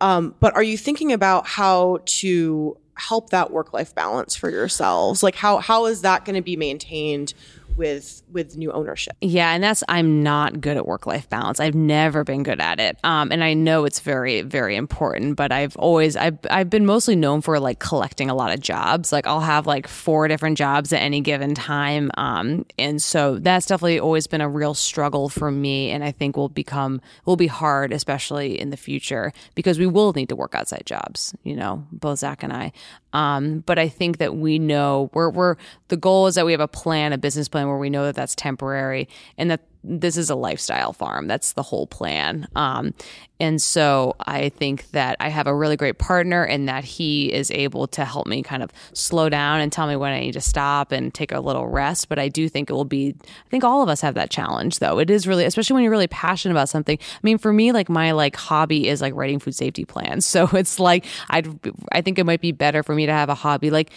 Um, 0.00 0.34
but 0.40 0.54
are 0.54 0.62
you 0.62 0.76
thinking 0.76 1.12
about 1.12 1.46
how 1.46 2.00
to 2.06 2.76
help 2.94 3.30
that 3.30 3.50
work 3.50 3.72
life 3.72 3.94
balance 3.94 4.34
for 4.34 4.50
yourselves? 4.50 5.22
Like 5.22 5.36
how 5.36 5.58
how 5.58 5.86
is 5.86 6.02
that 6.02 6.24
going 6.24 6.36
to 6.36 6.42
be 6.42 6.56
maintained 6.56 7.34
with 7.76 8.22
with 8.30 8.56
new 8.56 8.72
ownership. 8.72 9.14
Yeah, 9.20 9.52
and 9.52 9.62
that's 9.62 9.84
I'm 9.88 10.22
not 10.22 10.60
good 10.60 10.76
at 10.76 10.86
work 10.86 11.06
life 11.06 11.28
balance. 11.28 11.60
I've 11.60 11.74
never 11.74 12.24
been 12.24 12.42
good 12.42 12.60
at 12.60 12.80
it, 12.80 12.98
um, 13.04 13.30
and 13.30 13.44
I 13.44 13.54
know 13.54 13.84
it's 13.84 14.00
very 14.00 14.42
very 14.42 14.76
important. 14.76 15.36
But 15.36 15.52
I've 15.52 15.76
always 15.76 16.16
I've 16.16 16.38
I've 16.50 16.70
been 16.70 16.86
mostly 16.86 17.16
known 17.16 17.40
for 17.40 17.58
like 17.60 17.78
collecting 17.78 18.30
a 18.30 18.34
lot 18.34 18.52
of 18.52 18.60
jobs. 18.60 19.12
Like 19.12 19.26
I'll 19.26 19.40
have 19.40 19.66
like 19.66 19.88
four 19.88 20.28
different 20.28 20.58
jobs 20.58 20.92
at 20.92 21.00
any 21.00 21.20
given 21.20 21.54
time, 21.54 22.10
um, 22.16 22.64
and 22.78 23.00
so 23.00 23.38
that's 23.38 23.66
definitely 23.66 24.00
always 24.00 24.26
been 24.26 24.40
a 24.40 24.48
real 24.48 24.74
struggle 24.74 25.28
for 25.28 25.50
me. 25.50 25.90
And 25.90 26.02
I 26.02 26.12
think 26.12 26.36
will 26.36 26.48
become 26.48 27.00
will 27.24 27.36
be 27.36 27.46
hard, 27.46 27.92
especially 27.92 28.58
in 28.58 28.70
the 28.70 28.76
future, 28.76 29.32
because 29.54 29.78
we 29.78 29.86
will 29.86 30.12
need 30.12 30.28
to 30.30 30.36
work 30.36 30.54
outside 30.54 30.84
jobs. 30.86 31.34
You 31.44 31.56
know, 31.56 31.86
both 31.92 32.20
Zach 32.20 32.42
and 32.42 32.52
I. 32.52 32.72
Um, 33.16 33.60
but 33.60 33.78
I 33.78 33.88
think 33.88 34.18
that 34.18 34.36
we 34.36 34.58
know 34.58 35.10
we're 35.14 35.30
we're 35.30 35.56
the 35.88 35.96
goal 35.96 36.26
is 36.26 36.34
that 36.34 36.44
we 36.44 36.52
have 36.52 36.60
a 36.60 36.68
plan, 36.68 37.14
a 37.14 37.18
business 37.18 37.48
plan 37.48 37.66
where 37.66 37.78
we 37.78 37.88
know 37.88 38.04
that 38.04 38.14
that's 38.14 38.34
temporary 38.34 39.08
and 39.38 39.50
that 39.50 39.62
this 39.84 40.16
is 40.16 40.30
a 40.30 40.34
lifestyle 40.34 40.92
farm. 40.92 41.26
That's 41.28 41.52
the 41.52 41.62
whole 41.62 41.86
plan. 41.86 42.48
Um, 42.56 42.94
and 43.38 43.60
so 43.60 44.16
I 44.20 44.48
think 44.48 44.90
that 44.92 45.16
I 45.20 45.28
have 45.28 45.46
a 45.46 45.54
really 45.54 45.76
great 45.76 45.98
partner 45.98 46.42
and 46.42 46.68
that 46.68 46.84
he 46.84 47.32
is 47.32 47.50
able 47.50 47.86
to 47.88 48.04
help 48.04 48.26
me 48.26 48.42
kind 48.42 48.62
of 48.62 48.72
slow 48.94 49.28
down 49.28 49.60
and 49.60 49.70
tell 49.70 49.86
me 49.86 49.94
when 49.94 50.12
I 50.12 50.20
need 50.20 50.32
to 50.32 50.40
stop 50.40 50.90
and 50.90 51.12
take 51.12 51.32
a 51.32 51.40
little 51.40 51.68
rest. 51.68 52.08
But 52.08 52.18
I 52.18 52.28
do 52.28 52.48
think 52.48 52.70
it 52.70 52.72
will 52.72 52.86
be, 52.86 53.14
I 53.24 53.48
think 53.50 53.62
all 53.62 53.82
of 53.82 53.88
us 53.88 54.00
have 54.00 54.14
that 54.14 54.30
challenge 54.30 54.78
though. 54.78 54.98
It 54.98 55.10
is 55.10 55.26
really, 55.26 55.44
especially 55.44 55.74
when 55.74 55.82
you're 55.82 55.92
really 55.92 56.08
passionate 56.08 56.54
about 56.54 56.70
something. 56.70 56.98
I 56.98 57.18
mean, 57.22 57.36
for 57.36 57.52
me, 57.52 57.72
like 57.72 57.90
my 57.90 58.12
like 58.12 58.36
hobby 58.36 58.88
is 58.88 59.02
like 59.02 59.14
writing 59.14 59.38
food 59.38 59.54
safety 59.54 59.84
plans. 59.84 60.26
So 60.36 60.46
it's 60.52 60.78
like, 60.78 61.06
I'd, 61.30 61.48
I 61.92 62.02
think 62.02 62.18
it 62.18 62.24
might 62.24 62.42
be 62.42 62.52
better 62.52 62.82
for 62.82 62.94
me 62.94 63.06
to 63.06 63.12
have 63.12 63.30
a 63.30 63.34
hobby 63.34 63.70
like 63.70 63.90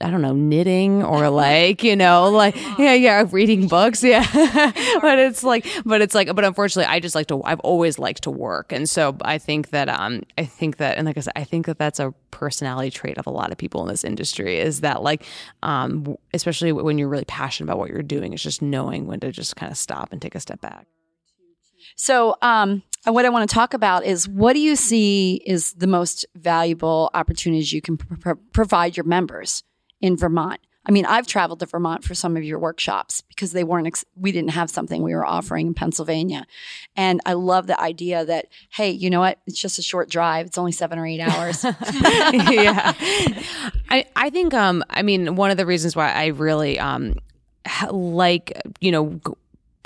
I 0.00 0.10
don't 0.10 0.22
know, 0.22 0.34
knitting 0.34 1.04
or 1.04 1.30
like, 1.30 1.84
you 1.84 1.94
know, 1.94 2.28
like, 2.30 2.56
yeah, 2.78 2.94
yeah, 2.94 3.24
reading 3.30 3.68
books. 3.68 4.02
Yeah. 4.02 4.26
but 5.00 5.18
it's 5.20 5.44
like, 5.44 5.66
but 5.84 6.00
it's 6.00 6.16
like, 6.16 6.34
but 6.34 6.44
unfortunately, 6.44 6.92
I 6.92 6.98
just 6.98 7.14
like 7.14 7.28
to, 7.28 7.42
I've 7.44 7.60
always 7.60 7.96
liked 7.96 8.24
to 8.24 8.30
work. 8.30 8.72
And 8.72 8.88
so 8.88 9.16
I 9.22 9.38
think 9.38 9.70
that, 9.70 9.88
um, 9.88 10.24
I 10.36 10.44
think 10.46 10.78
that, 10.78 10.98
and 10.98 11.06
like 11.06 11.16
I 11.16 11.20
said, 11.20 11.32
I 11.36 11.44
think 11.44 11.66
that 11.66 11.78
that's 11.78 12.00
a 12.00 12.12
personality 12.32 12.90
trait 12.90 13.18
of 13.18 13.26
a 13.26 13.30
lot 13.30 13.52
of 13.52 13.58
people 13.58 13.80
in 13.82 13.88
this 13.88 14.02
industry 14.02 14.58
is 14.58 14.80
that 14.80 15.02
like, 15.02 15.24
um, 15.62 16.16
especially 16.34 16.72
when 16.72 16.98
you're 16.98 17.08
really 17.08 17.24
passionate 17.24 17.70
about 17.70 17.78
what 17.78 17.90
you're 17.90 18.02
doing, 18.02 18.32
it's 18.32 18.42
just 18.42 18.60
knowing 18.60 19.06
when 19.06 19.20
to 19.20 19.30
just 19.30 19.54
kind 19.54 19.70
of 19.70 19.78
stop 19.78 20.12
and 20.12 20.20
take 20.20 20.34
a 20.34 20.40
step 20.40 20.60
back. 20.60 20.86
So, 21.96 22.34
um, 22.42 22.82
what 23.04 23.24
I 23.24 23.28
want 23.28 23.48
to 23.48 23.54
talk 23.54 23.74
about 23.74 24.04
is 24.04 24.28
what 24.28 24.52
do 24.52 24.58
you 24.58 24.76
see 24.76 25.40
is 25.46 25.72
the 25.74 25.86
most 25.86 26.26
valuable 26.34 27.10
opportunities 27.14 27.72
you 27.72 27.80
can 27.80 27.96
pr- 27.96 28.32
provide 28.52 28.96
your 28.96 29.06
members 29.06 29.62
in 30.00 30.16
Vermont? 30.16 30.60
I 30.88 30.90
mean, 30.90 31.04
I've 31.04 31.26
traveled 31.26 31.60
to 31.60 31.66
Vermont 31.66 32.02
for 32.02 32.14
some 32.14 32.34
of 32.34 32.42
your 32.42 32.58
workshops 32.58 33.20
because 33.28 33.52
they 33.52 33.62
weren't, 33.62 33.86
ex- 33.86 34.06
we 34.16 34.32
didn't 34.32 34.52
have 34.52 34.70
something 34.70 35.02
we 35.02 35.14
were 35.14 35.26
offering 35.26 35.66
in 35.66 35.74
Pennsylvania. 35.74 36.46
And 36.96 37.20
I 37.26 37.34
love 37.34 37.66
the 37.66 37.78
idea 37.78 38.24
that, 38.24 38.46
hey, 38.70 38.90
you 38.90 39.10
know 39.10 39.20
what? 39.20 39.38
It's 39.46 39.60
just 39.60 39.78
a 39.78 39.82
short 39.82 40.08
drive. 40.08 40.46
It's 40.46 40.56
only 40.56 40.72
seven 40.72 40.98
or 40.98 41.06
eight 41.06 41.20
hours. 41.20 41.62
yeah. 41.92 42.94
I, 43.90 44.06
I 44.16 44.30
think, 44.30 44.54
um, 44.54 44.82
I 44.88 45.02
mean, 45.02 45.36
one 45.36 45.50
of 45.50 45.58
the 45.58 45.66
reasons 45.66 45.94
why 45.94 46.10
I 46.10 46.28
really, 46.28 46.78
um, 46.78 47.16
like, 47.90 48.58
you 48.80 48.90
know, 48.90 49.20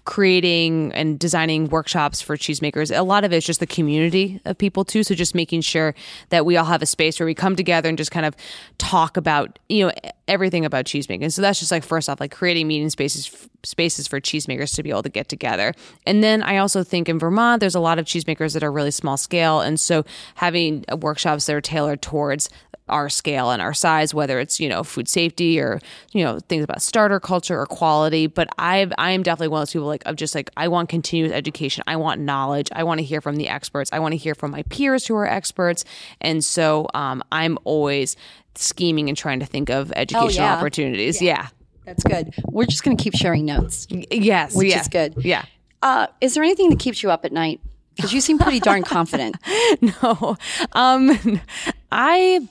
creating 0.05 0.92
and 0.92 1.18
designing 1.18 1.68
workshops 1.68 2.20
for 2.20 2.36
cheesemakers. 2.36 2.96
A 2.96 3.03
lot 3.03 3.24
of 3.24 3.32
it 3.32 3.36
is 3.36 3.46
just 3.46 3.61
the 3.61 3.66
community 3.66 4.40
of 4.44 4.59
people 4.59 4.84
too. 4.84 5.05
So 5.05 5.14
just 5.14 5.34
making 5.34 5.61
sure 5.61 5.94
that 6.30 6.44
we 6.44 6.57
all 6.57 6.64
have 6.64 6.82
a 6.82 6.86
space 6.86 7.20
where 7.20 7.26
we 7.26 7.34
come 7.34 7.55
together 7.55 7.88
and 7.88 7.96
just 7.96 8.11
kind 8.11 8.26
of 8.26 8.34
talk 8.78 9.16
about, 9.16 9.59
you 9.68 9.86
know, 9.86 9.92
everything 10.26 10.64
about 10.64 10.86
cheesemaking. 10.86 11.32
So 11.32 11.40
that's 11.42 11.61
just 11.61 11.70
like 11.70 11.84
first 11.84 12.09
off, 12.09 12.20
like 12.20 12.32
creating 12.32 12.66
meeting 12.66 12.90
spaces 12.90 13.48
spaces 13.64 14.09
for 14.09 14.20
cheesemakers 14.20 14.74
to 14.74 14.82
be 14.82 14.90
able 14.90 15.05
to 15.05 15.09
get 15.09 15.28
together. 15.28 15.72
And 16.05 16.22
then 16.22 16.42
I 16.42 16.57
also 16.57 16.82
think 16.82 17.09
in 17.09 17.20
Vermont, 17.20 17.61
there's 17.61 17.76
a 17.76 17.80
lot 17.80 18.00
of 18.00 18.07
cheesemakers 18.07 18.55
that 18.55 18.64
are 18.64 18.72
really 18.72 18.90
small 18.90 19.16
scale. 19.16 19.61
And 19.61 19.78
so 19.78 20.05
having 20.34 20.84
workshops 21.00 21.46
that 21.46 21.55
are 21.55 21.61
tailored 21.61 22.03
towards 22.03 22.50
our 22.93 23.09
scale 23.09 23.51
and 23.51 23.61
our 23.61 23.74
size, 23.74 24.14
whether 24.14 24.38
it's 24.38 24.61
you 24.61 24.68
know 24.68 24.84
food 24.84 25.09
safety 25.09 25.59
or 25.59 25.80
you 26.12 26.22
know 26.24 26.38
things 26.49 26.62
about 26.62 26.80
starter 26.82 27.18
culture 27.18 27.59
or 27.61 27.66
quality. 27.66 28.26
But 28.28 28.49
I 28.59 28.88
I 28.99 29.11
am 29.11 29.22
definitely 29.24 29.49
one 29.49 29.62
of 29.62 29.66
those 29.68 29.72
people 29.72 29.88
like 29.88 30.03
of 30.07 30.14
just 30.16 30.34
like 30.34 30.51
I 30.57 30.68
want 30.68 30.88
continuous 30.88 31.32
education. 31.32 31.82
I 31.86 31.97
want 31.97 32.20
knowledge. 32.20 32.68
I 32.72 32.84
want 32.84 32.99
to 32.99 33.05
hear 33.05 33.20
from 33.20 33.36
the 33.36 33.49
experts. 33.49 33.90
I 33.93 33.99
want 33.99 34.12
to 34.12 34.18
hear 34.18 34.34
from 34.36 34.51
my 34.53 34.62
peers 34.64 35.07
who 35.07 35.16
are 35.16 35.26
experts. 35.26 35.84
And 36.20 36.45
so 36.45 36.86
um, 36.95 37.22
I'm 37.32 37.59
always 37.64 38.16
scheming 38.55 39.09
and 39.09 39.16
trying 39.16 39.40
to 39.40 39.47
think 39.47 39.70
of 39.70 39.93
educational 39.97 40.28
Oh, 40.28 40.49
yeah. 40.51 40.55
opportunities. 40.57 41.22
Yeah. 41.22 41.49
That's 41.86 42.05
good. 42.05 42.32
We're 42.51 42.66
just 42.66 42.84
going 42.84 42.97
to 42.97 43.03
keep 43.03 43.16
sharing 43.16 43.45
notes, 43.47 43.88
Yes. 43.90 44.55
which 44.55 44.68
yeah. 44.68 44.80
is 44.82 44.88
good. 44.88 45.14
Yeah. 45.24 45.45
Uh, 45.82 46.07
is 46.20 46.34
there 46.34 46.45
anything 46.45 46.70
that 46.70 46.78
keeps 46.78 47.03
you 47.03 47.11
up 47.11 47.24
at 47.24 47.32
night? 47.32 47.61
Because 47.97 48.12
you 48.12 48.20
seem 48.20 48.38
pretty 48.38 48.61
darn 48.61 48.82
confident. 48.97 49.36
no. 49.80 50.36
Um 50.74 51.40
I 51.90 52.47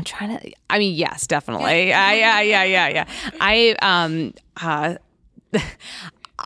I'm 0.00 0.04
trying 0.04 0.38
to 0.38 0.52
I 0.70 0.78
mean 0.78 0.94
yes, 0.94 1.26
definitely. 1.26 1.92
I 1.92 2.14
yeah, 2.14 2.40
yeah, 2.40 2.64
yeah, 2.64 2.88
yeah. 2.88 3.04
I 3.38 3.76
um 3.82 4.32
uh 4.56 4.94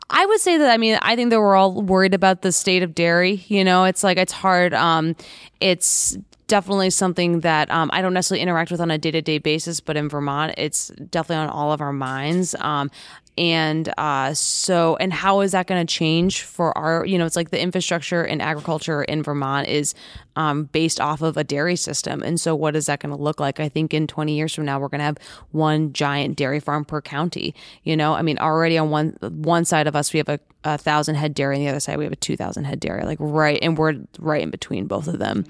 I 0.09 0.25
would 0.25 0.41
say 0.41 0.57
that 0.57 0.69
I 0.69 0.75
mean 0.75 0.99
I 1.01 1.15
think 1.15 1.29
that 1.29 1.39
we're 1.39 1.55
all 1.55 1.81
worried 1.81 2.13
about 2.13 2.41
the 2.41 2.51
state 2.51 2.83
of 2.83 2.93
dairy. 2.93 3.45
You 3.47 3.63
know, 3.63 3.85
it's 3.85 4.03
like 4.03 4.17
it's 4.17 4.33
hard. 4.33 4.73
Um, 4.73 5.15
it's 5.61 6.17
definitely 6.47 6.89
something 6.89 7.39
that 7.39 7.71
um, 7.71 7.89
I 7.93 8.01
don't 8.01 8.13
necessarily 8.13 8.41
interact 8.41 8.71
with 8.71 8.81
on 8.81 8.91
a 8.91 8.97
day 8.97 9.11
to 9.11 9.21
day 9.21 9.37
basis, 9.37 9.79
but 9.79 9.95
in 9.95 10.09
Vermont, 10.09 10.53
it's 10.57 10.89
definitely 11.09 11.43
on 11.43 11.49
all 11.49 11.71
of 11.71 11.79
our 11.79 11.93
minds. 11.93 12.55
Um, 12.59 12.91
and 13.37 13.91
uh, 13.97 14.33
so, 14.33 14.97
and 14.97 15.13
how 15.13 15.39
is 15.41 15.53
that 15.53 15.67
going 15.67 15.85
to 15.85 15.91
change 15.91 16.43
for 16.43 16.77
our? 16.77 17.05
You 17.05 17.17
know, 17.17 17.25
it's 17.25 17.37
like 17.37 17.51
the 17.51 17.61
infrastructure 17.61 18.23
in 18.23 18.41
agriculture 18.41 19.01
in 19.03 19.23
Vermont 19.23 19.69
is 19.69 19.95
um, 20.35 20.65
based 20.65 20.99
off 20.99 21.21
of 21.21 21.37
a 21.37 21.43
dairy 21.43 21.75
system, 21.75 22.21
and 22.21 22.39
so 22.39 22.55
what 22.55 22.75
is 22.75 22.85
that 22.87 22.99
going 22.99 23.15
to 23.15 23.21
look 23.21 23.39
like? 23.39 23.59
I 23.59 23.69
think 23.69 23.93
in 23.93 24.07
20 24.07 24.35
years 24.35 24.53
from 24.53 24.65
now, 24.65 24.79
we're 24.79 24.89
going 24.89 24.99
to 24.99 25.05
have 25.05 25.17
one 25.51 25.93
giant 25.93 26.35
dairy 26.37 26.59
farm 26.59 26.85
per 26.85 27.01
county. 27.01 27.55
You 27.83 27.95
know, 27.95 28.13
I 28.13 28.21
mean, 28.21 28.37
already 28.39 28.77
on 28.77 28.89
one 28.89 29.17
one 29.21 29.65
side 29.65 29.87
of 29.87 29.95
us, 29.95 30.13
we 30.13 30.17
have 30.17 30.29
a, 30.29 30.39
a 30.63 30.77
thousand 30.77 31.15
head 31.15 31.33
dairy, 31.33 31.55
and 31.55 31.65
the 31.65 31.69
other 31.69 31.79
side, 31.79 31.97
we 31.97 32.03
have 32.03 32.13
a 32.13 32.17
2,000 32.17 32.63
head 32.65 32.79
dairy. 32.79 33.03
Like 33.03 33.17
right, 33.21 33.59
and 33.61 33.77
we're 33.77 33.95
right 34.19 34.41
in 34.41 34.49
between 34.49 34.87
both 34.87 35.07
of 35.07 35.19
them. 35.19 35.45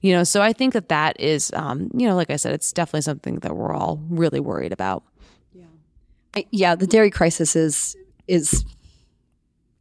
You 0.00 0.12
know, 0.14 0.24
so 0.24 0.42
I 0.42 0.52
think 0.52 0.72
that 0.72 0.88
that 0.88 1.18
is, 1.20 1.52
um, 1.54 1.90
you 1.94 2.06
know, 2.08 2.14
like 2.16 2.30
I 2.30 2.36
said, 2.36 2.52
it's 2.52 2.72
definitely 2.72 3.02
something 3.02 3.40
that 3.40 3.54
we're 3.56 3.74
all 3.74 4.00
really 4.08 4.40
worried 4.40 4.72
about. 4.72 5.02
I- 6.34 6.46
yeah, 6.50 6.74
the 6.74 6.86
dairy 6.86 7.10
crisis 7.10 7.56
is 7.56 7.96
is 8.28 8.64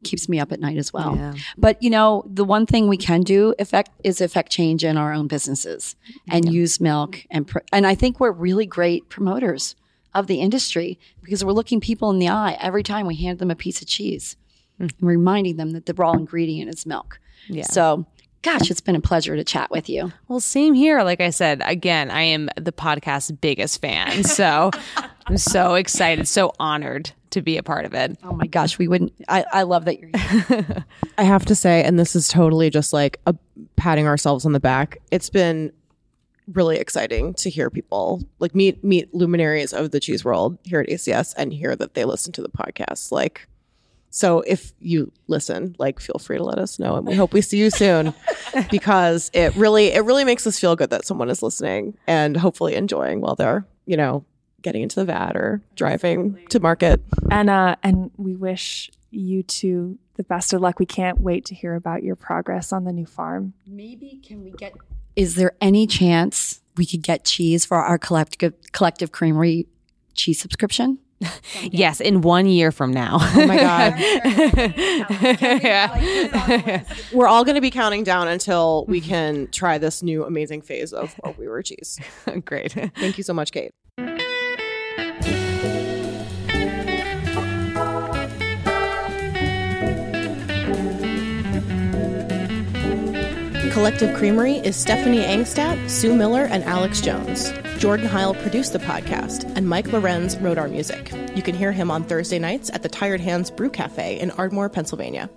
keeps 0.03 0.29
me 0.29 0.39
up 0.39 0.51
at 0.51 0.59
night 0.59 0.77
as 0.77 0.93
well. 0.93 1.15
Yeah. 1.15 1.33
But 1.57 1.81
you 1.81 1.89
know, 1.89 2.23
the 2.25 2.45
one 2.45 2.65
thing 2.65 2.87
we 2.87 2.97
can 2.97 3.21
do 3.21 3.53
affect 3.59 3.91
is 4.03 4.21
affect 4.21 4.51
change 4.51 4.83
in 4.83 4.97
our 4.97 5.13
own 5.13 5.27
businesses 5.27 5.95
and 6.29 6.51
use 6.51 6.79
milk 6.79 7.25
and 7.29 7.47
pr- 7.47 7.59
and 7.71 7.85
I 7.85 7.95
think 7.95 8.19
we're 8.19 8.31
really 8.31 8.65
great 8.65 9.09
promoters 9.09 9.75
of 10.13 10.27
the 10.27 10.41
industry 10.41 10.99
because 11.21 11.43
we're 11.45 11.51
looking 11.51 11.79
people 11.79 12.09
in 12.09 12.19
the 12.19 12.29
eye 12.29 12.57
every 12.59 12.83
time 12.83 13.05
we 13.05 13.15
hand 13.15 13.39
them 13.39 13.51
a 13.51 13.55
piece 13.55 13.81
of 13.81 13.87
cheese 13.87 14.35
and 14.79 14.93
reminding 15.01 15.57
them 15.57 15.71
that 15.71 15.85
the 15.85 15.93
raw 15.93 16.13
ingredient 16.13 16.73
is 16.73 16.85
milk. 16.85 17.19
Yeah. 17.47 17.63
So, 17.63 18.05
gosh, 18.41 18.71
it's 18.71 18.81
been 18.81 18.95
a 18.95 19.01
pleasure 19.01 19.35
to 19.35 19.43
chat 19.43 19.69
with 19.69 19.89
you. 19.89 20.11
Well, 20.27 20.39
same 20.39 20.73
here. 20.73 21.03
Like 21.03 21.21
I 21.21 21.29
said, 21.29 21.61
again, 21.65 22.09
I 22.09 22.21
am 22.21 22.49
the 22.55 22.71
podcast's 22.71 23.31
biggest 23.31 23.81
fan. 23.81 24.23
So 24.23 24.71
I'm 25.27 25.37
so 25.37 25.75
excited, 25.75 26.27
so 26.27 26.53
honored 26.59 27.11
to 27.31 27.41
be 27.41 27.57
a 27.57 27.63
part 27.63 27.85
of 27.85 27.93
it. 27.93 28.17
Oh 28.23 28.33
my 28.33 28.47
gosh, 28.47 28.77
we 28.77 28.87
wouldn't 28.87 29.13
I, 29.27 29.45
I 29.51 29.63
love 29.63 29.85
that 29.85 29.99
you're 29.99 30.09
here. 30.15 30.85
I 31.17 31.23
have 31.23 31.45
to 31.45 31.55
say, 31.55 31.83
and 31.83 31.99
this 31.99 32.15
is 32.15 32.27
totally 32.27 32.69
just 32.69 32.93
like 32.93 33.19
a 33.25 33.35
patting 33.75 34.07
ourselves 34.07 34.45
on 34.45 34.53
the 34.53 34.59
back. 34.59 34.97
It's 35.11 35.29
been 35.29 35.71
really 36.53 36.77
exciting 36.77 37.33
to 37.35 37.49
hear 37.49 37.69
people 37.69 38.23
like 38.39 38.55
meet 38.55 38.83
meet 38.83 39.13
luminaries 39.13 39.73
of 39.73 39.91
the 39.91 39.99
cheese 39.99 40.25
world 40.25 40.57
here 40.63 40.79
at 40.79 40.89
ACS 40.89 41.33
and 41.37 41.53
hear 41.53 41.75
that 41.75 41.93
they 41.93 42.05
listen 42.05 42.31
to 42.33 42.41
the 42.41 42.49
podcast. 42.49 43.11
Like, 43.11 43.47
so 44.09 44.41
if 44.41 44.73
you 44.79 45.11
listen, 45.27 45.75
like, 45.77 45.99
feel 45.99 46.17
free 46.19 46.37
to 46.37 46.43
let 46.43 46.57
us 46.57 46.79
know, 46.79 46.95
and 46.95 47.05
we 47.05 47.13
hope 47.15 47.33
we 47.33 47.41
see 47.41 47.59
you 47.59 47.69
soon 47.69 48.13
because 48.71 49.29
it 49.33 49.55
really 49.55 49.87
it 49.87 50.03
really 50.03 50.23
makes 50.23 50.47
us 50.47 50.59
feel 50.59 50.75
good 50.75 50.89
that 50.89 51.05
someone 51.05 51.29
is 51.29 51.43
listening 51.43 51.97
and 52.07 52.35
hopefully 52.35 52.75
enjoying 52.75 53.21
while 53.21 53.35
they're 53.35 53.65
you 53.85 53.97
know 53.97 54.25
getting 54.61 54.83
into 54.83 54.95
the 54.97 55.05
vat 55.05 55.35
or 55.35 55.61
driving 55.75 56.39
to 56.49 56.59
market. 56.59 57.01
And 57.31 57.49
uh, 57.49 57.75
and 57.83 58.11
we 58.17 58.35
wish 58.35 58.89
you 59.11 59.43
two 59.43 59.97
the 60.15 60.23
best 60.23 60.53
of 60.53 60.61
luck. 60.61 60.79
We 60.79 60.85
can't 60.85 61.19
wait 61.21 61.45
to 61.45 61.55
hear 61.55 61.75
about 61.75 62.03
your 62.03 62.15
progress 62.15 62.73
on 62.73 62.83
the 62.83 62.91
new 62.91 63.05
farm. 63.05 63.53
Maybe 63.65 64.19
can 64.23 64.43
we 64.43 64.51
get 64.51 64.73
Is 65.15 65.35
there 65.35 65.53
any 65.61 65.87
chance 65.87 66.61
we 66.75 66.85
could 66.85 67.03
get 67.03 67.25
cheese 67.25 67.65
for 67.65 67.77
our 67.77 67.97
collective 67.97 68.53
collective 68.71 69.11
creamery 69.11 69.67
cheese 70.13 70.39
subscription? 70.39 70.99
Yes, 71.61 71.99
in 71.99 72.21
one 72.21 72.45
year 72.45 72.71
from 72.71 72.93
now. 72.93 73.17
Oh 73.19 73.45
my 73.45 73.57
god. 73.57 73.99
yeah. 75.61 76.83
We're 77.11 77.27
all 77.27 77.43
going 77.43 77.55
to 77.55 77.61
be 77.61 77.69
counting 77.71 78.03
down 78.03 78.29
until 78.29 78.85
we 78.87 79.01
can 79.01 79.49
try 79.51 79.77
this 79.77 80.01
new 80.01 80.23
amazing 80.23 80.61
phase 80.61 80.93
of 80.93 81.13
what 81.19 81.37
we 81.37 81.47
were 81.47 81.61
cheese. 81.61 81.99
Great. 82.45 82.71
Thank 82.71 83.17
you 83.17 83.23
so 83.23 83.33
much, 83.33 83.51
Kate. 83.51 83.71
Collective 93.79 94.13
Creamery 94.17 94.55
is 94.55 94.75
Stephanie 94.75 95.23
Angstadt, 95.23 95.89
Sue 95.89 96.13
Miller, 96.13 96.43
and 96.43 96.65
Alex 96.65 96.99
Jones. 96.99 97.53
Jordan 97.77 98.07
Heil 98.07 98.33
produced 98.33 98.73
the 98.73 98.79
podcast, 98.79 99.49
and 99.55 99.69
Mike 99.69 99.93
Lorenz 99.93 100.35
wrote 100.35 100.57
our 100.57 100.67
music. 100.67 101.13
You 101.33 101.41
can 101.41 101.55
hear 101.55 101.71
him 101.71 101.89
on 101.89 102.03
Thursday 102.03 102.39
nights 102.39 102.69
at 102.73 102.83
the 102.83 102.89
Tired 102.89 103.21
Hands 103.21 103.49
Brew 103.49 103.69
Cafe 103.69 104.19
in 104.19 104.31
Ardmore, 104.31 104.67
Pennsylvania. 104.67 105.29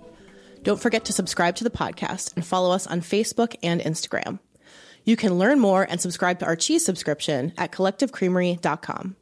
Don't 0.61 0.81
forget 0.81 1.05
to 1.05 1.13
subscribe 1.13 1.55
to 1.55 1.63
the 1.63 1.69
podcast 1.69 2.35
and 2.35 2.45
follow 2.45 2.75
us 2.75 2.85
on 2.85 2.99
Facebook 2.99 3.55
and 3.63 3.79
Instagram. 3.79 4.39
You 5.05 5.15
can 5.15 5.39
learn 5.39 5.61
more 5.61 5.87
and 5.89 6.01
subscribe 6.01 6.39
to 6.39 6.45
our 6.45 6.57
cheese 6.57 6.83
subscription 6.83 7.53
at 7.57 7.71
collectivecreamery.com. 7.71 9.15